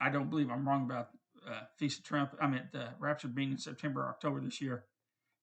I 0.00 0.08
don't 0.10 0.30
believe 0.30 0.50
I'm 0.50 0.66
wrong 0.66 0.84
about 0.84 1.10
uh, 1.46 1.62
Feast 1.76 1.98
of 1.98 2.04
Trumpets. 2.04 2.40
I 2.40 2.46
mean, 2.46 2.62
the 2.72 2.82
uh, 2.84 2.88
Rapture 3.00 3.28
being 3.28 3.50
in 3.50 3.58
September 3.58 4.02
or 4.02 4.08
October 4.08 4.40
this 4.40 4.60
year. 4.60 4.84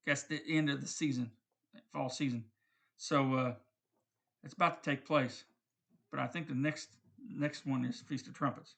That's 0.08 0.24
the 0.24 0.40
end 0.50 0.70
of 0.70 0.82
the 0.82 0.88
season, 0.88 1.32
fall 1.92 2.10
season. 2.10 2.46
So 2.98 3.34
uh, 3.34 3.54
it's 4.44 4.54
about 4.54 4.82
to 4.82 4.90
take 4.90 5.06
place, 5.06 5.44
but 6.12 6.20
I 6.20 6.28
think 6.28 6.48
the 6.48 6.54
next 6.56 6.90
next 7.30 7.66
one 7.66 7.84
is 7.84 8.00
Feast 8.02 8.28
of 8.28 8.34
Trumpets. 8.34 8.76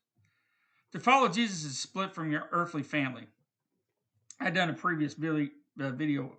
To 0.94 1.00
follow 1.00 1.28
Jesus 1.28 1.66
is 1.66 1.78
split 1.78 2.16
from 2.16 2.32
your 2.32 2.48
earthly 2.52 2.82
family. 2.82 3.28
I'd 4.40 4.54
done 4.56 4.70
a 4.70 4.74
previous 4.74 5.16
uh, 5.16 5.90
video 5.92 6.32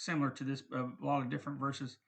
similar 0.00 0.30
to 0.30 0.44
this, 0.44 0.62
a 0.72 0.88
lot 1.04 1.20
of 1.22 1.28
different 1.30 1.60
verses. 1.60 1.98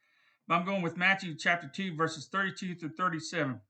But 0.49 0.55
I'm 0.57 0.65
going 0.67 0.83
with 0.83 0.97
Matthew 0.97 1.35
chapter 1.35 1.69
2, 1.69 1.95
verses 1.95 2.29
32 2.31 2.75
through 2.77 2.89
37. 2.97 3.61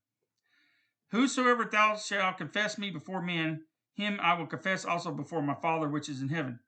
Whosoever 1.10 1.64
thou 1.64 1.96
shalt 1.96 2.38
confess 2.38 2.78
me 2.78 2.90
before 2.90 3.20
men, 3.20 3.64
him 3.94 4.18
I 4.22 4.34
will 4.38 4.46
confess 4.46 4.84
also 4.84 5.10
before 5.12 5.42
my 5.42 5.54
Father 5.54 5.88
which 5.88 6.08
is 6.08 6.22
in 6.22 6.28
heaven. 6.28 6.60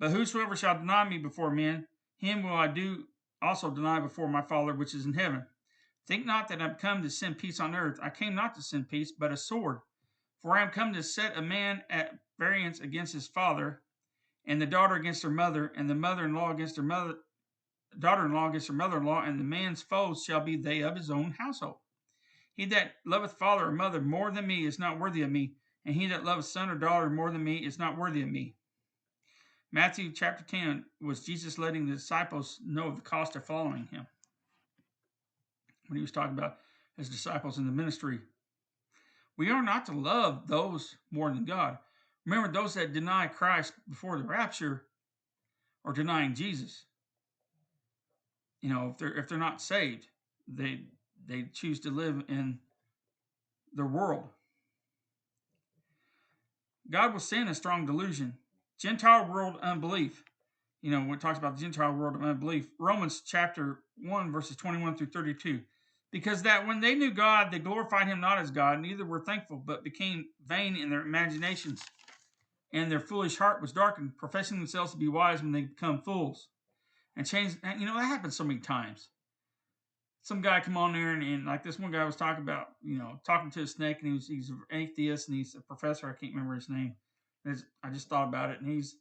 But 0.00 0.10
whosoever 0.10 0.56
shall 0.56 0.78
deny 0.78 1.08
me 1.08 1.18
before 1.18 1.50
men, 1.50 1.86
him 2.16 2.42
will 2.42 2.54
I 2.54 2.66
do 2.66 3.04
also 3.40 3.70
deny 3.70 4.00
before 4.00 4.28
my 4.28 4.42
Father 4.42 4.74
which 4.74 4.94
is 4.94 5.04
in 5.06 5.12
heaven. 5.14 5.46
Think 6.08 6.26
not 6.26 6.48
that 6.48 6.60
I 6.60 6.66
am 6.68 6.74
come 6.74 7.02
to 7.02 7.10
send 7.10 7.38
peace 7.38 7.60
on 7.60 7.74
earth. 7.74 7.98
I 8.02 8.10
came 8.10 8.34
not 8.34 8.54
to 8.56 8.62
send 8.62 8.88
peace, 8.88 9.12
but 9.16 9.30
a 9.32 9.36
sword. 9.36 9.78
For 10.42 10.56
I 10.56 10.62
am 10.62 10.70
come 10.70 10.92
to 10.94 11.02
set 11.02 11.36
a 11.38 11.42
man 11.42 11.82
at 11.88 12.18
variance 12.38 12.80
against 12.80 13.12
his 13.14 13.26
father, 13.28 13.80
and 14.46 14.60
the 14.60 14.66
daughter 14.66 14.94
against 14.94 15.22
her 15.22 15.30
mother, 15.30 15.72
and 15.76 15.88
the 15.88 15.94
mother-in-law 15.94 16.50
against 16.52 16.76
her 16.76 16.82
mother, 16.82 17.14
daughter-in-law 17.98 18.50
against 18.50 18.68
her 18.68 18.74
mother-in-law, 18.74 19.22
and 19.22 19.40
the 19.40 19.44
man's 19.44 19.82
foes 19.82 20.24
shall 20.24 20.40
be 20.40 20.56
they 20.56 20.80
of 20.80 20.96
his 20.96 21.10
own 21.10 21.34
household. 21.38 21.76
He 22.56 22.66
that 22.66 22.92
loveth 23.06 23.32
father 23.32 23.66
or 23.66 23.72
mother 23.72 24.00
more 24.00 24.30
than 24.30 24.46
me 24.46 24.66
is 24.66 24.78
not 24.78 24.98
worthy 25.00 25.22
of 25.22 25.30
me, 25.30 25.54
and 25.84 25.94
he 25.94 26.06
that 26.08 26.24
loveth 26.24 26.44
son 26.44 26.68
or 26.68 26.76
daughter 26.76 27.10
more 27.10 27.30
than 27.30 27.42
me 27.42 27.56
is 27.64 27.78
not 27.78 27.96
worthy 27.96 28.22
of 28.22 28.28
me. 28.28 28.54
Matthew 29.72 30.12
chapter 30.12 30.44
10 30.44 30.84
was 31.00 31.24
Jesus 31.24 31.58
letting 31.58 31.86
the 31.86 31.94
disciples 31.94 32.60
know 32.64 32.88
of 32.88 32.96
the 32.96 33.02
cost 33.02 33.34
of 33.34 33.44
following 33.44 33.88
him. 33.90 34.06
When 35.88 35.96
he 35.96 36.02
was 36.02 36.12
talking 36.12 36.38
about 36.38 36.58
his 36.96 37.08
disciples 37.08 37.58
in 37.58 37.66
the 37.66 37.72
ministry, 37.72 38.20
we 39.36 39.50
are 39.50 39.62
not 39.62 39.86
to 39.86 39.92
love 39.92 40.46
those 40.46 40.94
more 41.10 41.28
than 41.30 41.44
God. 41.44 41.78
Remember, 42.26 42.50
those 42.50 42.74
that 42.74 42.92
deny 42.92 43.26
Christ 43.26 43.74
before 43.88 44.16
the 44.18 44.24
rapture 44.24 44.86
are 45.84 45.92
denying 45.92 46.34
Jesus. 46.34 46.84
You 48.62 48.72
know, 48.72 48.88
if 48.92 48.98
they're 48.98 49.14
if 49.16 49.28
they're 49.28 49.38
not 49.38 49.60
saved, 49.60 50.06
they 50.48 50.80
they 51.26 51.44
choose 51.52 51.80
to 51.80 51.90
live 51.90 52.24
in 52.28 52.58
their 53.74 53.84
world. 53.84 54.28
God 56.90 57.12
will 57.12 57.20
send 57.20 57.48
a 57.48 57.54
strong 57.54 57.84
delusion. 57.84 58.34
Gentile 58.78 59.26
world 59.26 59.58
unbelief. 59.62 60.22
You 60.80 60.90
know, 60.90 61.00
when 61.00 61.14
it 61.18 61.20
talks 61.20 61.38
about 61.38 61.56
the 61.56 61.62
Gentile 61.62 61.92
world 61.92 62.16
of 62.16 62.22
unbelief, 62.24 62.66
Romans 62.78 63.22
chapter 63.26 63.80
1, 64.02 64.30
verses 64.32 64.54
21 64.56 64.96
through 64.98 65.06
32. 65.08 65.60
Because 66.10 66.42
that 66.42 66.66
when 66.66 66.80
they 66.80 66.94
knew 66.94 67.10
God, 67.10 67.50
they 67.50 67.58
glorified 67.58 68.06
him 68.06 68.20
not 68.20 68.36
as 68.38 68.50
God, 68.50 68.80
neither 68.80 69.04
were 69.04 69.20
thankful, 69.24 69.56
but 69.56 69.82
became 69.82 70.26
vain 70.46 70.76
in 70.76 70.90
their 70.90 71.00
imaginations 71.00 71.80
and 72.74 72.90
their 72.90 73.00
foolish 73.00 73.36
heart 73.36 73.62
was 73.62 73.72
darkened, 73.72 74.18
professing 74.18 74.58
themselves 74.58 74.90
to 74.90 74.98
be 74.98 75.06
wise 75.08 75.40
when 75.40 75.52
they 75.52 75.60
become 75.62 76.00
fools. 76.02 76.48
And 77.16 77.24
change, 77.24 77.54
you 77.78 77.86
know, 77.86 77.94
that 77.94 78.06
happens 78.06 78.34
so 78.36 78.42
many 78.42 78.58
times. 78.58 79.08
Some 80.22 80.42
guy 80.42 80.58
come 80.58 80.76
on 80.76 80.92
there 80.92 81.10
and, 81.12 81.22
and 81.22 81.46
like 81.46 81.62
this 81.62 81.78
one 81.78 81.92
guy 81.92 82.02
was 82.04 82.16
talking 82.16 82.42
about, 82.42 82.66
you 82.82 82.98
know, 82.98 83.20
talking 83.24 83.50
to 83.52 83.62
a 83.62 83.66
snake 83.68 83.98
and 83.98 84.08
he 84.08 84.12
was, 84.14 84.26
he's 84.26 84.50
an 84.50 84.60
atheist 84.72 85.28
and 85.28 85.36
he's 85.38 85.54
a 85.54 85.60
professor. 85.60 86.08
I 86.08 86.18
can't 86.18 86.34
remember 86.34 86.56
his 86.56 86.68
name. 86.68 86.96
I 87.46 87.90
just 87.90 88.08
thought 88.08 88.26
about 88.26 88.50
it. 88.50 88.60
And 88.60 88.68
he's, 88.68 88.96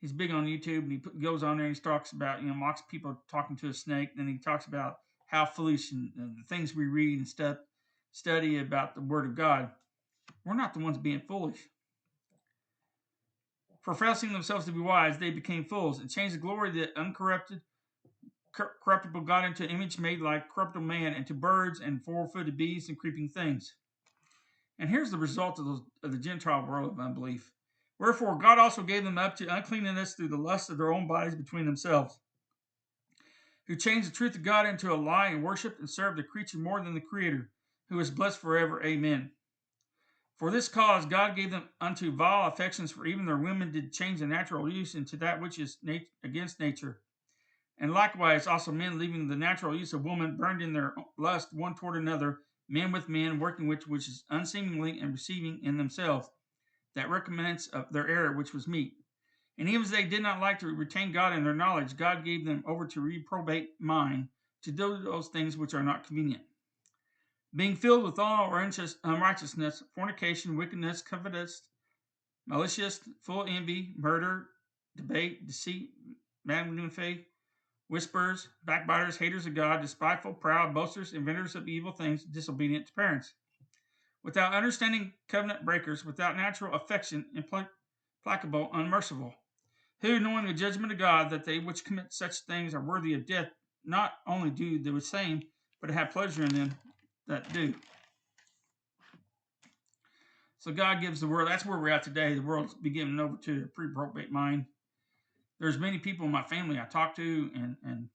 he's 0.00 0.12
big 0.12 0.30
on 0.30 0.46
YouTube 0.46 0.80
and 0.84 0.92
he 0.92 0.98
put, 0.98 1.20
goes 1.20 1.42
on 1.42 1.56
there 1.56 1.66
and 1.66 1.74
he 1.74 1.80
talks 1.80 2.12
about, 2.12 2.40
you 2.40 2.48
know, 2.48 2.54
mocks 2.54 2.82
people 2.88 3.20
talking 3.28 3.56
to 3.56 3.68
a 3.68 3.74
snake. 3.74 4.10
And 4.16 4.28
he 4.28 4.38
talks 4.38 4.66
about 4.66 4.98
how 5.26 5.44
foolish 5.44 5.90
and, 5.90 6.12
and 6.16 6.36
the 6.36 6.44
things 6.48 6.76
we 6.76 6.84
read 6.86 7.18
and 7.18 7.26
stuff, 7.26 7.56
study 8.12 8.58
about 8.60 8.94
the 8.94 9.00
word 9.00 9.24
of 9.24 9.34
God. 9.34 9.70
We're 10.44 10.54
not 10.54 10.74
the 10.74 10.80
ones 10.80 10.98
being 10.98 11.20
foolish 11.26 11.58
professing 13.88 14.30
themselves 14.34 14.66
to 14.66 14.72
be 14.72 14.80
wise, 14.80 15.16
they 15.16 15.30
became 15.30 15.64
fools 15.64 15.98
and 15.98 16.10
changed 16.10 16.34
the 16.34 16.38
glory 16.38 16.68
of 16.68 16.74
the 16.74 16.98
uncorrupted 17.00 17.62
corruptible 18.84 19.22
God 19.22 19.46
into 19.46 19.64
an 19.64 19.70
image 19.70 19.98
made 19.98 20.20
like 20.20 20.50
corruptible 20.54 20.84
man, 20.84 21.14
and 21.14 21.26
to 21.26 21.32
birds 21.32 21.80
and 21.80 22.04
four-footed 22.04 22.54
beasts 22.58 22.90
and 22.90 22.98
creeping 22.98 23.30
things. 23.30 23.72
And 24.78 24.90
here's 24.90 25.10
the 25.10 25.16
result 25.16 25.58
of 25.58 25.64
the, 25.64 25.80
of 26.04 26.12
the 26.12 26.18
Gentile 26.18 26.66
world 26.68 26.92
of 26.92 27.00
unbelief. 27.00 27.50
Wherefore 27.98 28.36
God 28.36 28.58
also 28.58 28.82
gave 28.82 29.04
them 29.04 29.16
up 29.16 29.36
to 29.36 29.46
uncleanness 29.54 30.12
through 30.12 30.28
the 30.28 30.36
lust 30.36 30.68
of 30.68 30.76
their 30.76 30.92
own 30.92 31.06
bodies 31.08 31.34
between 31.34 31.64
themselves, 31.64 32.18
who 33.68 33.74
changed 33.74 34.08
the 34.08 34.12
truth 34.14 34.34
of 34.34 34.42
God 34.42 34.66
into 34.66 34.92
a 34.92 34.96
lie 34.96 35.28
and 35.28 35.42
worshipped 35.42 35.80
and 35.80 35.88
served 35.88 36.18
the 36.18 36.22
creature 36.22 36.58
more 36.58 36.78
than 36.78 36.92
the 36.94 37.00
Creator, 37.00 37.48
who 37.88 37.98
is 38.00 38.10
blessed 38.10 38.38
forever. 38.38 38.82
Amen. 38.84 39.30
For 40.38 40.52
this 40.52 40.68
cause 40.68 41.04
God 41.04 41.34
gave 41.34 41.50
them 41.50 41.68
unto 41.80 42.12
vile 42.12 42.46
affections, 42.46 42.92
for 42.92 43.04
even 43.06 43.26
their 43.26 43.36
women 43.36 43.72
did 43.72 43.92
change 43.92 44.20
the 44.20 44.26
natural 44.28 44.68
use 44.72 44.94
into 44.94 45.16
that 45.16 45.40
which 45.40 45.58
is 45.58 45.78
nat 45.82 46.02
against 46.22 46.60
nature. 46.60 47.00
And 47.78 47.92
likewise 47.92 48.46
also 48.46 48.70
men 48.70 48.98
leaving 49.00 49.26
the 49.26 49.34
natural 49.34 49.76
use 49.76 49.92
of 49.92 50.04
woman 50.04 50.36
burned 50.36 50.62
in 50.62 50.72
their 50.72 50.94
lust 51.16 51.52
one 51.52 51.74
toward 51.74 51.96
another, 51.96 52.42
men 52.68 52.92
with 52.92 53.08
men, 53.08 53.40
working 53.40 53.66
which 53.66 53.88
which 53.88 54.06
is 54.06 54.24
unseemly 54.30 55.00
and 55.00 55.10
receiving 55.12 55.58
in 55.64 55.76
themselves 55.76 56.30
that 56.94 57.10
recompense 57.10 57.66
of 57.68 57.92
their 57.92 58.06
error 58.06 58.32
which 58.36 58.54
was 58.54 58.68
meat. 58.68 58.92
And 59.58 59.68
even 59.68 59.82
as 59.82 59.90
they 59.90 60.04
did 60.04 60.22
not 60.22 60.38
like 60.38 60.60
to 60.60 60.68
retain 60.68 61.10
God 61.10 61.32
in 61.32 61.42
their 61.42 61.52
knowledge, 61.54 61.96
God 61.96 62.24
gave 62.24 62.44
them 62.46 62.62
over 62.64 62.86
to 62.86 63.00
reprobate 63.00 63.70
mind 63.80 64.28
to 64.62 64.70
do 64.70 64.98
those 65.02 65.28
things 65.28 65.56
which 65.56 65.74
are 65.74 65.82
not 65.82 66.06
convenient 66.06 66.42
being 67.54 67.76
filled 67.76 68.04
with 68.04 68.18
all 68.18 68.52
unrighteousness, 68.54 69.82
fornication, 69.94 70.56
wickedness, 70.56 71.02
covetous, 71.02 71.62
malicious, 72.46 73.00
full 73.22 73.46
envy, 73.48 73.94
murder, 73.96 74.46
debate, 74.96 75.46
deceit, 75.46 75.90
malignant 76.44 76.92
faith, 76.92 77.20
whisperers, 77.88 78.48
backbiters, 78.64 79.16
haters 79.16 79.46
of 79.46 79.54
God, 79.54 79.80
despiteful, 79.80 80.34
proud, 80.34 80.74
boasters, 80.74 81.14
inventors 81.14 81.54
of 81.54 81.68
evil 81.68 81.92
things, 81.92 82.24
disobedient 82.24 82.86
to 82.86 82.92
parents. 82.92 83.32
Without 84.22 84.52
understanding, 84.52 85.12
covenant 85.28 85.64
breakers, 85.64 86.04
without 86.04 86.36
natural 86.36 86.74
affection, 86.74 87.24
implacable, 87.34 88.68
unmerciful, 88.74 89.32
who, 90.00 90.20
knowing 90.20 90.46
the 90.46 90.52
judgment 90.52 90.92
of 90.92 90.98
God, 90.98 91.30
that 91.30 91.44
they 91.44 91.58
which 91.60 91.84
commit 91.84 92.12
such 92.12 92.40
things 92.40 92.74
are 92.74 92.80
worthy 92.80 93.14
of 93.14 93.26
death, 93.26 93.46
not 93.86 94.12
only 94.26 94.50
do 94.50 94.78
the 94.78 95.00
same, 95.00 95.40
but 95.80 95.90
have 95.90 96.10
pleasure 96.10 96.42
in 96.42 96.48
them, 96.50 96.76
that 97.28 97.52
do. 97.52 97.74
So 100.58 100.72
God 100.72 101.00
gives 101.00 101.20
the 101.20 101.26
world. 101.26 101.48
That's 101.48 101.64
where 101.64 101.78
we're 101.78 101.90
at 101.90 102.02
today. 102.02 102.34
The 102.34 102.40
world's 102.42 102.74
been 102.74 102.92
given 102.92 103.20
over 103.20 103.36
to 103.44 103.64
a 103.64 103.68
pre-probate 103.68 104.32
mind. 104.32 104.64
There's 105.60 105.78
many 105.78 105.98
people 105.98 106.26
in 106.26 106.32
my 106.32 106.42
family 106.42 106.78
I 106.78 106.84
talk 106.84 107.14
to 107.16 107.50
and, 107.54 107.76
and 107.86 108.08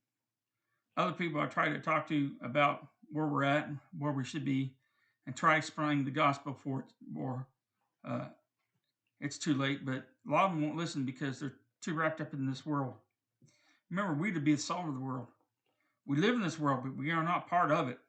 other 0.97 1.13
people 1.13 1.39
I 1.39 1.45
try 1.45 1.69
to 1.69 1.79
talk 1.79 2.07
to 2.09 2.31
about 2.41 2.85
where 3.11 3.27
we're 3.27 3.43
at, 3.43 3.69
where 3.97 4.11
we 4.11 4.23
should 4.23 4.45
be, 4.45 4.73
and 5.25 5.35
try 5.35 5.57
explaining 5.57 6.05
the 6.05 6.11
gospel 6.11 6.53
for 6.53 6.85
more. 7.11 7.47
Uh, 8.05 8.25
it's 9.21 9.37
too 9.37 9.53
late, 9.53 9.85
but 9.85 10.05
a 10.27 10.31
lot 10.31 10.45
of 10.45 10.51
them 10.51 10.61
won't 10.61 10.75
listen 10.75 11.05
because 11.05 11.39
they're 11.39 11.53
too 11.81 11.93
wrapped 11.93 12.19
up 12.21 12.33
in 12.33 12.45
this 12.45 12.65
world. 12.65 12.93
Remember, 13.89 14.13
we 14.13 14.31
to 14.31 14.39
be 14.39 14.55
the 14.55 14.61
salt 14.61 14.87
of 14.87 14.93
the 14.93 14.99
world. 14.99 15.27
We 16.05 16.17
live 16.17 16.35
in 16.35 16.41
this 16.41 16.59
world, 16.59 16.81
but 16.83 16.95
we 16.97 17.11
are 17.11 17.23
not 17.23 17.49
part 17.49 17.71
of 17.71 17.87
it 17.87 17.99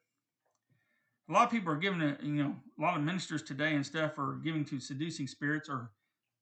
a 1.29 1.33
lot 1.33 1.45
of 1.45 1.51
people 1.51 1.73
are 1.73 1.77
giving 1.77 2.01
it, 2.01 2.21
you 2.21 2.43
know, 2.43 2.55
a 2.77 2.81
lot 2.81 2.95
of 2.97 3.03
ministers 3.03 3.41
today 3.41 3.73
and 3.73 3.85
stuff 3.85 4.17
are 4.19 4.39
giving 4.43 4.63
to 4.65 4.79
seducing 4.79 5.27
spirits, 5.27 5.69
or 5.69 5.91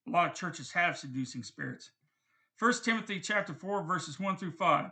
a 0.07 0.11
lot 0.11 0.29
of 0.31 0.35
churches 0.35 0.71
have 0.73 0.97
seducing 0.97 1.43
spirits. 1.43 1.91
First 2.57 2.83
Timothy 2.83 3.19
chapter 3.19 3.53
4, 3.53 3.83
verses 3.83 4.19
1 4.19 4.37
through 4.37 4.51
5. 4.51 4.91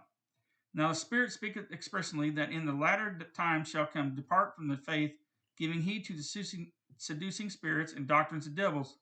Now 0.74 0.88
the 0.90 0.94
Spirit 0.96 1.34
speaketh 1.34 1.72
expressly 1.74 2.30
that 2.32 2.52
in 2.52 2.66
the 2.66 2.74
latter 2.74 3.20
time 3.36 3.66
shall 3.66 3.86
come 3.86 4.16
depart 4.16 4.56
from 4.56 4.70
the 4.70 4.78
faith, 4.78 5.12
giving 5.58 5.82
heed 5.82 6.06
to 6.06 6.18
seducing, 6.22 6.72
seducing 6.98 7.50
spirits 7.50 7.92
and 7.92 8.08
doctrines 8.08 8.48
of 8.48 8.56
devils, 8.56 8.96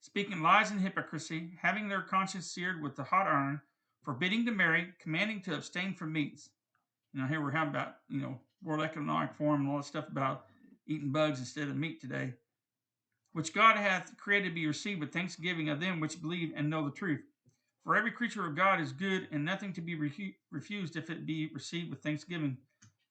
speaking 0.00 0.40
lies 0.42 0.70
and 0.70 0.80
hypocrisy, 0.80 1.50
having 1.60 1.88
their 1.88 2.02
conscience 2.02 2.46
seared 2.46 2.80
with 2.80 2.94
the 2.94 3.02
hot 3.02 3.26
iron, 3.26 3.60
forbidding 4.04 4.46
to 4.46 4.52
marry, 4.52 4.92
commanding 5.00 5.42
to 5.42 5.54
abstain 5.56 5.92
from 5.94 6.12
meats. 6.12 6.50
Now 7.12 7.26
here 7.26 7.42
we're 7.42 7.50
having 7.50 7.70
about, 7.70 7.94
you 8.08 8.20
know, 8.20 8.38
World 8.64 8.82
Economic 8.82 9.34
Forum 9.34 9.60
and 9.60 9.70
all 9.70 9.76
that 9.76 9.84
stuff 9.84 10.08
about 10.08 10.46
eating 10.86 11.12
bugs 11.12 11.38
instead 11.38 11.68
of 11.68 11.76
meat 11.76 12.00
today, 12.00 12.34
which 13.32 13.52
God 13.52 13.76
hath 13.76 14.16
created 14.16 14.54
be 14.54 14.66
received 14.66 15.00
with 15.00 15.12
thanksgiving 15.12 15.68
of 15.68 15.80
them 15.80 16.00
which 16.00 16.20
believe 16.20 16.52
and 16.56 16.68
know 16.70 16.84
the 16.84 16.90
truth. 16.94 17.20
For 17.84 17.94
every 17.94 18.10
creature 18.10 18.46
of 18.46 18.54
God 18.56 18.80
is 18.80 18.92
good, 18.92 19.28
and 19.30 19.44
nothing 19.44 19.72
to 19.74 19.82
be 19.82 19.94
re- 19.94 20.36
refused 20.50 20.96
if 20.96 21.10
it 21.10 21.26
be 21.26 21.50
received 21.52 21.90
with 21.90 22.02
thanksgiving, 22.02 22.56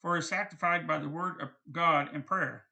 for 0.01 0.15
it 0.15 0.19
is 0.19 0.29
sanctified 0.29 0.87
by 0.87 0.97
the 0.97 1.07
word 1.07 1.39
of 1.41 1.49
God 1.71 2.09
and 2.11 2.25
prayer. 2.25 2.65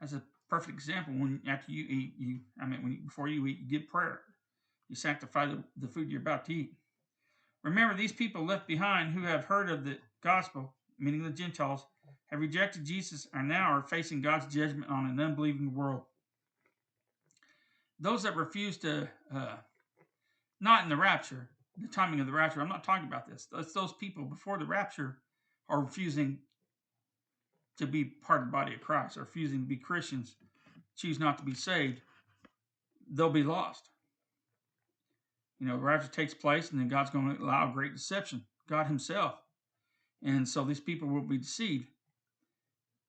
That's 0.00 0.14
a 0.14 0.22
perfect 0.50 0.72
example. 0.74 1.12
When 1.14 1.40
after 1.46 1.70
you 1.70 1.84
eat, 1.88 2.14
you 2.18 2.40
I 2.60 2.66
mean, 2.66 2.82
when 2.82 2.92
you, 2.92 2.98
before 3.02 3.28
you 3.28 3.46
eat, 3.46 3.60
you 3.60 3.68
give 3.78 3.88
prayer. 3.88 4.22
You 4.88 4.96
sanctify 4.96 5.46
the, 5.46 5.62
the 5.76 5.86
food 5.86 6.10
you're 6.10 6.20
about 6.20 6.44
to 6.46 6.54
eat. 6.54 6.72
Remember, 7.62 7.94
these 7.96 8.12
people 8.12 8.44
left 8.44 8.66
behind 8.66 9.12
who 9.14 9.22
have 9.22 9.44
heard 9.44 9.70
of 9.70 9.84
the 9.84 9.98
gospel 10.22 10.74
meaning 10.98 11.22
the 11.22 11.30
Gentiles, 11.30 11.86
have 12.26 12.40
rejected 12.40 12.84
Jesus 12.84 13.28
and 13.34 13.48
now 13.48 13.70
are 13.72 13.82
facing 13.82 14.20
God's 14.20 14.52
judgment 14.52 14.90
on 14.90 15.06
an 15.06 15.20
unbelieving 15.20 15.74
world. 15.74 16.02
Those 18.00 18.24
that 18.24 18.36
refuse 18.36 18.76
to, 18.78 19.08
uh, 19.34 19.56
not 20.60 20.82
in 20.82 20.88
the 20.88 20.96
rapture, 20.96 21.48
the 21.78 21.88
timing 21.88 22.20
of 22.20 22.26
the 22.26 22.32
rapture, 22.32 22.60
I'm 22.60 22.68
not 22.68 22.82
talking 22.84 23.06
about 23.06 23.28
this. 23.28 23.46
That's 23.52 23.72
those 23.72 23.92
people 23.92 24.24
before 24.24 24.58
the 24.58 24.64
rapture 24.64 25.18
are 25.68 25.80
refusing 25.80 26.38
to 27.78 27.86
be 27.86 28.04
part 28.04 28.40
of 28.40 28.46
the 28.48 28.52
body 28.52 28.74
of 28.74 28.80
Christ, 28.80 29.16
are 29.16 29.20
refusing 29.20 29.60
to 29.60 29.66
be 29.66 29.76
Christians, 29.76 30.34
choose 30.96 31.18
not 31.20 31.38
to 31.38 31.44
be 31.44 31.54
saved, 31.54 32.00
they'll 33.12 33.30
be 33.30 33.42
lost. 33.44 33.90
You 35.60 35.68
know, 35.68 35.76
the 35.76 35.82
rapture 35.84 36.08
takes 36.10 36.34
place 36.34 36.70
and 36.70 36.80
then 36.80 36.88
God's 36.88 37.10
going 37.10 37.36
to 37.36 37.42
allow 37.42 37.70
great 37.70 37.94
deception. 37.94 38.44
God 38.68 38.86
Himself 38.88 39.38
and 40.22 40.48
so 40.48 40.64
these 40.64 40.80
people 40.80 41.08
will 41.08 41.22
be 41.26 41.38
deceived. 41.38 41.88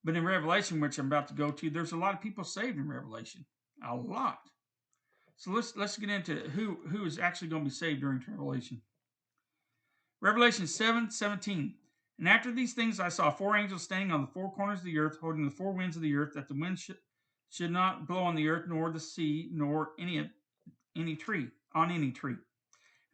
But 0.04 0.16
in 0.16 0.26
Revelation, 0.26 0.80
which 0.80 0.98
I'm 1.00 1.08
about 1.08 1.28
to 1.30 1.34
go 1.34 1.52
to, 1.52 1.70
there's 1.70 1.92
a 1.92 1.98
lot 1.98 2.14
of 2.14 2.22
people 2.22 2.44
saved 2.44 2.78
in 2.78 2.88
Revelation. 2.88 3.46
A 3.88 3.96
lot. 3.96 4.40
So 5.38 5.52
let's 5.52 5.76
let's 5.76 5.98
get 5.98 6.10
into 6.10 6.36
who 6.50 6.78
who 6.90 7.06
is 7.06 7.20
actually 7.20 7.50
going 7.50 7.64
to 7.64 7.70
be 7.70 7.76
saved 7.76 8.02
during 8.02 8.24
Revelation. 8.28 8.82
Revelation 10.20 10.66
7, 10.66 11.12
17. 11.12 11.76
And 12.18 12.28
after 12.28 12.52
these 12.52 12.74
things 12.74 13.00
I 13.00 13.10
saw 13.10 13.30
four 13.30 13.56
angels 13.56 13.84
standing 13.84 14.12
on 14.12 14.22
the 14.22 14.28
four 14.34 14.52
corners 14.52 14.80
of 14.80 14.86
the 14.86 14.98
earth, 14.98 15.20
holding 15.22 15.46
the 15.46 15.52
four 15.52 15.74
winds 15.74 15.96
of 15.96 16.02
the 16.02 16.16
earth, 16.16 16.34
that 16.34 16.48
the 16.48 16.56
wind 16.60 16.80
should, 16.80 16.98
should 17.50 17.70
not 17.70 18.08
blow 18.08 18.24
on 18.24 18.34
the 18.34 18.50
earth, 18.50 18.66
nor 18.68 18.90
the 18.90 19.00
sea, 19.00 19.50
nor 19.54 19.92
any 20.00 20.32
any 20.96 21.16
tree, 21.16 21.50
on 21.76 21.92
any 21.92 22.12
tree. 22.12 22.38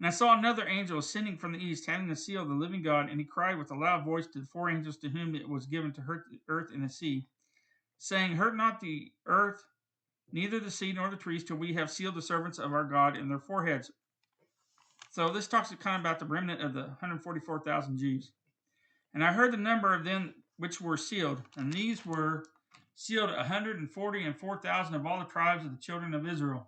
And 0.04 0.10
I 0.10 0.12
saw 0.12 0.38
another 0.38 0.68
angel 0.68 0.98
ascending 1.00 1.38
from 1.38 1.54
the 1.54 1.60
east, 1.64 1.86
having 1.86 2.10
the 2.10 2.16
seal 2.18 2.42
of 2.42 2.50
the 2.50 2.54
living 2.54 2.82
God, 2.82 3.08
and 3.10 3.22
he 3.22 3.26
cried 3.26 3.58
with 3.58 3.72
a 3.72 3.74
loud 3.74 4.04
voice 4.04 4.28
to 4.28 4.40
the 4.42 4.46
four 4.46 4.70
angels 4.70 4.98
to 4.98 5.08
whom 5.08 5.34
it 5.34 5.48
was 5.48 5.66
given 5.66 5.94
to 5.94 6.02
hurt 6.02 6.26
the 6.30 6.42
earth 6.50 6.72
and 6.74 6.84
the 6.84 6.90
sea, 6.92 7.26
saying, 8.00 8.34
Hurt 8.36 8.58
not 8.58 8.82
the 8.82 9.14
earth, 9.28 9.64
neither 10.34 10.60
the 10.60 10.70
sea 10.70 10.92
nor 10.92 11.10
the 11.10 11.16
trees, 11.16 11.46
till 11.46 11.56
we 11.56 11.72
have 11.76 11.90
sealed 11.90 12.16
the 12.16 12.22
servants 12.22 12.60
of 12.60 12.74
our 12.74 12.84
God 12.84 13.16
in 13.16 13.30
their 13.30 13.40
foreheads. 13.40 13.92
So 15.10 15.30
this 15.30 15.48
talks 15.48 15.74
kind 15.76 15.96
of 16.06 16.06
about 16.06 16.20
the 16.20 16.26
remnant 16.26 16.62
of 16.62 16.74
the 16.74 16.82
144,000 16.82 17.98
Jews. 17.98 18.34
And 19.14 19.24
I 19.24 19.32
heard 19.32 19.54
the 19.54 19.58
number 19.58 19.94
of 19.94 20.04
them 20.04 20.34
which 20.58 20.82
were 20.82 20.98
sealed, 20.98 21.42
and 21.56 21.72
these 21.72 22.06
were 22.06 22.44
sealed 22.96 23.30
140 23.30 24.24
and 24.26 24.36
of 24.36 25.06
all 25.06 25.20
the 25.20 25.24
tribes 25.32 25.64
of 25.66 25.72
the 25.72 25.82
children 25.82 26.14
of 26.14 26.28
Israel. 26.28 26.68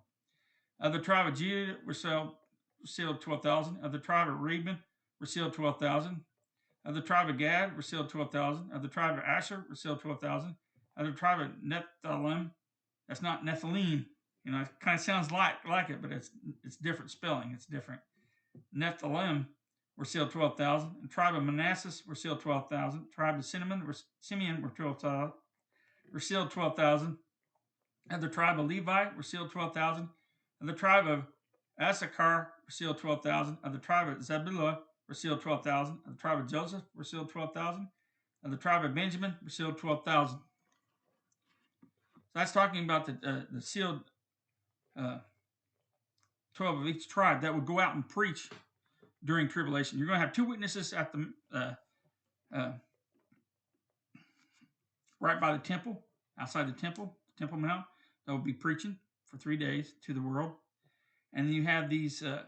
Of 0.80 0.94
the 0.94 1.00
tribe 1.00 1.26
of 1.30 1.38
Judah 1.38 1.76
were 1.84 1.92
so 1.92 2.36
sealed 2.86 3.20
12,000. 3.20 3.78
Of 3.82 3.92
the 3.92 3.98
tribe 3.98 4.28
of 4.28 4.40
Reuben 4.40 4.78
were 5.20 5.26
sealed 5.26 5.52
12,000. 5.54 6.20
Of 6.84 6.94
the 6.94 7.00
tribe 7.00 7.28
of 7.28 7.38
Gad 7.38 7.74
were 7.74 7.82
sealed 7.82 8.08
12,000. 8.08 8.70
Of 8.72 8.82
the 8.82 8.88
tribe 8.88 9.18
of 9.18 9.24
Asher 9.24 9.64
were 9.68 9.74
sealed 9.74 10.00
12,000. 10.00 10.54
Of 10.96 11.06
the 11.06 11.12
tribe 11.12 11.40
of 11.40 11.50
Nephthalim, 11.64 12.52
that's 13.08 13.22
not 13.22 13.44
Nephilim. 13.44 14.06
You 14.44 14.52
know, 14.52 14.62
it 14.62 14.68
kind 14.80 14.94
of 14.94 15.00
sounds 15.00 15.30
like, 15.30 15.54
like 15.68 15.90
it, 15.90 16.00
but 16.00 16.10
it's 16.12 16.30
it's 16.64 16.76
different 16.76 17.10
spelling. 17.10 17.50
It's 17.52 17.66
different. 17.66 18.00
Nephilim 18.76 19.46
were 19.98 20.04
sealed 20.06 20.30
12,000. 20.30 20.90
And 21.02 21.10
tribe 21.10 21.34
of 21.34 21.42
Manasses 21.42 22.02
were 22.06 22.14
sealed 22.14 22.40
12,000. 22.40 23.06
tribe 23.12 23.38
of 23.38 23.44
Cinnamon 23.44 23.86
were, 23.86 23.94
Simeon 24.20 24.62
were 24.62 24.70
12,000. 24.70 25.32
Were 26.12 26.20
sealed 26.20 26.50
12,000. 26.52 27.18
And 28.08 28.22
the 28.22 28.28
tribe 28.28 28.60
of 28.60 28.66
Levi 28.66 29.06
were 29.16 29.22
sealed 29.22 29.50
12,000. 29.50 30.08
And 30.60 30.68
the 30.68 30.72
tribe 30.74 31.08
of 31.08 31.24
Issachar 31.82 32.52
were 32.66 32.72
sealed 32.72 32.98
12,000. 32.98 33.58
Of 33.62 33.72
the 33.72 33.78
tribe 33.78 34.08
of 34.08 34.22
Zebulun 34.24 34.76
were 35.08 35.14
sealed 35.14 35.40
12,000. 35.40 35.98
Of 36.04 36.12
the 36.16 36.20
tribe 36.20 36.40
of 36.40 36.48
Joseph 36.50 36.82
were 36.94 37.04
sealed 37.04 37.30
12,000. 37.30 37.88
Of 38.44 38.50
the 38.50 38.56
tribe 38.56 38.84
of 38.84 38.94
Benjamin 38.94 39.34
were 39.42 39.48
sealed 39.50 39.78
12,000. 39.78 40.38
So 41.80 41.86
that's 42.34 42.52
talking 42.52 42.84
about 42.84 43.06
the, 43.06 43.28
uh, 43.28 43.40
the 43.52 43.60
sealed 43.62 44.00
uh, 44.98 45.18
12 46.54 46.80
of 46.82 46.86
each 46.86 47.08
tribe 47.08 47.40
that 47.42 47.54
would 47.54 47.66
go 47.66 47.78
out 47.80 47.94
and 47.94 48.06
preach 48.08 48.50
during 49.24 49.48
tribulation. 49.48 49.96
You're 49.98 50.06
going 50.06 50.20
to 50.20 50.26
have 50.26 50.34
two 50.34 50.44
witnesses 50.44 50.92
at 50.92 51.12
the 51.12 51.32
uh, 51.54 51.72
uh, 52.54 52.72
right 55.20 55.40
by 55.40 55.52
the 55.52 55.58
temple, 55.58 56.04
outside 56.38 56.66
the 56.68 56.72
temple, 56.72 57.16
Temple 57.38 57.58
Mount, 57.58 57.84
that 58.26 58.32
will 58.32 58.38
be 58.40 58.52
preaching 58.52 58.96
for 59.26 59.36
three 59.36 59.56
days 59.56 59.94
to 60.04 60.12
the 60.14 60.20
world. 60.20 60.52
And 61.34 61.52
you 61.52 61.64
have 61.64 61.90
these 61.90 62.22
uh, 62.22 62.42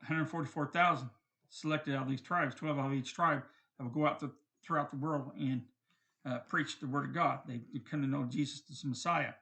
144,000 0.00 1.10
selected 1.50 1.94
out 1.94 2.02
of 2.02 2.08
these 2.08 2.20
tribes, 2.20 2.54
12 2.54 2.78
out 2.78 2.86
of 2.86 2.92
each 2.92 3.14
tribe, 3.14 3.42
that 3.78 3.84
will 3.84 3.90
go 3.90 4.06
out 4.06 4.20
to, 4.20 4.30
throughout 4.62 4.90
the 4.90 4.96
world 4.96 5.32
and 5.38 5.62
uh, 6.26 6.38
preach 6.48 6.78
the 6.78 6.86
word 6.86 7.04
of 7.08 7.14
God. 7.14 7.40
They 7.46 7.60
come 7.90 8.02
to 8.02 8.08
know 8.08 8.24
Jesus 8.24 8.62
as 8.70 8.84
Messiah. 8.84 9.34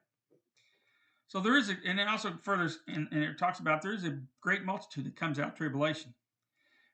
So 1.26 1.40
there 1.40 1.56
is, 1.58 1.68
a, 1.68 1.76
and 1.86 2.00
it 2.00 2.08
also 2.08 2.32
further, 2.42 2.70
and, 2.86 3.06
and, 3.10 3.22
it 3.22 3.38
talks 3.38 3.58
about 3.58 3.82
there 3.82 3.92
is 3.92 4.04
a 4.06 4.18
great 4.40 4.64
multitude 4.64 5.04
that 5.04 5.16
comes 5.16 5.38
out 5.38 5.56
tribulation. 5.56 6.14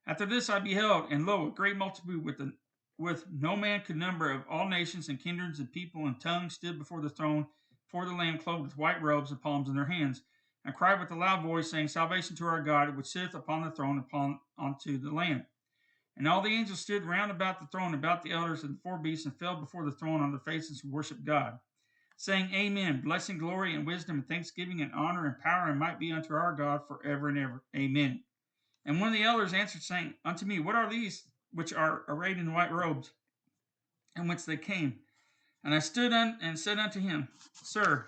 After 0.08 0.26
this 0.26 0.50
I 0.50 0.58
beheld, 0.58 1.10
and 1.12 1.24
lo, 1.24 1.48
a 1.48 1.50
great 1.50 1.76
multitude 1.76 2.24
with, 2.24 2.38
the, 2.38 2.52
with 2.98 3.24
no 3.32 3.54
man 3.56 3.82
could 3.82 3.96
number 3.96 4.30
of 4.32 4.42
all 4.50 4.66
nations 4.68 5.08
and 5.08 5.20
kindreds 5.22 5.60
and 5.60 5.70
people 5.70 6.06
and 6.06 6.20
tongues 6.20 6.54
stood 6.54 6.78
before 6.80 7.00
the 7.00 7.08
throne, 7.08 7.46
before 7.86 8.06
the 8.06 8.12
Lamb, 8.14 8.38
clothed 8.38 8.62
with 8.62 8.76
white 8.78 9.00
robes 9.00 9.30
and 9.30 9.40
palms 9.40 9.68
in 9.68 9.76
their 9.76 9.84
hands 9.84 10.22
and 10.64 10.74
cried 10.74 10.98
with 11.00 11.10
a 11.10 11.14
loud 11.16 11.42
voice, 11.42 11.70
saying, 11.70 11.88
Salvation 11.88 12.36
to 12.36 12.46
our 12.46 12.62
God, 12.62 12.96
which 12.96 13.06
sitteth 13.06 13.34
upon 13.34 13.62
the 13.64 13.70
throne 13.70 13.98
upon 13.98 14.38
unto 14.58 14.98
the 14.98 15.10
Lamb. 15.12 15.44
And 16.16 16.28
all 16.28 16.40
the 16.40 16.54
angels 16.54 16.78
stood 16.78 17.04
round 17.04 17.30
about 17.30 17.60
the 17.60 17.66
throne, 17.66 17.92
about 17.94 18.22
the 18.22 18.32
elders 18.32 18.62
and 18.62 18.74
the 18.76 18.80
four 18.82 18.98
beasts, 18.98 19.26
and 19.26 19.36
fell 19.38 19.56
before 19.56 19.84
the 19.84 19.90
throne 19.92 20.20
on 20.22 20.30
their 20.30 20.40
faces 20.40 20.82
and 20.82 20.92
worshipped 20.92 21.24
God, 21.24 21.58
saying, 22.16 22.48
Amen. 22.54 23.02
Blessing, 23.04 23.36
glory, 23.36 23.74
and 23.74 23.86
wisdom, 23.86 24.16
and 24.16 24.28
thanksgiving, 24.28 24.80
and 24.80 24.92
honor, 24.94 25.26
and 25.26 25.38
power, 25.40 25.68
and 25.68 25.78
might 25.78 25.98
be 25.98 26.12
unto 26.12 26.34
our 26.34 26.52
God 26.54 26.86
forever 26.88 27.28
and 27.28 27.38
ever. 27.38 27.62
Amen. 27.76 28.22
And 28.86 29.00
one 29.00 29.08
of 29.08 29.14
the 29.18 29.24
elders 29.24 29.52
answered, 29.52 29.82
saying, 29.82 30.14
Unto 30.24 30.46
me, 30.46 30.60
what 30.60 30.74
are 30.76 30.88
these 30.88 31.24
which 31.52 31.72
are 31.72 32.02
arrayed 32.08 32.38
in 32.38 32.52
white 32.54 32.72
robes, 32.72 33.10
and 34.16 34.28
whence 34.28 34.44
they 34.46 34.56
came? 34.56 35.00
And 35.64 35.74
I 35.74 35.78
stood 35.78 36.12
un- 36.12 36.38
and 36.42 36.58
said 36.58 36.78
unto 36.78 37.00
him, 37.00 37.28
Sir, 37.62 38.06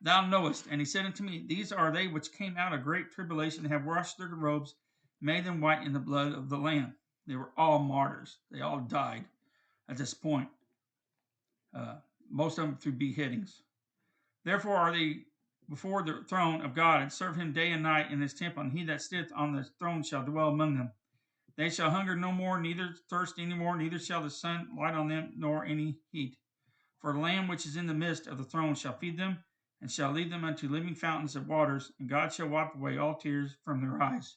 thou 0.00 0.26
knowest. 0.26 0.66
And 0.70 0.80
he 0.80 0.84
said 0.84 1.06
unto 1.06 1.22
me, 1.22 1.44
These 1.46 1.72
are 1.72 1.92
they 1.92 2.06
which 2.06 2.32
came 2.32 2.56
out 2.56 2.72
of 2.72 2.84
great 2.84 3.12
tribulation, 3.12 3.64
have 3.66 3.84
washed 3.84 4.18
their 4.18 4.28
robes, 4.28 4.74
made 5.20 5.44
them 5.44 5.60
white 5.60 5.82
in 5.82 5.92
the 5.92 5.98
blood 5.98 6.32
of 6.32 6.48
the 6.48 6.58
Lamb. 6.58 6.94
They 7.26 7.36
were 7.36 7.52
all 7.56 7.78
martyrs. 7.78 8.38
They 8.50 8.60
all 8.60 8.80
died 8.80 9.24
at 9.88 9.96
this 9.96 10.14
point. 10.14 10.48
Uh, 11.74 11.96
most 12.30 12.58
of 12.58 12.64
them 12.66 12.76
through 12.76 12.92
beheadings. 12.92 13.62
Therefore 14.44 14.76
are 14.76 14.92
they 14.92 15.20
before 15.68 16.02
the 16.04 16.22
throne 16.28 16.60
of 16.64 16.74
God, 16.76 17.02
and 17.02 17.12
serve 17.12 17.34
him 17.34 17.52
day 17.52 17.72
and 17.72 17.82
night 17.82 18.12
in 18.12 18.20
his 18.20 18.32
temple, 18.32 18.62
and 18.62 18.72
he 18.72 18.84
that 18.84 19.02
sitteth 19.02 19.32
on 19.34 19.50
the 19.52 19.64
throne 19.80 20.00
shall 20.04 20.22
dwell 20.22 20.48
among 20.50 20.76
them. 20.76 20.92
They 21.56 21.70
shall 21.70 21.90
hunger 21.90 22.14
no 22.14 22.30
more, 22.30 22.60
neither 22.60 22.94
thirst 23.10 23.34
any 23.40 23.54
more, 23.54 23.76
neither 23.76 23.98
shall 23.98 24.22
the 24.22 24.30
sun 24.30 24.68
light 24.78 24.94
on 24.94 25.08
them, 25.08 25.32
nor 25.36 25.64
any 25.64 25.98
heat. 26.12 26.36
For 27.00 27.12
the 27.12 27.18
Lamb 27.18 27.48
which 27.48 27.66
is 27.66 27.74
in 27.74 27.88
the 27.88 27.94
midst 27.94 28.28
of 28.28 28.38
the 28.38 28.44
throne 28.44 28.76
shall 28.76 28.92
feed 28.96 29.18
them, 29.18 29.38
and 29.80 29.90
shall 29.90 30.12
lead 30.12 30.30
them 30.32 30.44
unto 30.44 30.68
living 30.68 30.94
fountains 30.94 31.36
of 31.36 31.48
waters, 31.48 31.92
and 31.98 32.08
God 32.08 32.32
shall 32.32 32.48
wipe 32.48 32.74
away 32.74 32.96
all 32.98 33.14
tears 33.16 33.56
from 33.64 33.80
their 33.80 34.02
eyes. 34.02 34.36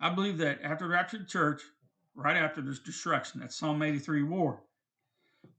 I 0.00 0.10
believe 0.10 0.38
that 0.38 0.60
after 0.62 0.84
the 0.86 0.90
raptured 0.92 1.28
church, 1.28 1.62
right 2.14 2.36
after 2.36 2.60
this 2.60 2.80
destruction, 2.80 3.40
that 3.40 3.52
Psalm 3.52 3.80
83 3.82 4.22
war, 4.24 4.62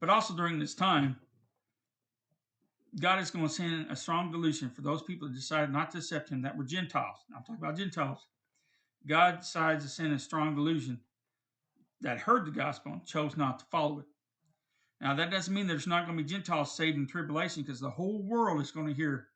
but 0.00 0.10
also 0.10 0.34
during 0.34 0.58
this 0.58 0.74
time, 0.74 1.16
God 3.00 3.18
is 3.18 3.30
going 3.30 3.46
to 3.46 3.52
send 3.52 3.90
a 3.90 3.96
strong 3.96 4.30
delusion 4.30 4.70
for 4.70 4.82
those 4.82 5.02
people 5.02 5.28
that 5.28 5.34
decided 5.34 5.70
not 5.70 5.90
to 5.90 5.98
accept 5.98 6.30
Him 6.30 6.42
that 6.42 6.56
were 6.56 6.64
Gentiles. 6.64 7.18
I'm 7.34 7.42
talking 7.42 7.56
about 7.56 7.76
Gentiles. 7.76 8.26
God 9.06 9.40
decides 9.40 9.84
to 9.84 9.90
send 9.90 10.12
a 10.12 10.18
strong 10.18 10.54
delusion 10.54 11.00
that 12.00 12.18
heard 12.18 12.46
the 12.46 12.50
gospel 12.50 12.92
and 12.92 13.04
chose 13.06 13.36
not 13.36 13.58
to 13.58 13.64
follow 13.66 14.00
it. 14.00 14.06
Now, 14.98 15.14
that 15.14 15.30
doesn't 15.30 15.52
mean 15.52 15.66
there's 15.66 15.86
not 15.86 16.06
going 16.06 16.16
to 16.16 16.24
be 16.24 16.28
Gentiles 16.28 16.74
saved 16.74 16.96
in 16.96 17.06
tribulation 17.06 17.62
because 17.62 17.80
the 17.80 17.90
whole 17.90 18.22
world 18.22 18.60
is 18.62 18.70
going 18.70 18.86
to 18.86 18.94
hear 18.94 19.28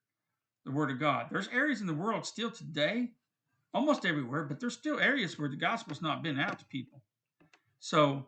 the 0.65 0.73
word 0.73 0.91
of 0.91 0.99
God. 0.99 1.27
There's 1.31 1.49
areas 1.49 1.81
in 1.83 1.87
the 1.87 1.95
world 1.95 2.25
still 2.27 2.51
today, 2.51 3.11
almost 3.75 4.07
everywhere, 4.07 4.45
but 4.45 4.59
there's 4.59 4.73
still 4.77 4.99
areas 4.99 5.39
where 5.39 5.51
the 5.51 5.57
gospel's 5.57 6.01
not 6.03 6.23
been 6.23 6.41
out 6.41 6.59
to 6.59 6.65
people. 6.65 7.03
So, 7.79 8.27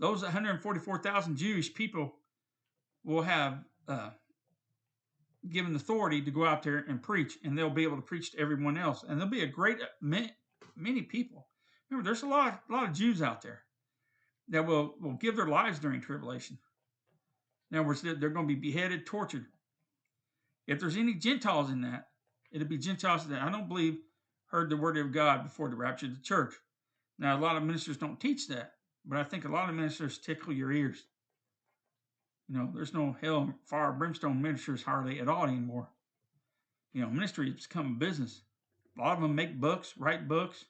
those 0.00 0.22
144,000 0.22 1.36
Jewish 1.36 1.72
people 1.72 2.14
will 3.04 3.22
have 3.22 3.62
uh, 3.86 4.10
given 5.48 5.76
authority 5.76 6.20
to 6.22 6.30
go 6.32 6.44
out 6.44 6.64
there 6.64 6.78
and 6.88 7.00
preach, 7.00 7.38
and 7.44 7.56
they'll 7.56 7.70
be 7.70 7.84
able 7.84 7.96
to 7.96 8.02
preach 8.02 8.32
to 8.32 8.38
everyone 8.40 8.76
else. 8.76 9.04
And 9.04 9.18
there'll 9.20 9.30
be 9.30 9.44
a 9.44 9.46
great 9.46 9.80
uh, 9.80 9.86
many, 10.00 10.32
many 10.74 11.02
people. 11.02 11.46
Remember, 11.88 12.06
there's 12.06 12.22
a 12.22 12.26
lot, 12.26 12.62
a 12.68 12.72
lot 12.72 12.84
of 12.88 12.92
Jews 12.92 13.22
out 13.22 13.40
there 13.40 13.62
that 14.48 14.66
will, 14.66 14.96
will 15.00 15.12
give 15.14 15.36
their 15.36 15.46
lives 15.48 15.78
during 15.78 16.00
tribulation. 16.00 16.58
In 17.72 17.78
other 17.78 17.88
words, 17.88 18.02
they're, 18.02 18.14
going 18.14 18.46
to 18.46 18.54
be 18.54 18.54
beheaded, 18.60 19.06
tortured. 19.06 19.46
If 20.66 20.78
there's 20.78 20.98
any 20.98 21.14
Gentiles 21.14 21.70
in 21.70 21.80
that, 21.80 22.08
it'll 22.52 22.68
be 22.68 22.76
Gentiles 22.76 23.26
that 23.28 23.40
I 23.40 23.50
don't 23.50 23.66
believe 23.66 23.96
heard 24.50 24.68
the 24.68 24.76
word 24.76 24.98
of 24.98 25.10
God 25.10 25.42
before 25.42 25.70
the 25.70 25.76
rapture 25.76 26.04
of 26.06 26.14
the 26.14 26.20
church. 26.20 26.54
Now, 27.18 27.34
a 27.34 27.40
lot 27.40 27.56
of 27.56 27.62
ministers 27.62 27.96
don't 27.96 28.20
teach 28.20 28.46
that, 28.48 28.74
but 29.06 29.18
I 29.18 29.24
think 29.24 29.46
a 29.46 29.50
lot 29.50 29.70
of 29.70 29.74
ministers 29.74 30.18
tickle 30.18 30.52
your 30.52 30.70
ears. 30.70 31.02
You 32.50 32.58
know, 32.58 32.70
there's 32.74 32.92
no 32.92 33.16
hell, 33.22 33.54
fire, 33.64 33.92
brimstone 33.92 34.42
ministers 34.42 34.82
hardly 34.82 35.18
at 35.18 35.28
all 35.28 35.44
anymore. 35.44 35.88
You 36.92 37.00
know, 37.00 37.08
ministry 37.08 37.50
has 37.52 37.66
become 37.66 37.86
a 37.86 37.98
business. 38.04 38.42
A 38.98 39.00
lot 39.00 39.16
of 39.16 39.22
them 39.22 39.34
make 39.34 39.58
books, 39.58 39.94
write 39.96 40.28
books, 40.28 40.66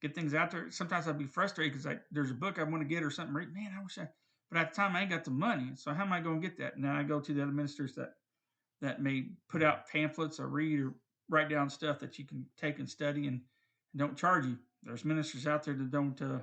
get 0.00 0.14
things 0.14 0.32
out 0.32 0.52
there. 0.52 0.70
Sometimes 0.70 1.08
I'd 1.08 1.18
be 1.18 1.24
frustrated 1.26 1.72
because 1.72 1.98
there's 2.12 2.30
a 2.30 2.34
book 2.34 2.60
I 2.60 2.62
want 2.62 2.82
to 2.88 2.88
get 2.88 3.02
or 3.02 3.10
something. 3.10 3.34
Man, 3.34 3.74
I 3.76 3.82
wish 3.82 3.98
I 3.98 4.06
but 4.54 4.60
at 4.60 4.70
the 4.70 4.76
time, 4.76 4.94
I 4.94 5.00
ain't 5.00 5.10
got 5.10 5.24
the 5.24 5.32
money. 5.32 5.72
So 5.74 5.92
how 5.92 6.04
am 6.04 6.12
I 6.12 6.20
going 6.20 6.40
to 6.40 6.48
get 6.48 6.56
that? 6.58 6.76
And 6.76 6.84
then 6.84 6.92
I 6.92 7.02
go 7.02 7.18
to 7.18 7.34
the 7.34 7.42
other 7.42 7.50
ministers 7.50 7.96
that 7.96 8.12
that 8.82 9.02
may 9.02 9.24
put 9.48 9.64
out 9.64 9.88
pamphlets 9.88 10.38
or 10.38 10.46
read 10.48 10.78
or 10.80 10.94
write 11.28 11.48
down 11.50 11.68
stuff 11.68 11.98
that 11.98 12.20
you 12.20 12.24
can 12.24 12.46
take 12.56 12.78
and 12.78 12.88
study 12.88 13.26
and, 13.26 13.40
and 13.92 13.98
don't 13.98 14.16
charge 14.16 14.46
you. 14.46 14.56
There's 14.84 15.04
ministers 15.04 15.48
out 15.48 15.64
there 15.64 15.74
that 15.74 15.90
don't 15.90 16.22
uh, 16.22 16.38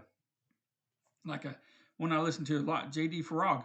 like 1.25 1.45
a 1.45 1.51
uh, 1.51 1.53
one 1.95 2.11
I 2.11 2.19
listen 2.19 2.43
to 2.45 2.57
a 2.59 2.59
lot, 2.59 2.91
J.D. 2.91 3.21
Farag, 3.23 3.63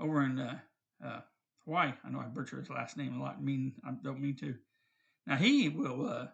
over 0.00 0.22
in 0.22 0.38
uh, 0.38 0.58
uh, 1.04 1.20
Hawaii. 1.64 1.92
I 2.04 2.08
know 2.08 2.20
I 2.20 2.26
butcher 2.26 2.56
his 2.60 2.70
last 2.70 2.96
name 2.96 3.20
a 3.20 3.22
lot. 3.22 3.44
mean 3.44 3.74
I 3.86 3.90
don't 4.02 4.20
mean 4.20 4.36
to. 4.36 4.54
Now 5.26 5.36
he 5.36 5.68
will. 5.68 6.08
Uh, 6.08 6.28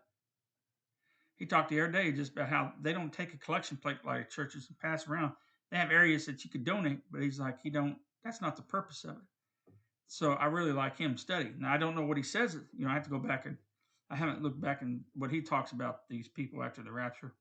he 1.34 1.46
talked 1.46 1.70
the 1.70 1.80
other 1.80 1.90
day 1.90 2.12
just 2.12 2.30
about 2.30 2.48
how 2.48 2.74
they 2.80 2.92
don't 2.92 3.12
take 3.12 3.34
a 3.34 3.38
collection 3.38 3.76
plate 3.76 3.96
like 4.04 4.30
churches 4.30 4.68
and 4.68 4.78
pass 4.78 5.08
around 5.08 5.32
they 5.70 5.76
have 5.76 5.90
areas 5.90 6.26
that 6.26 6.44
you 6.44 6.50
could 6.50 6.64
donate, 6.64 6.98
but 7.10 7.22
he's 7.22 7.38
like, 7.38 7.60
he 7.62 7.70
don't. 7.70 7.96
That's 8.22 8.40
not 8.40 8.56
the 8.56 8.62
purpose 8.62 9.04
of 9.04 9.10
it. 9.10 9.22
So 10.06 10.32
I 10.32 10.46
really 10.46 10.72
like 10.72 10.96
him 10.96 11.16
studying. 11.18 11.54
Now 11.60 11.72
I 11.72 11.76
don't 11.76 11.94
know 11.94 12.04
what 12.04 12.16
he 12.16 12.22
says. 12.22 12.56
You 12.76 12.84
know, 12.84 12.90
I 12.90 12.94
have 12.94 13.02
to 13.04 13.10
go 13.10 13.18
back 13.18 13.44
and 13.46 13.56
I 14.10 14.16
haven't 14.16 14.42
looked 14.42 14.60
back 14.60 14.80
and 14.82 15.00
what 15.14 15.30
he 15.30 15.40
talks 15.42 15.72
about 15.72 16.08
these 16.08 16.28
people 16.28 16.62
after 16.62 16.82
the 16.82 16.92
rapture. 16.92 17.34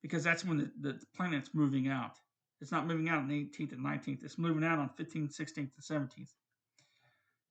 because 0.02 0.24
that's 0.24 0.46
when 0.46 0.58
the, 0.58 0.72
the 0.82 1.00
planet's 1.16 1.50
moving 1.54 1.88
out. 1.88 2.18
It's 2.62 2.72
not 2.72 2.88
moving 2.88 3.10
out 3.10 3.20
on 3.20 3.28
the 3.28 3.36
18th 3.46 3.74
and 3.74 3.86
19th. 3.86 4.24
It's 4.24 4.38
moving 4.38 4.64
out 4.64 4.80
on 4.80 4.90
15th, 4.98 5.36
16th, 5.38 5.58
and 5.90 6.10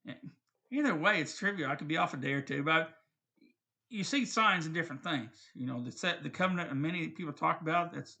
17th. 0.09 0.17
Either 0.71 0.95
way, 0.95 1.19
it's 1.21 1.37
trivial. 1.37 1.69
I 1.69 1.75
could 1.75 1.87
be 1.87 1.97
off 1.97 2.13
a 2.13 2.17
day 2.17 2.33
or 2.33 2.41
two, 2.41 2.63
but 2.63 2.91
you 3.89 4.03
see 4.03 4.25
signs 4.25 4.65
and 4.65 4.73
different 4.73 5.03
things. 5.03 5.31
You 5.53 5.67
know, 5.67 5.83
the 5.83 5.91
set, 5.91 6.23
the 6.23 6.29
covenant, 6.29 6.71
and 6.71 6.81
many 6.81 7.07
people 7.09 7.33
talk 7.33 7.61
about 7.61 7.93
that's 7.93 8.17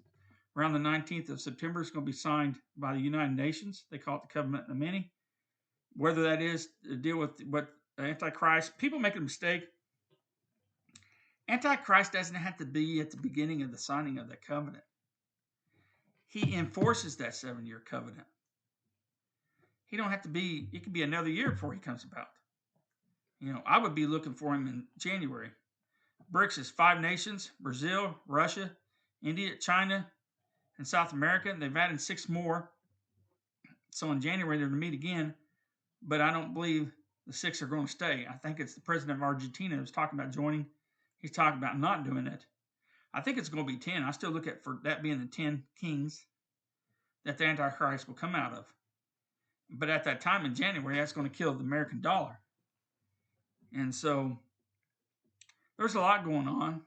around 0.55 0.73
the 0.73 0.79
19th 0.79 1.29
of 1.29 1.41
September. 1.41 1.81
It's 1.81 1.89
going 1.89 2.05
to 2.05 2.11
be 2.11 2.15
signed 2.15 2.57
by 2.77 2.93
the 2.93 2.99
United 2.99 3.35
Nations. 3.35 3.85
They 3.89 3.97
call 3.97 4.17
it 4.17 4.21
the 4.23 4.33
covenant 4.33 4.69
of 4.69 4.75
many. 4.77 5.11
Whether 5.95 6.23
that 6.23 6.41
is 6.41 6.67
to 6.83 6.95
deal 6.95 7.17
with 7.17 7.31
what 7.49 7.69
Antichrist, 7.97 8.77
people 8.77 8.99
make 8.99 9.15
a 9.15 9.19
mistake 9.19 9.63
Antichrist 11.49 12.13
doesn't 12.13 12.35
have 12.35 12.57
to 12.57 12.65
be 12.65 13.01
at 13.01 13.11
the 13.11 13.17
beginning 13.17 13.63
of 13.63 13.71
the 13.71 13.77
signing 13.77 14.17
of 14.17 14.29
the 14.29 14.35
covenant. 14.37 14.83
He 16.27 16.55
enforces 16.55 17.17
that 17.17 17.35
seven 17.35 17.65
year 17.65 17.79
covenant. 17.85 18.27
He 19.85 19.97
don't 19.97 20.09
have 20.09 20.23
to 20.23 20.29
be, 20.29 20.69
it 20.71 20.83
could 20.83 20.93
be 20.93 21.03
another 21.03 21.29
year 21.29 21.51
before 21.51 21.73
he 21.73 21.79
comes 21.79 22.03
about. 22.05 22.27
You 23.39 23.51
know, 23.53 23.61
I 23.65 23.77
would 23.77 23.93
be 23.93 24.07
looking 24.07 24.33
for 24.33 24.55
him 24.55 24.67
in 24.67 24.85
January. 24.97 25.51
BRICS 26.31 26.59
is 26.59 26.69
five 26.71 27.01
nations 27.01 27.51
Brazil, 27.59 28.15
Russia, 28.27 28.71
India, 29.21 29.51
China, 29.59 30.07
and 30.77 30.87
South 30.87 31.13
America. 31.13 31.49
And 31.49 31.61
they've 31.61 31.75
added 31.75 31.99
six 31.99 32.29
more. 32.29 32.71
So 33.91 34.11
in 34.11 34.21
January, 34.21 34.57
they're 34.57 34.69
to 34.69 34.73
meet 34.73 34.93
again. 34.93 35.35
But 36.01 36.21
I 36.21 36.31
don't 36.31 36.53
believe 36.53 36.91
the 37.27 37.33
six 37.33 37.61
are 37.61 37.67
going 37.67 37.85
to 37.85 37.91
stay. 37.91 38.25
I 38.27 38.33
think 38.37 38.59
it's 38.59 38.73
the 38.73 38.81
president 38.81 39.19
of 39.19 39.23
Argentina 39.23 39.75
who's 39.75 39.91
talking 39.91 40.17
about 40.17 40.31
joining 40.33 40.65
He's 41.23 41.31
talking 41.31 41.57
about 41.57 41.79
not 41.79 42.03
doing 42.03 42.27
it. 42.27 42.45
I 43.13 43.21
think 43.21 43.37
it's 43.37 43.47
going 43.47 43.65
to 43.65 43.71
be 43.73 43.79
10. 43.79 44.03
I 44.03 44.11
still 44.11 44.29
look 44.31 44.45
at 44.45 44.61
for 44.61 44.79
that 44.83 45.01
being 45.01 45.21
the 45.21 45.25
10 45.25 45.63
kings 45.79 46.21
that 47.23 47.37
the 47.37 47.45
Antichrist 47.45 48.07
will 48.09 48.13
come 48.13 48.35
out 48.35 48.51
of. 48.53 48.65
But 49.71 49.89
at 49.89 50.03
that 50.03 50.19
time 50.19 50.45
in 50.45 50.53
January, 50.53 50.97
that's 50.97 51.13
going 51.13 51.29
to 51.29 51.35
kill 51.35 51.53
the 51.53 51.63
American 51.63 52.01
dollar. 52.01 52.37
And 53.71 53.95
so 53.95 54.37
there's 55.79 55.95
a 55.95 56.01
lot 56.01 56.25
going 56.25 56.49
on. 56.49 56.81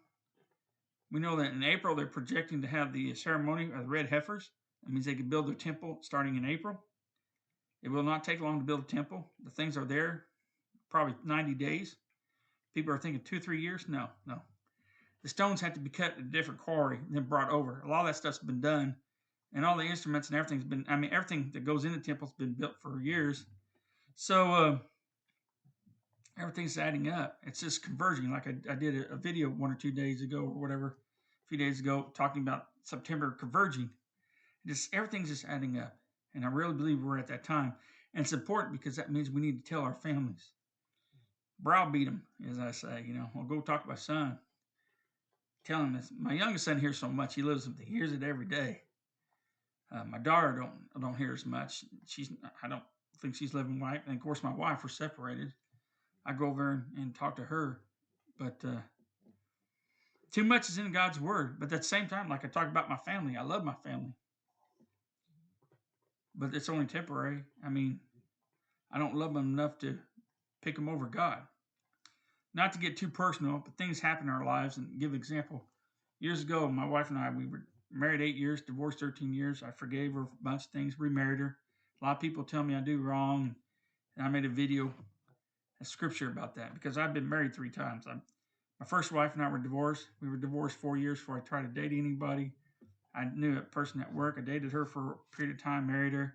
We 1.10 1.18
know 1.18 1.36
that 1.36 1.52
in 1.54 1.62
April, 1.62 1.94
they're 1.94 2.06
projecting 2.06 2.60
to 2.60 2.68
have 2.68 2.92
the 2.92 3.14
ceremony 3.14 3.70
of 3.72 3.84
the 3.84 3.88
red 3.88 4.06
heifers. 4.10 4.50
That 4.82 4.92
means 4.92 5.06
they 5.06 5.14
can 5.14 5.30
build 5.30 5.48
their 5.48 5.54
temple 5.54 6.00
starting 6.02 6.36
in 6.36 6.44
April. 6.44 6.78
It 7.82 7.88
will 7.88 8.02
not 8.02 8.22
take 8.22 8.42
long 8.42 8.58
to 8.60 8.66
build 8.66 8.80
a 8.80 8.94
temple. 8.94 9.28
The 9.44 9.50
things 9.50 9.78
are 9.78 9.84
there, 9.86 10.26
probably 10.90 11.14
90 11.24 11.54
days. 11.54 11.96
People 12.76 12.92
are 12.92 12.98
thinking 12.98 13.22
two, 13.24 13.40
three 13.40 13.58
years. 13.62 13.86
No, 13.88 14.06
no. 14.26 14.42
The 15.22 15.30
stones 15.30 15.62
had 15.62 15.72
to 15.76 15.80
be 15.80 15.88
cut 15.88 16.12
at 16.12 16.18
a 16.18 16.22
different 16.22 16.60
quarry 16.60 16.98
and 16.98 17.16
then 17.16 17.22
brought 17.22 17.48
over. 17.48 17.80
A 17.86 17.88
lot 17.88 18.00
of 18.00 18.06
that 18.08 18.16
stuff's 18.16 18.38
been 18.38 18.60
done, 18.60 18.94
and 19.54 19.64
all 19.64 19.78
the 19.78 19.82
instruments 19.84 20.28
and 20.28 20.36
everything's 20.36 20.62
been. 20.62 20.84
I 20.86 20.96
mean, 20.96 21.10
everything 21.10 21.50
that 21.54 21.64
goes 21.64 21.86
in 21.86 21.92
the 21.92 21.98
temple's 21.98 22.32
been 22.32 22.52
built 22.52 22.74
for 22.82 23.00
years. 23.00 23.46
So 24.14 24.52
uh, 24.52 24.78
everything's 26.38 26.76
adding 26.76 27.08
up. 27.08 27.38
It's 27.44 27.60
just 27.60 27.82
converging. 27.82 28.30
Like 28.30 28.46
I, 28.46 28.54
I 28.70 28.74
did 28.74 28.94
a, 28.94 29.12
a 29.14 29.16
video 29.16 29.48
one 29.48 29.72
or 29.72 29.76
two 29.76 29.90
days 29.90 30.20
ago 30.20 30.40
or 30.40 30.48
whatever, 30.50 30.98
a 31.46 31.48
few 31.48 31.56
days 31.56 31.80
ago, 31.80 32.08
talking 32.12 32.42
about 32.42 32.66
September 32.84 33.30
converging. 33.40 33.88
Just 34.66 34.94
everything's 34.94 35.30
just 35.30 35.46
adding 35.46 35.78
up, 35.78 35.96
and 36.34 36.44
I 36.44 36.48
really 36.48 36.74
believe 36.74 37.02
we're 37.02 37.16
at 37.18 37.28
that 37.28 37.42
time. 37.42 37.72
And 38.12 38.22
it's 38.22 38.34
important 38.34 38.72
because 38.78 38.96
that 38.96 39.10
means 39.10 39.30
we 39.30 39.40
need 39.40 39.64
to 39.64 39.66
tell 39.68 39.80
our 39.80 39.94
families 39.94 40.50
browbeat 41.60 42.08
him, 42.08 42.22
as 42.50 42.58
I 42.58 42.70
say, 42.70 43.04
you 43.06 43.14
know, 43.14 43.28
I'll 43.36 43.44
go 43.44 43.60
talk 43.60 43.82
to 43.82 43.88
my 43.88 43.94
son. 43.94 44.38
Tell 45.64 45.80
him 45.80 45.94
this. 45.94 46.12
My 46.18 46.32
youngest 46.32 46.64
son 46.64 46.78
hears 46.78 46.98
so 46.98 47.08
much. 47.08 47.34
He 47.34 47.42
lives 47.42 47.66
with 47.66 47.80
it. 47.80 47.86
He 47.88 47.94
hears 47.94 48.12
it 48.12 48.22
every 48.22 48.46
day. 48.46 48.82
Uh, 49.92 50.04
my 50.04 50.18
daughter 50.18 50.52
don't 50.58 51.00
don't 51.00 51.16
hear 51.16 51.32
as 51.32 51.46
much. 51.46 51.84
She's 52.06 52.30
I 52.62 52.68
don't 52.68 52.82
think 53.20 53.34
she's 53.34 53.54
living 53.54 53.80
right. 53.80 54.00
And 54.06 54.16
of 54.16 54.22
course, 54.22 54.42
my 54.44 54.52
wife 54.54 54.82
we're 54.84 54.90
separated. 54.90 55.52
I 56.24 56.32
go 56.32 56.46
over 56.46 56.72
and, 56.72 56.84
and 57.04 57.14
talk 57.14 57.36
to 57.36 57.42
her, 57.44 57.80
but 58.38 58.56
uh, 58.66 58.78
too 60.32 60.44
much 60.44 60.68
is 60.68 60.78
in 60.78 60.92
God's 60.92 61.20
word. 61.20 61.58
But 61.58 61.72
at 61.72 61.78
the 61.78 61.84
same 61.84 62.08
time, 62.08 62.28
like 62.28 62.44
I 62.44 62.48
talk 62.48 62.68
about 62.68 62.88
my 62.90 62.96
family, 62.96 63.36
I 63.36 63.42
love 63.42 63.64
my 63.64 63.74
family, 63.84 64.12
but 66.34 66.54
it's 66.54 66.68
only 66.68 66.86
temporary. 66.86 67.42
I 67.64 67.68
mean, 67.68 68.00
I 68.92 68.98
don't 68.98 69.14
love 69.14 69.34
them 69.34 69.52
enough 69.54 69.78
to 69.78 69.98
pick 70.62 70.76
him 70.78 70.88
over 70.88 71.06
God. 71.06 71.38
Not 72.54 72.72
to 72.72 72.78
get 72.78 72.96
too 72.96 73.08
personal, 73.08 73.60
but 73.64 73.76
things 73.76 74.00
happen 74.00 74.28
in 74.28 74.34
our 74.34 74.44
lives. 74.44 74.78
And 74.78 74.98
give 74.98 75.14
example, 75.14 75.64
years 76.20 76.42
ago, 76.42 76.68
my 76.70 76.86
wife 76.86 77.10
and 77.10 77.18
I, 77.18 77.30
we 77.30 77.46
were 77.46 77.66
married 77.92 78.20
eight 78.22 78.36
years, 78.36 78.62
divorced 78.62 79.00
13 79.00 79.32
years. 79.34 79.62
I 79.62 79.70
forgave 79.70 80.14
her 80.14 80.22
a 80.22 80.28
bunch 80.42 80.64
of 80.64 80.70
things, 80.70 80.98
remarried 80.98 81.40
her. 81.40 81.58
A 82.00 82.04
lot 82.04 82.16
of 82.16 82.20
people 82.20 82.44
tell 82.44 82.62
me 82.62 82.74
I 82.74 82.80
do 82.80 82.98
wrong. 82.98 83.54
And 84.16 84.26
I 84.26 84.30
made 84.30 84.46
a 84.46 84.50
video, 84.50 84.92
a 85.80 85.84
scripture 85.84 86.28
about 86.30 86.54
that 86.56 86.72
because 86.72 86.96
I've 86.96 87.12
been 87.12 87.28
married 87.28 87.54
three 87.54 87.70
times. 87.70 88.04
I'm, 88.08 88.22
my 88.80 88.86
first 88.86 89.12
wife 89.12 89.34
and 89.34 89.42
I 89.42 89.48
were 89.50 89.58
divorced. 89.58 90.06
We 90.22 90.28
were 90.28 90.36
divorced 90.36 90.78
four 90.78 90.96
years 90.96 91.18
before 91.18 91.36
I 91.38 91.40
tried 91.40 91.62
to 91.62 91.68
date 91.80 91.94
anybody. 91.96 92.52
I 93.14 93.24
knew 93.34 93.56
a 93.58 93.62
person 93.62 94.00
at 94.00 94.14
work. 94.14 94.36
I 94.38 94.42
dated 94.42 94.72
her 94.72 94.86
for 94.86 95.12
a 95.32 95.36
period 95.36 95.54
of 95.56 95.62
time, 95.62 95.86
married 95.86 96.12
her, 96.14 96.34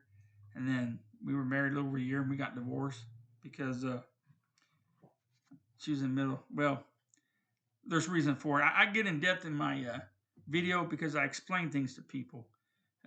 and 0.55 0.67
then 0.67 0.99
we 1.23 1.35
were 1.35 1.45
married 1.45 1.71
a 1.73 1.75
little 1.75 1.89
over 1.89 1.97
a 1.97 2.01
year 2.01 2.21
and 2.21 2.29
we 2.29 2.35
got 2.37 2.55
divorced 2.55 3.01
because 3.43 3.83
uh, 3.85 4.01
She's 5.81 6.01
in 6.03 6.13
the 6.15 6.21
middle. 6.21 6.43
Well, 6.53 6.83
there's 7.85 8.07
reason 8.07 8.35
for 8.35 8.59
it. 8.59 8.63
I, 8.65 8.83
I 8.83 8.85
get 8.91 9.07
in 9.07 9.19
depth 9.19 9.45
in 9.45 9.53
my 9.53 9.83
uh, 9.83 9.99
video 10.47 10.85
because 10.85 11.15
I 11.15 11.25
explain 11.25 11.71
things 11.71 11.95
to 11.95 12.01
people. 12.03 12.47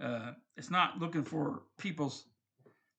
Uh, 0.00 0.32
it's 0.56 0.70
not 0.72 0.98
looking 0.98 1.22
for 1.22 1.62
people's. 1.78 2.24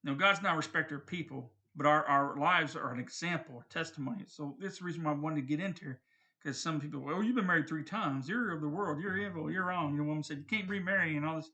no, 0.05 0.15
God's 0.15 0.41
not 0.41 0.55
respecter 0.55 0.95
of 0.95 1.05
people, 1.05 1.51
but 1.76 1.86
our, 1.86 2.05
our 2.05 2.38
lives 2.38 2.78
are 2.78 2.93
an 2.93 3.01
example, 3.01 3.65
a 3.69 3.73
testimony. 3.73 4.23
So 4.28 4.55
this 4.59 4.73
is 4.73 4.80
the 4.80 4.86
reason 4.86 5.03
why 5.03 5.11
I 5.11 5.15
wanted 5.15 5.36
to 5.36 5.41
get 5.41 5.59
into 5.59 5.84
here. 5.84 5.99
Because 6.41 6.61
some 6.61 6.80
people, 6.80 7.01
well, 7.01 7.21
you've 7.23 7.36
been 7.36 7.47
married 7.47 7.67
three 7.67 7.84
times. 7.84 8.30
You're 8.30 8.51
of 8.53 8.61
the 8.61 8.69
world. 8.69 9.01
You're 9.01 9.17
evil. 9.17 9.51
You're 9.51 9.65
wrong. 9.65 9.93
Your 9.95 10.05
woman 10.05 10.23
said 10.23 10.38
you 10.38 10.43
can't 10.57 10.69
remarry 10.69 11.17
and 11.17 11.26
all 11.26 11.38
this. 11.38 11.49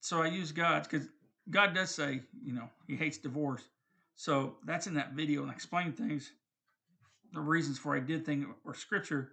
So 0.00 0.20
I 0.20 0.26
use 0.26 0.50
God's, 0.52 0.86
because 0.88 1.08
God 1.48 1.72
does 1.72 1.94
say, 1.94 2.20
you 2.42 2.52
know, 2.52 2.68
He 2.88 2.94
hates 2.96 3.16
divorce. 3.16 3.62
So 4.16 4.56
that's 4.64 4.86
in 4.86 4.94
that 4.94 5.12
video, 5.12 5.42
and 5.42 5.52
explain 5.52 5.92
things, 5.92 6.30
the 7.32 7.40
reasons 7.40 7.78
for 7.78 7.96
I 7.96 8.00
did 8.00 8.24
things 8.24 8.46
or 8.64 8.74
scripture. 8.74 9.32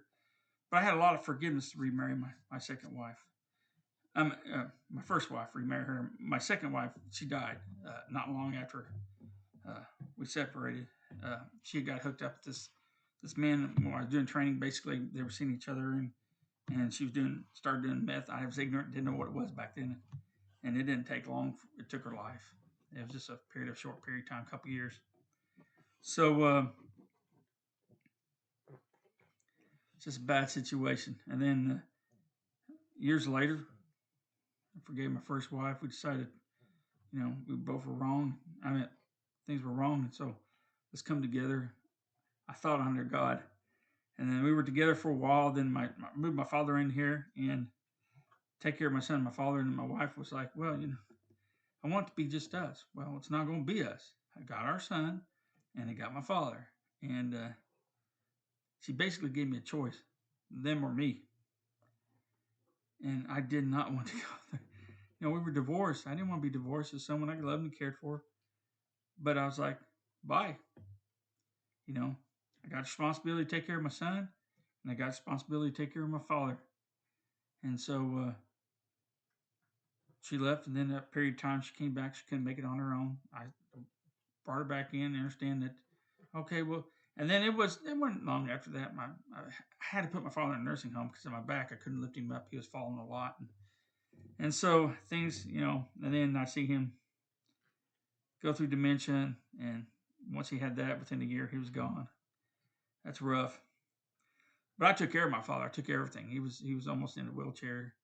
But 0.70 0.78
I 0.78 0.82
had 0.82 0.94
a 0.94 0.98
lot 0.98 1.14
of 1.14 1.24
forgiveness 1.24 1.70
to 1.72 1.78
remarry 1.80 2.16
my, 2.16 2.28
my 2.50 2.58
second 2.58 2.96
wife. 2.96 3.18
Um, 4.14 4.34
uh, 4.54 4.64
my 4.90 5.02
first 5.02 5.30
wife, 5.30 5.48
remarry 5.54 5.84
her. 5.84 6.10
My 6.18 6.38
second 6.38 6.72
wife, 6.72 6.90
she 7.10 7.26
died 7.26 7.58
uh, 7.86 7.92
not 8.10 8.30
long 8.30 8.56
after 8.56 8.86
uh, 9.68 9.80
we 10.18 10.26
separated. 10.26 10.86
Uh, 11.24 11.36
she 11.62 11.80
got 11.80 12.00
hooked 12.00 12.22
up 12.22 12.36
with 12.38 12.44
this 12.54 12.68
this 13.22 13.36
man 13.38 13.72
while 13.82 13.96
I 13.96 14.00
was 14.00 14.10
doing 14.10 14.26
training. 14.26 14.58
Basically, 14.58 15.00
they 15.14 15.22
were 15.22 15.30
seeing 15.30 15.54
each 15.54 15.68
other, 15.68 15.92
and 15.92 16.10
and 16.70 16.92
she 16.92 17.04
was 17.04 17.12
doing 17.12 17.44
started 17.52 17.82
doing 17.84 18.04
meth. 18.04 18.28
I 18.28 18.44
was 18.44 18.58
ignorant, 18.58 18.92
didn't 18.92 19.04
know 19.06 19.16
what 19.16 19.28
it 19.28 19.34
was 19.34 19.50
back 19.52 19.76
then, 19.76 19.98
and 20.64 20.76
it 20.76 20.82
didn't 20.82 21.04
take 21.06 21.28
long. 21.28 21.54
It 21.78 21.88
took 21.88 22.02
her 22.04 22.14
life. 22.14 22.54
It 22.94 23.00
was 23.02 23.10
just 23.12 23.30
a 23.30 23.36
period 23.52 23.70
of 23.70 23.78
short 23.78 24.02
period 24.04 24.24
of 24.24 24.28
time, 24.28 24.44
a 24.46 24.50
couple 24.50 24.70
years. 24.70 25.00
So 26.02 26.42
uh, 26.44 26.66
it's 29.96 30.04
just 30.04 30.18
a 30.18 30.22
bad 30.22 30.50
situation. 30.50 31.16
And 31.28 31.40
then 31.40 31.80
uh, 32.70 32.74
years 32.98 33.26
later, 33.26 33.66
I 34.76 34.80
forgave 34.84 35.10
my 35.10 35.20
first 35.20 35.52
wife. 35.52 35.78
We 35.80 35.88
decided, 35.88 36.26
you 37.12 37.20
know, 37.20 37.32
we 37.48 37.54
both 37.54 37.86
were 37.86 37.94
wrong. 37.94 38.36
I 38.64 38.70
mean, 38.70 38.88
things 39.46 39.62
were 39.62 39.70
wrong, 39.72 40.02
and 40.04 40.14
so 40.14 40.34
let's 40.92 41.02
come 41.02 41.22
together. 41.22 41.72
I 42.48 42.52
thought 42.54 42.80
under 42.80 43.04
God, 43.04 43.42
and 44.18 44.28
then 44.30 44.42
we 44.42 44.52
were 44.52 44.62
together 44.62 44.94
for 44.94 45.10
a 45.10 45.14
while. 45.14 45.50
Then 45.50 45.72
my, 45.72 45.88
my 45.96 46.08
moved 46.14 46.36
my 46.36 46.44
father 46.44 46.76
in 46.78 46.90
here 46.90 47.28
and 47.36 47.68
take 48.60 48.76
care 48.78 48.88
of 48.88 48.92
my 48.92 49.00
son. 49.00 49.22
My 49.24 49.30
father 49.30 49.60
and 49.60 49.74
my 49.76 49.84
wife 49.84 50.18
was 50.18 50.32
like, 50.32 50.50
well, 50.56 50.78
you 50.78 50.88
know 50.88 50.96
I 51.84 51.88
want 51.88 52.06
it 52.06 52.10
to 52.10 52.16
be 52.16 52.26
just 52.26 52.54
us. 52.54 52.84
Well, 52.94 53.14
it's 53.18 53.30
not 53.30 53.46
going 53.46 53.66
to 53.66 53.72
be 53.72 53.82
us. 53.82 54.12
I 54.38 54.42
got 54.42 54.64
our 54.64 54.78
son 54.78 55.22
and 55.76 55.90
I 55.90 55.94
got 55.94 56.14
my 56.14 56.20
father. 56.20 56.68
And 57.02 57.34
uh, 57.34 57.48
she 58.80 58.92
basically 58.92 59.30
gave 59.30 59.48
me 59.48 59.58
a 59.58 59.62
choice 59.62 59.96
them 60.50 60.84
or 60.84 60.92
me. 60.92 61.22
And 63.02 63.26
I 63.30 63.40
did 63.40 63.66
not 63.66 63.92
want 63.94 64.06
to 64.08 64.12
go 64.14 64.20
there. 64.52 64.60
You 65.20 65.28
know, 65.28 65.34
we 65.34 65.40
were 65.40 65.50
divorced. 65.50 66.06
I 66.06 66.10
didn't 66.14 66.28
want 66.28 66.42
to 66.42 66.48
be 66.48 66.52
divorced 66.52 66.94
as 66.94 67.04
someone 67.04 67.30
I 67.30 67.40
loved 67.40 67.62
and 67.62 67.76
cared 67.76 67.96
for. 68.00 68.22
But 69.20 69.36
I 69.38 69.44
was 69.46 69.58
like, 69.58 69.78
bye. 70.24 70.56
You 71.86 71.94
know, 71.94 72.16
I 72.64 72.68
got 72.68 72.82
responsibility 72.82 73.44
to 73.44 73.50
take 73.50 73.66
care 73.66 73.76
of 73.76 73.82
my 73.82 73.88
son, 73.88 74.28
and 74.82 74.92
I 74.92 74.94
got 74.94 75.08
responsibility 75.08 75.70
to 75.72 75.76
take 75.76 75.92
care 75.92 76.04
of 76.04 76.08
my 76.08 76.20
father. 76.28 76.56
And 77.64 77.78
so, 77.78 78.26
uh, 78.28 78.32
she 80.22 80.38
left, 80.38 80.66
and 80.66 80.76
then 80.76 80.88
that 80.88 81.10
period 81.12 81.34
of 81.34 81.40
time 81.40 81.60
she 81.60 81.74
came 81.74 81.92
back, 81.92 82.14
she 82.14 82.22
couldn't 82.28 82.44
make 82.44 82.58
it 82.58 82.64
on 82.64 82.78
her 82.78 82.94
own. 82.94 83.18
I 83.34 83.40
brought 84.44 84.58
her 84.58 84.64
back 84.64 84.94
in, 84.94 85.00
and 85.02 85.16
understand 85.16 85.62
that. 85.62 85.74
Okay, 86.34 86.62
well, 86.62 86.86
and 87.18 87.28
then 87.28 87.42
it 87.42 87.52
was 87.54 87.78
it 87.86 87.96
wasn't 87.96 88.24
long 88.24 88.48
after 88.48 88.70
that. 88.70 88.94
My 88.94 89.04
I 89.36 89.40
had 89.78 90.02
to 90.02 90.08
put 90.08 90.22
my 90.22 90.30
father 90.30 90.54
in 90.54 90.60
a 90.60 90.62
nursing 90.64 90.92
home 90.92 91.08
because 91.08 91.24
of 91.26 91.32
my 91.32 91.40
back. 91.40 91.70
I 91.72 91.82
couldn't 91.82 92.00
lift 92.00 92.16
him 92.16 92.30
up. 92.32 92.46
He 92.50 92.56
was 92.56 92.66
falling 92.66 92.98
a 92.98 93.04
lot, 93.04 93.36
and, 93.40 93.48
and 94.38 94.54
so 94.54 94.92
things, 95.08 95.44
you 95.46 95.60
know. 95.60 95.84
And 96.02 96.14
then 96.14 96.36
I 96.36 96.44
see 96.44 96.66
him 96.66 96.92
go 98.42 98.52
through 98.52 98.68
dementia, 98.68 99.34
and 99.60 99.86
once 100.32 100.48
he 100.48 100.58
had 100.58 100.76
that, 100.76 101.00
within 101.00 101.20
a 101.20 101.24
year 101.26 101.48
he 101.50 101.58
was 101.58 101.70
gone. 101.70 102.06
That's 103.04 103.20
rough. 103.20 103.60
But 104.78 104.88
I 104.88 104.92
took 104.92 105.12
care 105.12 105.24
of 105.26 105.32
my 105.32 105.42
father. 105.42 105.64
I 105.64 105.68
took 105.68 105.86
care 105.86 105.96
of 106.00 106.08
everything. 106.08 106.30
He 106.30 106.38
was 106.38 106.62
he 106.64 106.76
was 106.76 106.86
almost 106.86 107.16
in 107.16 107.26
a 107.26 107.30
wheelchair. 107.32 107.94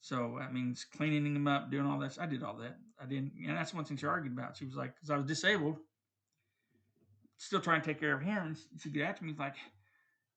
So 0.00 0.36
that 0.38 0.52
means 0.54 0.84
cleaning 0.84 1.32
them 1.34 1.48
up, 1.48 1.70
doing 1.70 1.86
all 1.86 1.98
this. 1.98 2.18
I 2.18 2.26
did 2.26 2.42
all 2.42 2.56
that. 2.58 2.78
I 3.00 3.06
didn't, 3.06 3.32
and 3.46 3.56
that's 3.56 3.74
one 3.74 3.84
thing 3.84 3.96
she 3.96 4.06
argued 4.06 4.32
about. 4.32 4.56
She 4.56 4.64
was 4.64 4.74
like, 4.76 4.94
because 4.94 5.10
I 5.10 5.16
was 5.16 5.24
disabled, 5.26 5.76
still 7.36 7.60
trying 7.60 7.80
to 7.80 7.86
take 7.86 8.00
care 8.00 8.14
of 8.14 8.22
him. 8.22 8.48
And 8.48 8.56
she 8.82 8.90
get 8.90 9.08
after 9.08 9.24
me 9.24 9.34
like, 9.38 9.54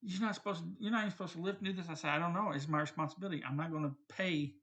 you're 0.00 0.20
not 0.20 0.34
supposed 0.34 0.60
to, 0.62 0.68
you're 0.78 0.90
not 0.92 1.00
even 1.00 1.10
supposed 1.10 1.34
to 1.34 1.40
lift 1.40 1.58
and 1.60 1.66
do 1.68 1.72
this. 1.72 1.88
I 1.90 1.94
said, 1.94 2.10
I 2.10 2.18
don't 2.18 2.34
know. 2.34 2.52
It's 2.52 2.68
my 2.68 2.80
responsibility. 2.80 3.42
I'm 3.46 3.56
not 3.56 3.70
going 3.72 3.82
to 3.84 3.94
pay 4.08 4.54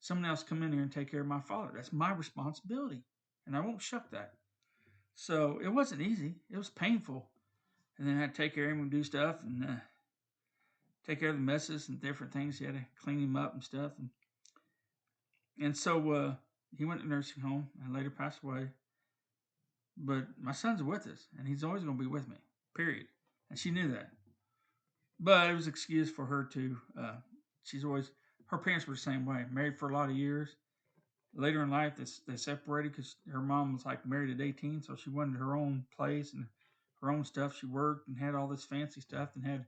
someone 0.00 0.28
else 0.28 0.42
come 0.42 0.62
in 0.62 0.72
here 0.72 0.82
and 0.82 0.92
take 0.92 1.10
care 1.10 1.20
of 1.20 1.26
my 1.26 1.40
father. 1.40 1.72
That's 1.74 1.92
my 1.92 2.12
responsibility, 2.12 3.02
and 3.46 3.56
I 3.56 3.60
won't 3.60 3.82
shuck 3.82 4.10
that. 4.12 4.32
So 5.16 5.60
it 5.62 5.68
wasn't 5.68 6.02
easy. 6.02 6.34
It 6.50 6.56
was 6.58 6.70
painful, 6.70 7.28
and 7.98 8.06
then 8.08 8.18
I 8.18 8.22
had 8.22 8.34
to 8.34 8.42
take 8.42 8.54
care 8.54 8.66
of 8.66 8.72
him 8.72 8.82
and 8.82 8.90
do 8.92 9.02
stuff 9.04 9.40
and. 9.44 9.64
Uh, 9.64 9.72
take 11.06 11.20
care 11.20 11.30
of 11.30 11.36
the 11.36 11.40
messes 11.42 11.88
and 11.88 12.00
different 12.00 12.32
things. 12.32 12.58
He 12.58 12.64
had 12.64 12.74
to 12.74 12.84
clean 13.02 13.22
him 13.22 13.36
up 13.36 13.54
and 13.54 13.62
stuff. 13.62 13.92
And, 13.98 14.08
and 15.60 15.76
so 15.76 16.12
uh, 16.12 16.34
he 16.76 16.84
went 16.84 17.00
to 17.00 17.06
nursing 17.08 17.42
home 17.42 17.68
and 17.82 17.94
later 17.94 18.10
passed 18.10 18.42
away. 18.42 18.68
But 19.96 20.24
my 20.40 20.52
son's 20.52 20.82
with 20.82 21.06
us, 21.06 21.26
and 21.38 21.46
he's 21.46 21.62
always 21.62 21.84
going 21.84 21.96
to 21.96 22.02
be 22.02 22.08
with 22.08 22.28
me, 22.28 22.36
period. 22.76 23.06
And 23.50 23.58
she 23.58 23.70
knew 23.70 23.92
that. 23.92 24.10
But 25.20 25.48
it 25.48 25.54
was 25.54 25.66
an 25.66 25.70
excuse 25.70 26.10
for 26.10 26.24
her 26.26 26.44
to, 26.52 26.76
uh, 27.00 27.14
she's 27.62 27.84
always, 27.84 28.10
her 28.46 28.58
parents 28.58 28.88
were 28.88 28.94
the 28.94 29.00
same 29.00 29.24
way, 29.24 29.44
married 29.52 29.78
for 29.78 29.88
a 29.90 29.94
lot 29.94 30.10
of 30.10 30.16
years. 30.16 30.48
Later 31.36 31.62
in 31.62 31.70
life, 31.70 31.94
they, 31.96 32.04
they 32.26 32.36
separated 32.36 32.92
because 32.92 33.14
her 33.30 33.40
mom 33.40 33.72
was 33.72 33.84
like 33.86 34.04
married 34.04 34.34
at 34.34 34.44
18, 34.44 34.82
so 34.82 34.96
she 34.96 35.10
wanted 35.10 35.36
her 35.38 35.54
own 35.54 35.84
place 35.96 36.32
and 36.32 36.46
her 37.00 37.10
own 37.12 37.24
stuff. 37.24 37.56
She 37.56 37.66
worked 37.66 38.08
and 38.08 38.18
had 38.18 38.34
all 38.34 38.48
this 38.48 38.64
fancy 38.64 39.00
stuff 39.00 39.28
and 39.36 39.44
had 39.44 39.66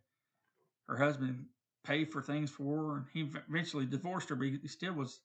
her 0.89 0.97
husband 0.97 1.47
paid 1.84 2.12
for 2.12 2.22
things 2.22 2.51
for 2.51 2.76
her, 2.76 2.97
and 2.99 3.07
he 3.12 3.28
eventually 3.49 3.87
divorced 3.87 4.28
her, 4.28 4.37
but 4.37 4.47
he 4.49 4.68
still 4.68 4.93
was 4.93 5.20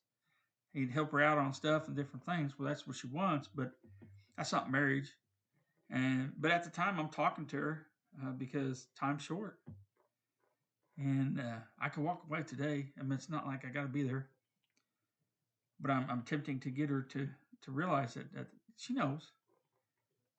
he'd 0.72 0.90
help 0.90 1.12
her 1.12 1.20
out 1.20 1.38
on 1.38 1.52
stuff 1.52 1.86
and 1.86 1.96
different 1.96 2.24
things. 2.24 2.52
Well, 2.58 2.68
that's 2.68 2.86
what 2.86 2.96
she 2.96 3.06
wants, 3.08 3.48
but 3.54 3.72
that's 4.36 4.52
not 4.52 4.70
marriage. 4.72 5.10
And 5.90 6.32
but 6.38 6.50
at 6.50 6.64
the 6.64 6.70
time, 6.70 6.98
I'm 6.98 7.08
talking 7.08 7.46
to 7.46 7.56
her 7.56 7.86
uh, 8.22 8.30
because 8.30 8.86
time's 8.98 9.22
short, 9.22 9.58
and 10.98 11.40
uh, 11.40 11.56
I 11.80 11.88
could 11.88 12.04
walk 12.04 12.22
away 12.28 12.42
today. 12.42 12.86
I 12.98 13.02
mean, 13.02 13.12
it's 13.12 13.30
not 13.30 13.46
like 13.46 13.64
I 13.64 13.68
got 13.68 13.82
to 13.82 13.88
be 13.88 14.02
there, 14.02 14.28
but 15.80 15.90
I'm 15.90 16.06
I'm 16.08 16.22
tempting 16.22 16.60
to 16.60 16.70
get 16.70 16.88
her 16.90 17.02
to 17.02 17.28
to 17.62 17.70
realize 17.70 18.14
that, 18.14 18.32
that 18.34 18.46
she 18.76 18.94
knows. 18.94 19.30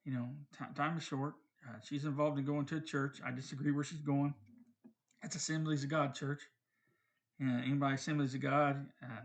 You 0.05 0.13
know, 0.13 0.29
t- 0.59 0.65
time 0.75 0.97
is 0.97 1.03
short. 1.03 1.35
Uh, 1.65 1.77
she's 1.87 2.03
involved 2.03 2.37
in 2.37 2.43
going 2.43 2.65
to 2.65 2.75
a 2.77 2.81
church. 2.81 3.19
I 3.25 3.31
disagree 3.31 3.71
where 3.71 3.85
she's 3.85 4.01
going. 4.01 4.33
That's 5.23 5.37
Assemblies 5.37 5.83
of 5.85 5.89
God, 5.89 6.13
church. 6.13 6.41
anybody 7.41 7.95
Assemblies 7.95 8.35
of 8.35 8.41
God, 8.41 8.85
uh, 9.01 9.21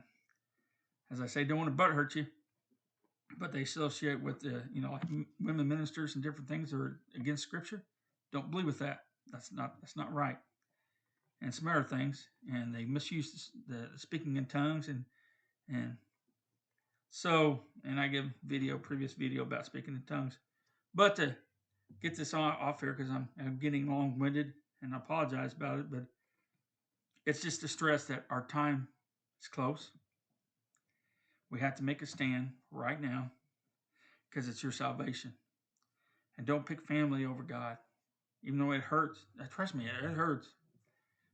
as 1.10 1.20
I 1.20 1.26
say, 1.26 1.42
don't 1.42 1.58
want 1.58 1.66
to 1.66 1.74
butt 1.74 1.90
hurt 1.90 2.14
you, 2.14 2.24
but 3.36 3.52
they 3.52 3.62
associate 3.62 4.22
with 4.22 4.38
the, 4.40 4.62
you 4.72 4.80
know, 4.80 4.92
like 4.92 5.02
women 5.40 5.66
ministers 5.66 6.14
and 6.14 6.22
different 6.22 6.48
things 6.48 6.70
that 6.70 6.76
are 6.76 7.00
against 7.16 7.42
Scripture. 7.42 7.84
Don't 8.32 8.48
believe 8.50 8.66
with 8.66 8.78
that. 8.78 9.00
That's 9.32 9.50
not 9.52 9.80
that's 9.80 9.96
not 9.96 10.14
right. 10.14 10.38
And 11.42 11.52
some 11.52 11.66
other 11.68 11.82
things, 11.82 12.28
and 12.50 12.72
they 12.74 12.84
misuse 12.84 13.50
the, 13.66 13.88
the 13.92 13.98
speaking 13.98 14.36
in 14.36 14.46
tongues 14.46 14.86
and 14.88 15.04
and 15.68 15.96
so, 17.10 17.62
and 17.84 17.98
I 17.98 18.06
give 18.08 18.26
video 18.44 18.78
previous 18.78 19.14
video 19.14 19.42
about 19.42 19.66
speaking 19.66 19.94
in 19.94 20.02
tongues, 20.06 20.38
but 20.94 21.16
to 21.16 21.34
get 22.00 22.16
this 22.16 22.34
off 22.34 22.80
here 22.80 22.92
because 22.92 23.10
I'm 23.10 23.28
I'm 23.40 23.58
getting 23.58 23.88
long 23.90 24.18
winded 24.18 24.52
and 24.82 24.94
I 24.94 24.98
apologize 24.98 25.52
about 25.52 25.78
it, 25.78 25.90
but 25.90 26.04
it's 27.26 27.42
just 27.42 27.60
to 27.62 27.68
stress 27.68 28.04
that 28.06 28.24
our 28.30 28.46
time 28.46 28.88
is 29.42 29.48
close. 29.48 29.90
We 31.50 31.60
have 31.60 31.74
to 31.76 31.84
make 31.84 32.02
a 32.02 32.06
stand 32.06 32.50
right 32.70 33.00
now 33.00 33.30
because 34.30 34.48
it's 34.48 34.62
your 34.62 34.72
salvation. 34.72 35.32
And 36.36 36.46
don't 36.46 36.64
pick 36.64 36.82
family 36.82 37.24
over 37.24 37.42
God, 37.42 37.78
even 38.44 38.58
though 38.58 38.72
it 38.72 38.82
hurts. 38.82 39.18
Uh, 39.40 39.44
trust 39.50 39.74
me, 39.74 39.86
it 39.86 40.10
hurts. 40.14 40.48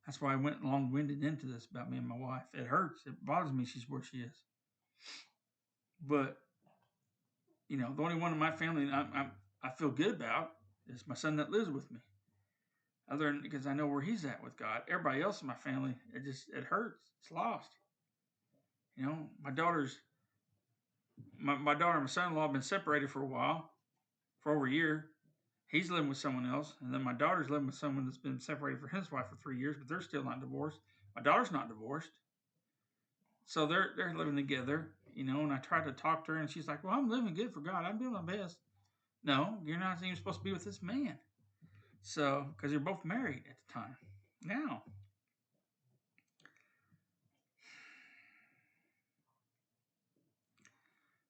That's 0.06 0.20
why 0.20 0.32
I 0.32 0.36
went 0.36 0.64
long 0.64 0.92
winded 0.92 1.24
into 1.24 1.46
this 1.46 1.66
about 1.70 1.90
me 1.90 1.98
and 1.98 2.08
my 2.08 2.16
wife. 2.16 2.42
It 2.54 2.66
hurts. 2.66 3.02
It 3.06 3.12
bothers 3.24 3.52
me. 3.52 3.64
She's 3.64 3.88
where 3.88 4.02
she 4.02 4.18
is. 4.18 4.34
But, 6.06 6.36
you 7.68 7.76
know, 7.76 7.92
the 7.94 8.02
only 8.02 8.16
one 8.16 8.32
in 8.32 8.38
my 8.38 8.52
family 8.52 8.88
I, 8.92 9.00
I, 9.14 9.26
I 9.62 9.70
feel 9.70 9.88
good 9.90 10.14
about 10.14 10.52
is 10.88 11.04
my 11.06 11.14
son 11.14 11.36
that 11.36 11.50
lives 11.50 11.70
with 11.70 11.90
me 11.90 11.98
other 13.10 13.26
than 13.26 13.42
because 13.42 13.66
I 13.66 13.74
know 13.74 13.86
where 13.86 14.00
he's 14.00 14.24
at 14.24 14.42
with 14.42 14.56
God. 14.56 14.82
Everybody 14.88 15.22
else 15.22 15.40
in 15.40 15.48
my 15.48 15.54
family, 15.54 15.94
it 16.14 16.24
just 16.24 16.48
it 16.54 16.64
hurts. 16.64 17.02
It's 17.22 17.30
lost. 17.30 17.68
You 18.96 19.06
know, 19.06 19.18
my 19.42 19.50
daughter's 19.50 19.98
my, 21.38 21.56
my 21.56 21.74
daughter 21.74 21.94
and 21.98 22.02
my 22.04 22.08
son 22.08 22.30
in 22.32 22.36
law 22.36 22.42
have 22.42 22.52
been 22.52 22.62
separated 22.62 23.10
for 23.10 23.22
a 23.22 23.26
while, 23.26 23.70
for 24.40 24.54
over 24.54 24.66
a 24.66 24.70
year. 24.70 25.06
He's 25.68 25.90
living 25.90 26.08
with 26.08 26.18
someone 26.18 26.46
else, 26.46 26.74
and 26.82 26.92
then 26.94 27.02
my 27.02 27.12
daughter's 27.12 27.50
living 27.50 27.66
with 27.66 27.74
someone 27.76 28.04
that's 28.04 28.18
been 28.18 28.40
separated 28.40 28.80
from 28.80 28.90
his 28.98 29.10
wife 29.10 29.26
for 29.28 29.36
three 29.36 29.58
years, 29.58 29.76
but 29.78 29.88
they're 29.88 30.00
still 30.00 30.22
not 30.24 30.40
divorced. 30.40 30.78
My 31.16 31.22
daughter's 31.22 31.50
not 31.52 31.68
divorced. 31.68 32.10
So 33.46 33.66
they're 33.66 33.90
they're 33.96 34.14
living 34.14 34.36
together, 34.36 34.90
you 35.14 35.24
know, 35.24 35.40
and 35.40 35.52
I 35.52 35.58
tried 35.58 35.84
to 35.86 35.92
talk 35.92 36.24
to 36.26 36.32
her 36.32 36.38
and 36.38 36.48
she's 36.48 36.66
like, 36.66 36.82
Well, 36.82 36.94
I'm 36.94 37.10
living 37.10 37.34
good 37.34 37.52
for 37.52 37.60
God. 37.60 37.84
I'm 37.84 37.98
doing 37.98 38.12
my 38.12 38.22
best. 38.22 38.56
No, 39.22 39.58
you're 39.64 39.78
not 39.78 39.98
even 40.02 40.16
supposed 40.16 40.38
to 40.40 40.44
be 40.44 40.52
with 40.52 40.64
this 40.64 40.82
man. 40.82 41.18
So, 42.06 42.44
because 42.54 42.70
you're 42.70 42.82
both 42.82 43.02
married 43.02 43.44
at 43.48 43.56
the 43.66 43.72
time. 43.72 43.96
Now, 44.42 44.82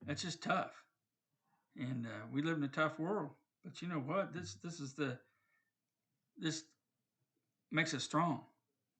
that's 0.04 0.20
just 0.20 0.42
tough. 0.42 0.72
And 1.76 2.06
uh, 2.06 2.26
we 2.32 2.42
live 2.42 2.56
in 2.56 2.64
a 2.64 2.68
tough 2.68 2.98
world. 2.98 3.30
But 3.64 3.80
you 3.82 3.88
know 3.88 4.00
what? 4.00 4.34
This 4.34 4.56
this 4.64 4.80
is 4.80 4.94
the 4.94 5.16
this 6.36 6.64
makes 7.70 7.94
us 7.94 8.02
strong. 8.02 8.40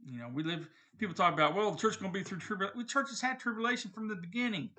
You 0.06 0.20
know, 0.20 0.30
we 0.32 0.44
live. 0.44 0.68
People 0.98 1.14
talk 1.16 1.34
about, 1.34 1.56
well, 1.56 1.72
the 1.72 1.76
church 1.78 1.98
going 2.00 2.12
to 2.12 2.18
be 2.18 2.22
through 2.22 2.38
tribulation. 2.38 2.78
The 2.78 2.84
church 2.86 3.08
has 3.10 3.20
had 3.20 3.40
tribulation 3.40 3.90
from 3.90 4.06
the 4.06 4.14
beginning. 4.14 4.70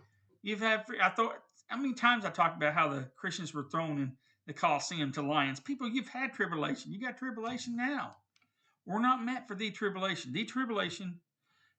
You've 0.44 0.62
had. 0.62 0.86
I 1.04 1.10
thought. 1.10 1.36
How 1.68 1.76
many 1.78 1.94
times 1.94 2.24
I 2.24 2.30
talked 2.30 2.56
about 2.56 2.74
how 2.74 2.88
the 2.88 3.10
Christians 3.18 3.54
were 3.54 3.64
thrown 3.66 4.00
in 4.00 4.14
the 4.48 4.54
Coliseum 4.54 5.12
to 5.14 5.22
lions. 5.22 5.60
People, 5.60 5.90
you've 5.90 6.08
had 6.08 6.34
tribulation. 6.34 6.92
You 6.94 7.00
got 7.00 7.18
tribulation 7.18 7.76
now. 7.76 8.16
We're 8.86 9.00
not 9.02 9.24
meant 9.24 9.48
for 9.48 9.56
the 9.56 9.72
tribulation. 9.72 10.32
The 10.32 10.46
tribulation 10.46 11.20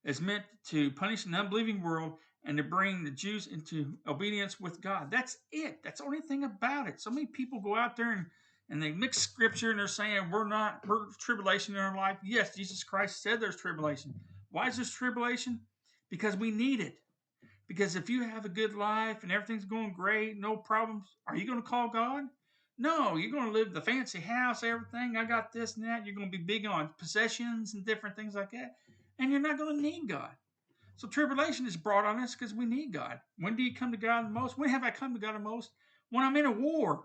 is 0.04 0.20
meant 0.20 0.44
to 0.68 0.90
punish 0.92 1.26
an 1.26 1.34
unbelieving 1.34 1.80
world 1.80 2.14
and 2.44 2.56
to 2.56 2.64
bring 2.64 3.04
the 3.04 3.10
Jews 3.10 3.46
into 3.46 3.94
obedience 4.06 4.58
with 4.58 4.80
God. 4.80 5.10
That's 5.10 5.38
it. 5.52 5.78
That's 5.84 6.00
the 6.00 6.06
only 6.06 6.20
thing 6.20 6.44
about 6.44 6.88
it. 6.88 7.00
So 7.00 7.10
many 7.10 7.26
people 7.26 7.60
go 7.60 7.76
out 7.76 7.96
there 7.96 8.12
and, 8.12 8.26
and 8.68 8.82
they 8.82 8.90
mix 8.90 9.18
scripture 9.18 9.70
and 9.70 9.78
they're 9.78 9.86
saying 9.88 10.30
we're 10.30 10.48
not 10.48 10.80
we're 10.86 11.06
tribulation 11.20 11.74
in 11.74 11.80
our 11.80 11.96
life. 11.96 12.18
Yes, 12.24 12.54
Jesus 12.56 12.82
Christ 12.82 13.22
said 13.22 13.38
there's 13.40 13.56
tribulation. 13.56 14.12
Why 14.50 14.68
is 14.68 14.76
there 14.76 14.84
tribulation? 14.84 15.60
Because 16.10 16.36
we 16.36 16.50
need 16.50 16.80
it. 16.80 16.94
Because 17.68 17.96
if 17.96 18.08
you 18.08 18.22
have 18.22 18.44
a 18.44 18.48
good 18.48 18.74
life 18.74 19.22
and 19.24 19.30
everything's 19.32 19.64
going 19.64 19.92
great, 19.92 20.38
no 20.38 20.56
problems, 20.56 21.08
are 21.28 21.36
you 21.36 21.46
going 21.46 21.60
to 21.60 21.68
call 21.68 21.88
God? 21.88 22.24
No, 22.78 23.16
you're 23.16 23.30
going 23.32 23.46
to 23.46 23.52
live 23.58 23.72
the 23.72 23.80
fancy 23.80 24.20
house, 24.20 24.62
everything. 24.62 25.16
I 25.16 25.24
got 25.24 25.52
this 25.52 25.76
and 25.76 25.84
that. 25.86 26.04
You're 26.04 26.14
going 26.14 26.30
to 26.30 26.36
be 26.36 26.42
big 26.42 26.66
on 26.66 26.90
possessions 26.98 27.72
and 27.72 27.86
different 27.86 28.14
things 28.16 28.34
like 28.34 28.50
that. 28.50 28.76
And 29.18 29.30
you're 29.30 29.40
not 29.40 29.56
going 29.56 29.76
to 29.76 29.82
need 29.82 30.08
God. 30.08 30.30
So 30.96 31.08
tribulation 31.08 31.66
is 31.66 31.76
brought 31.76 32.04
on 32.04 32.18
us 32.20 32.34
because 32.34 32.52
we 32.54 32.66
need 32.66 32.92
God. 32.92 33.20
When 33.38 33.56
do 33.56 33.62
you 33.62 33.74
come 33.74 33.90
to 33.92 33.96
God 33.96 34.26
the 34.26 34.30
most? 34.40 34.58
When 34.58 34.68
have 34.68 34.84
I 34.84 34.90
come 34.90 35.14
to 35.14 35.20
God 35.20 35.34
the 35.34 35.38
most? 35.38 35.70
When 36.10 36.24
I'm 36.24 36.36
in 36.36 36.44
a 36.46 36.50
war. 36.50 37.04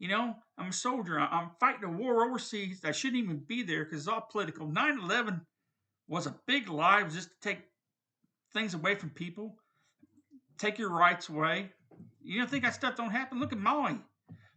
You 0.00 0.08
know, 0.08 0.34
I'm 0.58 0.68
a 0.68 0.72
soldier. 0.72 1.20
I'm 1.20 1.50
fighting 1.60 1.84
a 1.84 1.90
war 1.90 2.24
overseas. 2.24 2.80
I 2.84 2.90
shouldn't 2.90 3.22
even 3.22 3.38
be 3.38 3.62
there 3.62 3.84
because 3.84 4.00
it's 4.00 4.08
all 4.08 4.28
political. 4.30 4.66
9 4.66 4.98
11 5.00 5.40
was 6.08 6.26
a 6.26 6.34
big 6.46 6.68
lie 6.68 7.04
just 7.04 7.30
to 7.30 7.36
take 7.40 7.58
things 8.52 8.74
away 8.74 8.94
from 8.96 9.10
people, 9.10 9.56
take 10.58 10.78
your 10.78 10.90
rights 10.90 11.28
away. 11.28 11.70
You 12.22 12.38
don't 12.40 12.50
think 12.50 12.64
that 12.64 12.74
stuff 12.74 12.96
don't 12.96 13.10
happen? 13.10 13.38
Look 13.38 13.52
at 13.52 13.58
Maui. 13.58 13.98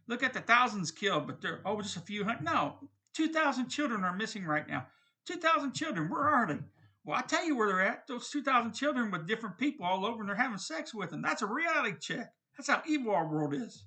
Look 0.08 0.22
at 0.24 0.32
the 0.32 0.40
thousands 0.40 0.90
killed, 0.90 1.26
but 1.26 1.40
they're 1.40 1.60
oh 1.66 1.80
just 1.82 1.96
a 1.98 2.00
few 2.00 2.24
hundred. 2.24 2.42
No, 2.44 2.78
two 3.12 3.28
thousand 3.28 3.68
children 3.68 4.02
are 4.04 4.16
missing 4.16 4.44
right 4.44 4.66
now. 4.66 4.86
Two 5.26 5.36
thousand 5.36 5.74
children. 5.74 6.08
Where 6.10 6.22
are 6.28 6.46
they? 6.46 6.58
Well, 7.04 7.18
I 7.18 7.22
tell 7.22 7.44
you 7.44 7.54
where 7.56 7.68
they're 7.68 7.82
at. 7.82 8.06
Those 8.06 8.30
two 8.30 8.42
thousand 8.42 8.72
children 8.72 9.10
with 9.10 9.26
different 9.28 9.58
people 9.58 9.84
all 9.84 10.06
over, 10.06 10.20
and 10.20 10.28
they're 10.28 10.34
having 10.36 10.56
sex 10.58 10.94
with 10.94 11.10
them. 11.10 11.20
That's 11.20 11.42
a 11.42 11.46
reality 11.46 11.98
check. 12.00 12.32
That's 12.56 12.70
how 12.70 12.82
evil 12.88 13.14
our 13.14 13.28
world 13.28 13.54
is. 13.54 13.84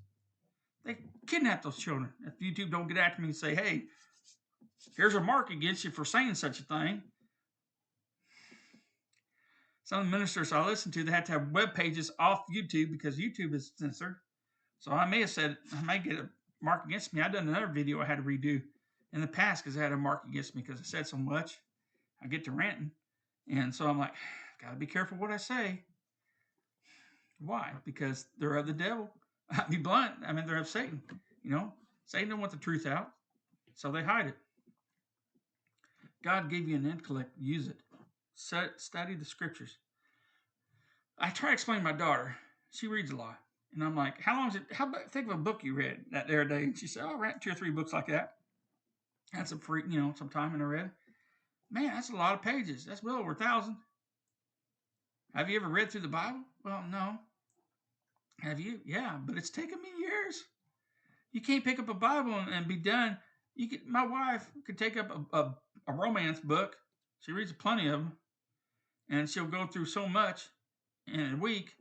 They 0.86 0.97
kidnap 1.28 1.63
those 1.63 1.78
children. 1.78 2.11
If 2.26 2.39
YouTube 2.39 2.69
don't 2.69 2.88
get 2.88 2.97
after 2.99 3.19
me 3.22 3.30
and 3.30 3.36
say, 3.36 3.55
"Hey, 3.55 3.86
here's 4.95 5.15
a 5.15 5.22
mark 5.22 5.49
against 5.49 5.84
you 5.84 5.89
for 5.89 6.05
saying 6.05 6.36
such 6.36 6.59
a 6.59 6.63
thing," 6.63 7.01
some 9.86 10.07
ministers 10.11 10.51
I 10.53 10.63
listen 10.67 10.91
to, 10.91 11.03
they 11.03 11.11
had 11.11 11.26
to 11.26 11.32
have 11.32 11.49
web 11.49 11.74
pages 11.74 12.11
off 12.19 12.45
YouTube 12.55 12.91
because 12.91 13.17
YouTube 13.17 13.55
is 13.55 13.72
censored. 13.76 14.17
So 14.82 14.91
I 14.91 15.05
may 15.05 15.19
have 15.21 15.29
said, 15.29 15.57
I 15.77 15.82
might 15.84 16.03
get 16.03 16.17
a 16.17 16.27
mark 16.59 16.86
against 16.86 17.13
me. 17.13 17.21
I 17.21 17.25
have 17.25 17.34
done 17.34 17.47
another 17.47 17.67
video 17.67 18.01
I 18.01 18.05
had 18.05 18.17
to 18.17 18.23
redo 18.23 18.59
in 19.13 19.21
the 19.21 19.27
past 19.27 19.63
because 19.63 19.77
I 19.77 19.82
had 19.84 19.91
a 19.91 19.97
mark 19.97 20.23
against 20.27 20.55
me 20.55 20.63
because 20.63 20.79
I 20.79 20.84
said 20.84 21.07
so 21.07 21.17
much. 21.17 21.59
I 22.21 22.25
get 22.27 22.43
to 22.45 22.51
ranting. 22.51 22.89
And 23.47 23.73
so 23.73 23.88
I'm 23.88 23.99
like, 23.99 24.13
got 24.61 24.71
to 24.71 24.75
be 24.75 24.88
careful 24.88 25.19
what 25.19 25.29
I 25.29 25.38
say. 25.38 25.84
Why? 27.39 27.73
Because 27.86 28.25
they're 28.39 28.55
of 28.55 28.65
the 28.65 28.73
devil. 28.73 29.11
I'll 29.51 29.69
be 29.69 29.77
blunt. 29.77 30.13
I 30.27 30.34
mean, 30.34 30.47
they're 30.47 30.57
of 30.57 30.67
Satan. 30.67 30.99
You 31.43 31.51
know, 31.51 31.73
Satan 32.05 32.29
don't 32.29 32.39
want 32.39 32.51
the 32.51 32.57
truth 32.57 32.86
out, 32.88 33.11
so 33.75 33.91
they 33.91 34.01
hide 34.01 34.27
it. 34.27 34.38
God 36.23 36.49
gave 36.49 36.67
you 36.67 36.75
an 36.75 36.88
intellect. 36.89 37.29
Use 37.38 37.67
it. 37.67 37.82
Set, 38.34 38.71
study 38.82 39.13
the 39.13 39.25
scriptures. 39.25 39.77
I 41.19 41.29
try 41.29 41.49
to 41.49 41.53
explain 41.53 41.79
to 41.79 41.84
my 41.84 41.91
daughter. 41.93 42.36
She 42.71 42.88
reads 42.88 43.11
a 43.11 43.15
lot. 43.15 43.38
And 43.74 43.84
I'm 43.84 43.95
like, 43.95 44.19
how 44.22 44.38
long 44.38 44.49
is 44.49 44.55
it? 44.55 44.63
How 44.72 44.86
about 44.88 45.11
think 45.11 45.28
of 45.28 45.34
a 45.34 45.38
book 45.43 45.63
you 45.63 45.74
read 45.74 45.99
that 46.11 46.28
there 46.28 46.43
day? 46.45 46.63
And 46.63 46.78
she 46.78 46.88
said, 46.88 47.03
oh, 47.05 47.15
I 47.15 47.17
read 47.17 47.41
two 47.41 47.51
or 47.51 47.55
three 47.55 47.69
books 47.72 47.93
like 47.93 48.07
that. 48.07 48.34
That's 49.34 49.53
a 49.53 49.57
free, 49.57 49.84
you 49.88 49.99
know, 49.99 50.13
some 50.17 50.30
time 50.30 50.53
in 50.55 50.61
I 50.61 50.65
read. 50.65 50.91
Man, 51.72 51.88
that's 51.88 52.09
a 52.09 52.15
lot 52.15 52.34
of 52.34 52.41
pages. 52.41 52.84
That's 52.86 53.01
well 53.01 53.15
over 53.15 53.32
a 53.32 53.36
thousand. 53.36 53.78
Have 55.34 55.49
you 55.49 55.57
ever 55.57 55.69
read 55.69 55.89
through 55.89 56.01
the 56.01 56.09
Bible? 56.09 56.41
Well, 56.65 56.84
no. 56.91 57.15
Have 58.41 58.59
you? 58.59 58.82
Yeah, 58.86 59.17
but 59.26 59.38
it's 59.38 59.49
taken 59.49 59.82
me 59.82 59.88
years. 59.97 60.43
You 61.32 61.39
can't 61.39 61.63
pick 61.63 61.80
up 61.80 61.88
a 61.88 61.93
Bible 61.93 62.34
and, 62.34 62.53
and 62.53 62.67
be 62.67 62.76
done. 62.76 63.17
You 63.55 63.69
could, 63.69 63.86
my 63.88 64.05
wife 64.05 64.51
could 64.65 64.78
take 64.78 64.97
up 64.97 65.09
a, 65.32 65.38
a, 65.38 65.55
a 65.88 65.93
romance 65.93 66.41
book. 66.41 66.76
She 67.22 67.32
reads 67.32 67.53
plenty 67.53 67.86
of 67.86 67.91
them, 67.93 68.11
and 69.09 69.30
she'll 69.30 69.45
go 69.45 69.65
through 69.65 69.86
so 69.86 70.09
much 70.09 70.47
in 71.07 71.34
a 71.36 71.38
week 71.38 71.72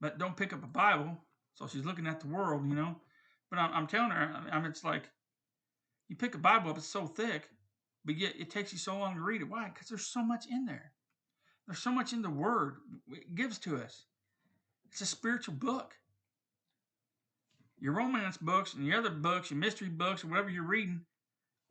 but 0.00 0.18
don't 0.18 0.36
pick 0.36 0.52
up 0.52 0.64
a 0.64 0.68
Bible. 0.68 1.18
So 1.54 1.66
she's 1.66 1.84
looking 1.84 2.06
at 2.06 2.20
the 2.20 2.26
world, 2.28 2.66
you 2.68 2.74
know. 2.74 2.96
But 3.50 3.58
I'm, 3.58 3.70
I'm 3.72 3.86
telling 3.86 4.10
her, 4.10 4.32
I 4.50 4.56
mean, 4.58 4.70
it's 4.70 4.84
like 4.84 5.04
you 6.08 6.16
pick 6.16 6.34
a 6.34 6.38
Bible 6.38 6.70
up, 6.70 6.76
it's 6.78 6.86
so 6.86 7.06
thick, 7.06 7.48
but 8.04 8.16
yet 8.16 8.34
it 8.38 8.50
takes 8.50 8.72
you 8.72 8.78
so 8.78 8.96
long 8.98 9.14
to 9.14 9.20
read 9.20 9.42
it. 9.42 9.48
Why? 9.48 9.70
Because 9.72 9.88
there's 9.88 10.06
so 10.06 10.22
much 10.22 10.46
in 10.50 10.64
there. 10.64 10.92
There's 11.66 11.78
so 11.80 11.90
much 11.92 12.12
in 12.12 12.22
the 12.22 12.30
Word 12.30 12.76
it 13.12 13.34
gives 13.34 13.58
to 13.58 13.76
us. 13.76 14.04
It's 14.90 15.02
a 15.02 15.06
spiritual 15.06 15.54
book. 15.54 15.94
Your 17.78 17.92
romance 17.92 18.36
books 18.36 18.74
and 18.74 18.86
the 18.90 18.96
other 18.96 19.10
books, 19.10 19.50
your 19.50 19.58
mystery 19.60 19.88
books, 19.88 20.24
or 20.24 20.28
whatever 20.28 20.50
you're 20.50 20.64
reading, 20.66 21.00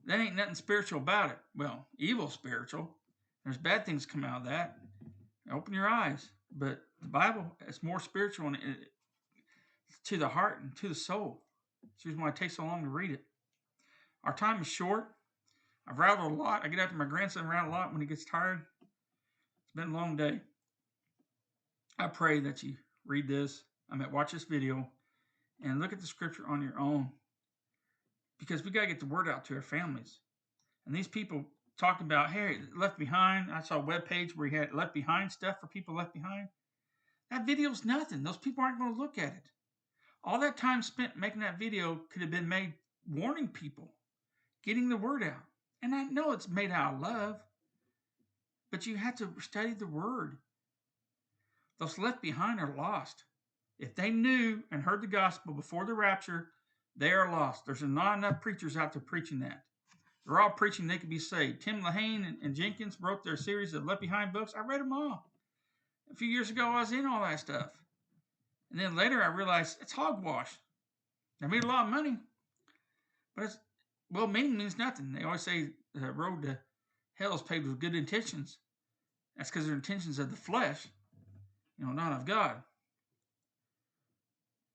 that 0.05 0.19
ain't 0.19 0.36
nothing 0.36 0.55
spiritual 0.55 0.99
about 0.99 1.32
it. 1.32 1.38
Well, 1.55 1.86
evil 1.97 2.30
spiritual. 2.30 2.89
There's 3.43 3.57
bad 3.57 3.86
things 3.86 4.05
come 4.05 4.23
out 4.23 4.41
of 4.41 4.47
that. 4.47 4.77
Open 5.51 5.73
your 5.73 5.88
eyes. 5.88 6.30
But 6.57 6.80
the 7.01 7.07
Bible 7.07 7.45
is 7.67 7.81
more 7.83 7.99
spiritual 7.99 8.47
and 8.47 8.55
it, 8.57 8.87
to 10.05 10.17
the 10.17 10.27
heart 10.27 10.59
and 10.61 10.75
to 10.77 10.89
the 10.89 10.95
soul. 10.95 11.43
It's 12.05 12.17
why 12.17 12.29
it 12.29 12.35
takes 12.35 12.57
so 12.57 12.65
long 12.65 12.83
to 12.83 12.89
read 12.89 13.11
it. 13.11 13.23
Our 14.23 14.33
time 14.33 14.61
is 14.61 14.67
short. 14.67 15.09
I've 15.87 15.97
rattled 15.99 16.31
a 16.31 16.35
lot. 16.35 16.63
I 16.63 16.67
get 16.67 16.79
after 16.79 16.95
my 16.95 17.05
grandson 17.05 17.45
around 17.45 17.67
a 17.69 17.71
lot 17.71 17.91
when 17.91 18.01
he 18.01 18.07
gets 18.07 18.25
tired. 18.25 18.61
It's 18.81 19.73
been 19.75 19.89
a 19.91 19.95
long 19.97 20.15
day. 20.17 20.41
I 21.97 22.07
pray 22.07 22.39
that 22.41 22.63
you 22.63 22.75
read 23.05 23.27
this. 23.27 23.63
I 23.91 23.95
mean, 23.95 24.11
watch 24.11 24.31
this 24.31 24.43
video 24.43 24.87
and 25.63 25.79
look 25.79 25.93
at 25.93 25.99
the 25.99 26.07
scripture 26.07 26.43
on 26.47 26.61
your 26.61 26.79
own 26.79 27.09
because 28.39 28.63
we 28.63 28.71
got 28.71 28.81
to 28.81 28.87
get 28.87 28.99
the 28.99 29.05
word 29.05 29.27
out 29.27 29.45
to 29.45 29.55
our 29.55 29.61
families. 29.61 30.19
And 30.85 30.95
these 30.95 31.07
people 31.07 31.43
talking 31.79 32.05
about, 32.07 32.29
hey, 32.29 32.57
left 32.77 32.97
behind. 32.99 33.51
I 33.51 33.61
saw 33.61 33.77
a 33.77 33.85
web 33.85 34.05
page 34.05 34.35
where 34.35 34.47
he 34.47 34.55
had 34.55 34.73
left 34.73 34.93
behind 34.93 35.31
stuff 35.31 35.57
for 35.59 35.67
people 35.67 35.95
left 35.95 36.13
behind. 36.13 36.49
That 37.30 37.45
video's 37.45 37.86
nothing. 37.86 38.23
Those 38.23 38.38
people 38.38 38.63
aren't 38.63 38.80
going 38.80 38.93
to 38.93 38.99
look 38.99 39.17
at 39.17 39.34
it. 39.34 39.45
All 40.23 40.39
that 40.39 40.57
time 40.57 40.82
spent 40.82 41.15
making 41.15 41.41
that 41.41 41.59
video 41.59 41.95
could 42.09 42.21
have 42.21 42.32
been 42.32 42.49
made 42.49 42.73
warning 43.07 43.47
people, 43.47 43.93
getting 44.63 44.89
the 44.89 44.97
word 44.97 45.23
out. 45.23 45.43
And 45.82 45.93
I 45.95 46.03
know 46.03 46.32
it's 46.32 46.49
made 46.49 46.71
out 46.71 46.95
of 46.95 47.01
love, 47.01 47.41
but 48.71 48.86
you 48.86 48.97
have 48.97 49.15
to 49.17 49.34
study 49.39 49.73
the 49.73 49.88
word. 49.88 50.38
Those 51.80 51.97
left 51.97 52.21
behind 52.21 52.59
are 52.59 52.75
lost. 52.75 53.23
If 53.77 53.95
they 53.95 54.09
knew 54.09 54.61
and 54.71 54.82
heard 54.84 55.01
the 55.01 55.07
gospel 55.07 55.53
before 55.53 55.86
the 55.86 55.93
rapture, 55.93 56.49
they 56.97 57.11
are 57.13 57.32
lost. 57.32 57.65
There's 57.65 57.82
not 57.82 58.17
enough 58.17 58.41
preachers 58.41 58.75
out 58.75 58.91
there 58.91 59.01
preaching 59.01 59.39
that. 59.39 59.63
They're 60.25 60.41
all 60.41 60.49
preaching 60.49 60.86
they 60.88 60.97
could 60.97 61.09
be 61.09 61.19
saved. 61.19 61.61
Tim 61.61 61.82
LaHaye 61.82 62.27
and, 62.27 62.38
and 62.43 62.53
Jenkins 62.55 62.97
wrote 62.99 63.23
their 63.23 63.38
series 63.38 63.73
of 63.73 63.86
Left 63.86 64.01
Behind 64.01 64.34
books. 64.34 64.53
I 64.57 64.65
read 64.67 64.82
them 64.82 64.91
all. 64.91 65.28
A 66.12 66.16
few 66.16 66.28
years 66.28 66.49
ago, 66.49 66.68
I 66.68 66.80
was 66.80 66.91
in 66.91 67.05
all 67.05 67.22
that 67.22 67.39
stuff. 67.39 67.70
And 68.72 68.80
then 68.80 68.95
later, 68.95 69.24
I 69.24 69.28
realized 69.28 69.82
it's 69.82 69.91
hogwash. 69.91 70.51
I 71.41 71.47
made 71.47 71.64
a 71.64 71.68
lot 71.68 71.86
of 71.86 71.91
money, 71.91 72.18
but 73.36 73.45
it's 73.45 73.57
well 74.10 74.28
meaning 74.28 74.57
means 74.57 74.78
nothing. 74.78 75.14
They 75.14 75.24
always 75.24 75.41
say 75.41 75.70
the 75.93 76.12
road 76.12 76.41
to 76.41 76.57
hell 77.14 77.34
is 77.34 77.41
paved 77.41 77.66
with 77.68 77.80
good 77.80 77.95
intentions. 77.95 78.57
That's 79.38 79.49
because 79.49 79.66
they're 79.66 79.76
intentions 79.76 80.20
of 80.20 80.32
the 80.32 80.36
flesh, 80.36 80.86
you 81.78 81.86
know, 81.86 81.93
not 81.93 82.12
of 82.12 82.26
God. 82.26 82.62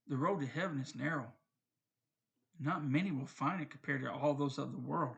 The 0.08 0.16
road 0.16 0.40
to 0.40 0.46
heaven 0.46 0.80
is 0.80 0.94
narrow. 0.94 1.30
Not 2.58 2.84
many 2.84 3.10
will 3.10 3.26
find 3.26 3.60
it 3.60 3.68
compared 3.70 4.02
to 4.02 4.10
all 4.12 4.32
those 4.34 4.56
of 4.58 4.72
the 4.72 4.78
world. 4.78 5.16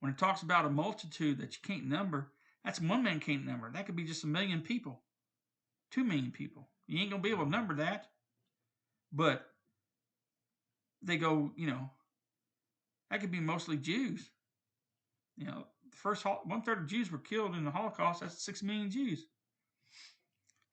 When 0.00 0.10
it 0.10 0.18
talks 0.18 0.42
about 0.42 0.64
a 0.66 0.70
multitude 0.70 1.38
that 1.38 1.52
you 1.52 1.58
can't 1.62 1.86
number, 1.86 2.32
that's 2.64 2.80
one 2.80 3.02
man 3.04 3.20
can't 3.20 3.46
number. 3.46 3.70
That 3.70 3.86
could 3.86 3.94
be 3.96 4.04
just 4.04 4.24
a 4.24 4.28
million 4.28 4.60
people 4.62 5.02
two 5.90 6.04
million 6.04 6.30
people. 6.30 6.68
You 6.86 7.00
ain't 7.00 7.10
gonna 7.10 7.22
be 7.22 7.30
able 7.30 7.44
to 7.44 7.50
number 7.50 7.74
that. 7.76 8.08
But 9.12 9.46
they 11.02 11.16
go, 11.16 11.50
you 11.56 11.68
know, 11.68 11.90
that 13.10 13.20
could 13.20 13.30
be 13.30 13.40
mostly 13.40 13.76
Jews. 13.76 14.28
You 15.36 15.46
know, 15.46 15.66
the 15.90 15.96
first 15.96 16.24
one 16.24 16.62
third 16.62 16.78
of 16.78 16.86
Jews 16.86 17.10
were 17.10 17.18
killed 17.18 17.54
in 17.54 17.64
the 17.64 17.70
Holocaust. 17.70 18.20
That's 18.20 18.42
six 18.42 18.62
million 18.62 18.90
Jews. 18.90 19.26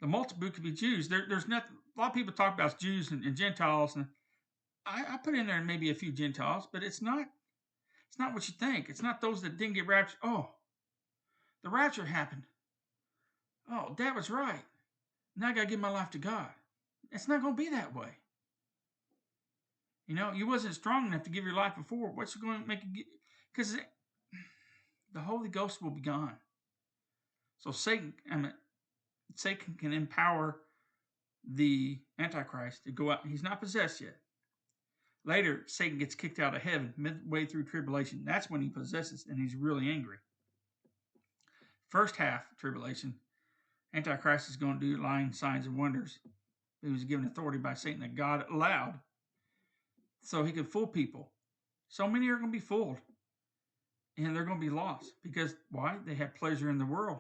The 0.01 0.07
multitude 0.07 0.53
could 0.55 0.63
be 0.63 0.71
Jews. 0.71 1.07
There, 1.07 1.25
there's 1.27 1.47
nothing. 1.47 1.71
A 1.97 2.01
lot 2.01 2.09
of 2.09 2.15
people 2.15 2.33
talk 2.33 2.55
about 2.55 2.79
Jews 2.79 3.11
and, 3.11 3.23
and 3.23 3.35
Gentiles, 3.35 3.95
and 3.95 4.07
I, 4.85 5.03
I, 5.13 5.17
put 5.17 5.35
in 5.35 5.45
there 5.45 5.61
maybe 5.63 5.91
a 5.91 5.95
few 5.95 6.11
Gentiles, 6.11 6.67
but 6.71 6.83
it's 6.83 7.01
not. 7.01 7.25
It's 8.09 8.19
not 8.19 8.33
what 8.35 8.47
you 8.47 8.53
think. 8.59 8.89
It's 8.89 9.01
not 9.01 9.21
those 9.21 9.41
that 9.41 9.57
didn't 9.57 9.73
get 9.73 9.87
raptured. 9.87 10.19
Oh, 10.23 10.49
the 11.63 11.69
rapture 11.71 12.05
happened. 12.05 12.43
Oh, 13.71 13.95
that 13.97 14.15
was 14.15 14.29
right. 14.29 14.61
Now 15.35 15.49
I 15.49 15.53
got 15.53 15.61
to 15.61 15.67
give 15.67 15.79
my 15.79 15.89
life 15.89 16.11
to 16.11 16.17
God. 16.19 16.49
It's 17.11 17.27
not 17.27 17.41
going 17.41 17.55
to 17.55 17.63
be 17.63 17.69
that 17.69 17.95
way. 17.95 18.09
You 20.07 20.15
know, 20.15 20.31
you 20.31 20.47
wasn't 20.47 20.75
strong 20.75 21.07
enough 21.07 21.23
to 21.23 21.29
give 21.29 21.43
your 21.43 21.55
life 21.55 21.73
before. 21.75 22.09
What's 22.11 22.35
going 22.35 22.61
to 22.61 22.67
make 22.67 22.79
you 22.93 23.05
Because 23.53 23.75
the 25.13 25.19
Holy 25.21 25.49
Ghost 25.49 25.81
will 25.81 25.91
be 25.91 26.01
gone. 26.01 26.35
So 27.59 27.71
Satan, 27.71 28.13
I 28.31 28.35
mean, 28.35 28.53
Satan 29.35 29.75
can 29.79 29.93
empower 29.93 30.59
the 31.49 31.99
Antichrist 32.19 32.83
to 32.85 32.91
go 32.91 33.11
out. 33.11 33.25
He's 33.25 33.43
not 33.43 33.61
possessed 33.61 34.01
yet. 34.01 34.17
Later, 35.25 35.61
Satan 35.67 35.97
gets 35.97 36.15
kicked 36.15 36.39
out 36.39 36.53
of 36.53 36.61
heaven 36.61 36.93
midway 36.97 37.45
through 37.45 37.63
tribulation. 37.63 38.23
That's 38.25 38.49
when 38.49 38.61
he 38.61 38.67
possesses 38.67 39.25
and 39.29 39.39
he's 39.39 39.55
really 39.55 39.89
angry. 39.89 40.17
First 41.87 42.17
half 42.17 42.43
tribulation, 42.57 43.13
Antichrist 43.93 44.49
is 44.49 44.55
going 44.57 44.79
to 44.79 44.79
do 44.95 45.01
lying 45.01 45.31
signs 45.31 45.65
and 45.67 45.77
wonders. 45.77 46.19
He 46.81 46.89
was 46.89 47.03
given 47.03 47.25
authority 47.27 47.59
by 47.59 47.75
Satan 47.75 48.01
that 48.01 48.15
God 48.15 48.45
allowed 48.51 48.99
so 50.21 50.43
he 50.43 50.51
could 50.51 50.67
fool 50.67 50.87
people. 50.87 51.31
So 51.89 52.07
many 52.07 52.27
are 52.29 52.35
going 52.37 52.47
to 52.51 52.51
be 52.51 52.59
fooled 52.59 52.97
and 54.17 54.35
they're 54.35 54.43
going 54.45 54.59
to 54.59 54.65
be 54.65 54.69
lost 54.73 55.13
because 55.23 55.55
why? 55.69 55.97
They 56.05 56.15
had 56.15 56.35
pleasure 56.35 56.69
in 56.69 56.77
the 56.77 56.85
world. 56.85 57.19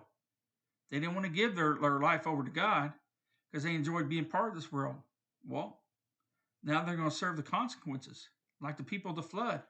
They 0.89 0.99
didn't 0.99 1.15
want 1.15 1.25
to 1.25 1.31
give 1.31 1.55
their, 1.55 1.77
their 1.79 1.99
life 1.99 2.27
over 2.27 2.43
to 2.43 2.49
God 2.51 2.91
because 3.51 3.63
they 3.63 3.75
enjoyed 3.75 4.09
being 4.09 4.25
part 4.25 4.49
of 4.49 4.55
this 4.55 4.71
world. 4.71 4.95
Well, 5.47 5.79
now 6.63 6.83
they're 6.83 6.95
going 6.95 7.09
to 7.09 7.15
serve 7.15 7.37
the 7.37 7.43
consequences, 7.43 8.29
like 8.61 8.77
the 8.77 8.83
people 8.83 9.11
of 9.11 9.15
the 9.15 9.23
flood. 9.23 9.61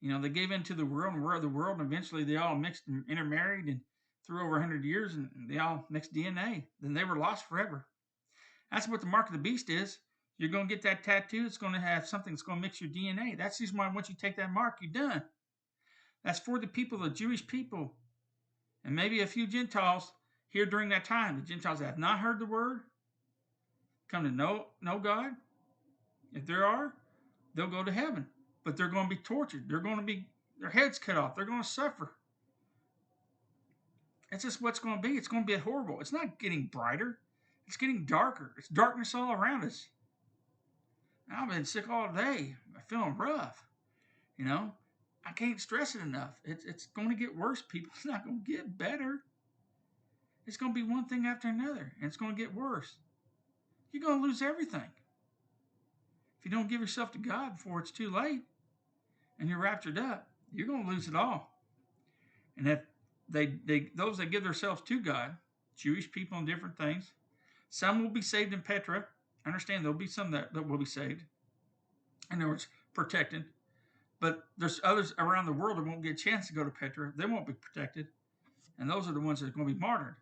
You 0.00 0.10
know, 0.10 0.20
they 0.20 0.28
gave 0.28 0.50
in 0.52 0.62
to 0.64 0.74
the 0.74 0.86
world 0.86 1.14
and 1.14 1.22
were 1.22 1.34
of 1.34 1.42
the 1.42 1.48
world, 1.48 1.78
and 1.80 1.86
eventually 1.92 2.22
they 2.24 2.36
all 2.36 2.54
mixed 2.54 2.84
and 2.88 3.04
intermarried 3.10 3.66
and 3.66 3.80
through 4.28 4.42
over 4.42 4.52
100 4.52 4.84
years 4.84 5.14
and 5.14 5.28
they 5.48 5.58
all 5.58 5.84
mixed 5.90 6.14
DNA, 6.14 6.64
then 6.80 6.92
they 6.92 7.04
were 7.04 7.16
lost 7.16 7.48
forever. 7.48 7.86
That's 8.70 8.86
what 8.86 9.00
the 9.00 9.06
mark 9.06 9.26
of 9.26 9.32
the 9.32 9.38
beast 9.38 9.70
is. 9.70 9.98
You're 10.36 10.50
going 10.50 10.68
to 10.68 10.72
get 10.74 10.82
that 10.84 11.02
tattoo. 11.02 11.44
It's 11.46 11.56
going 11.56 11.72
to 11.72 11.80
have 11.80 12.06
something 12.06 12.34
that's 12.34 12.42
going 12.42 12.58
to 12.58 12.62
mix 12.62 12.80
your 12.80 12.90
DNA. 12.90 13.36
That's 13.36 13.58
the 13.58 13.66
why 13.74 13.88
once 13.92 14.08
you 14.08 14.14
take 14.14 14.36
that 14.36 14.52
mark, 14.52 14.78
you're 14.80 14.92
done. 14.92 15.22
That's 16.22 16.38
for 16.38 16.58
the 16.58 16.66
people, 16.66 16.98
the 16.98 17.08
Jewish 17.08 17.44
people, 17.46 17.94
and 18.84 18.94
maybe 18.94 19.20
a 19.20 19.26
few 19.26 19.46
Gentiles 19.46 20.12
here 20.50 20.66
during 20.66 20.90
that 20.90 21.04
time. 21.04 21.36
The 21.36 21.42
Gentiles 21.46 21.78
that 21.78 21.86
have 21.86 21.98
not 21.98 22.18
heard 22.20 22.38
the 22.38 22.46
word, 22.46 22.80
come 24.10 24.24
to 24.24 24.30
know, 24.30 24.66
know 24.80 24.98
God. 24.98 25.32
If 26.34 26.46
there 26.46 26.66
are, 26.66 26.92
they'll 27.54 27.66
go 27.66 27.82
to 27.82 27.90
heaven. 27.92 28.26
But 28.64 28.76
they're 28.76 28.88
going 28.88 29.08
to 29.08 29.16
be 29.16 29.20
tortured. 29.22 29.68
They're 29.68 29.80
going 29.80 29.96
to 29.96 30.02
be, 30.02 30.26
their 30.60 30.70
heads 30.70 30.98
cut 30.98 31.16
off. 31.16 31.34
They're 31.34 31.46
going 31.46 31.62
to 31.62 31.68
suffer. 31.68 32.12
That's 34.30 34.44
just 34.44 34.60
what's 34.60 34.78
going 34.78 35.00
to 35.00 35.08
be. 35.08 35.14
It's 35.16 35.28
going 35.28 35.42
to 35.44 35.46
be 35.46 35.56
horrible. 35.58 36.00
It's 36.00 36.12
not 36.12 36.38
getting 36.38 36.64
brighter. 36.66 37.18
It's 37.66 37.76
getting 37.76 38.04
darker. 38.04 38.52
It's 38.58 38.68
darkness 38.68 39.14
all 39.14 39.32
around 39.32 39.64
us. 39.64 39.86
I've 41.34 41.48
been 41.48 41.64
sick 41.64 41.88
all 41.88 42.08
day. 42.08 42.54
I'm 42.74 42.82
feeling 42.86 43.14
rough. 43.16 43.64
You 44.36 44.44
know, 44.44 44.72
I 45.26 45.32
can't 45.32 45.60
stress 45.60 45.94
it 45.94 46.00
enough. 46.02 46.40
It's, 46.44 46.64
it's 46.64 46.86
going 46.86 47.10
to 47.10 47.14
get 47.16 47.36
worse, 47.36 47.62
people. 47.62 47.92
It's 47.96 48.06
not 48.06 48.24
going 48.24 48.42
to 48.44 48.52
get 48.52 48.78
better. 48.78 49.20
It's 50.46 50.56
going 50.56 50.72
to 50.72 50.74
be 50.84 50.88
one 50.90 51.04
thing 51.06 51.26
after 51.26 51.48
another, 51.48 51.92
and 52.00 52.06
it's 52.06 52.16
going 52.16 52.34
to 52.34 52.40
get 52.40 52.54
worse. 52.54 52.94
You're 53.92 54.02
going 54.02 54.22
to 54.22 54.26
lose 54.26 54.40
everything. 54.40 54.90
If 56.38 56.44
you 56.44 56.50
don't 56.50 56.68
give 56.68 56.80
yourself 56.80 57.12
to 57.12 57.18
God 57.18 57.56
before 57.56 57.80
it's 57.80 57.90
too 57.90 58.10
late 58.10 58.42
and 59.38 59.48
you're 59.48 59.58
raptured 59.58 59.98
up, 59.98 60.28
you're 60.52 60.66
going 60.66 60.84
to 60.86 60.90
lose 60.90 61.08
it 61.08 61.16
all. 61.16 61.50
And 62.56 62.66
if 62.68 62.78
they, 63.28 63.46
they 63.66 63.88
those 63.94 64.18
that 64.18 64.30
give 64.30 64.44
themselves 64.44 64.80
to 64.82 65.00
God, 65.00 65.36
Jewish 65.76 66.10
people 66.10 66.38
and 66.38 66.46
different 66.46 66.76
things. 66.76 67.12
Some 67.70 68.02
will 68.02 68.10
be 68.10 68.22
saved 68.22 68.54
in 68.54 68.62
Petra. 68.62 69.04
Understand 69.46 69.84
there'll 69.84 69.96
be 69.96 70.06
some 70.06 70.30
that, 70.30 70.52
that 70.54 70.66
will 70.66 70.78
be 70.78 70.84
saved. 70.84 71.22
In 72.32 72.38
other 72.40 72.48
words, 72.48 72.66
protected. 72.94 73.44
But 74.20 74.44
there's 74.56 74.80
others 74.82 75.14
around 75.18 75.46
the 75.46 75.52
world 75.52 75.76
that 75.78 75.86
won't 75.86 76.02
get 76.02 76.12
a 76.12 76.14
chance 76.14 76.48
to 76.48 76.54
go 76.54 76.64
to 76.64 76.70
Petra. 76.70 77.12
They 77.16 77.26
won't 77.26 77.46
be 77.46 77.52
protected. 77.52 78.08
And 78.78 78.90
those 78.90 79.08
are 79.08 79.12
the 79.12 79.20
ones 79.20 79.40
that 79.40 79.46
are 79.46 79.50
going 79.52 79.68
to 79.68 79.74
be 79.74 79.80
martyred. 79.80 80.16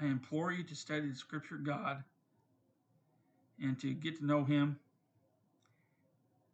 I 0.00 0.06
implore 0.06 0.52
you 0.52 0.62
to 0.64 0.74
study 0.74 1.08
the 1.08 1.14
Scripture 1.14 1.56
God 1.56 2.04
and 3.60 3.78
to 3.80 3.92
get 3.92 4.18
to 4.18 4.24
know 4.26 4.44
Him 4.44 4.78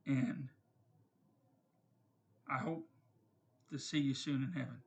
and 0.06 0.48
I 2.48 2.58
hope 2.58 2.88
to 3.70 3.78
see 3.78 3.98
you 3.98 4.14
soon 4.14 4.44
in 4.44 4.52
heaven. 4.52 4.82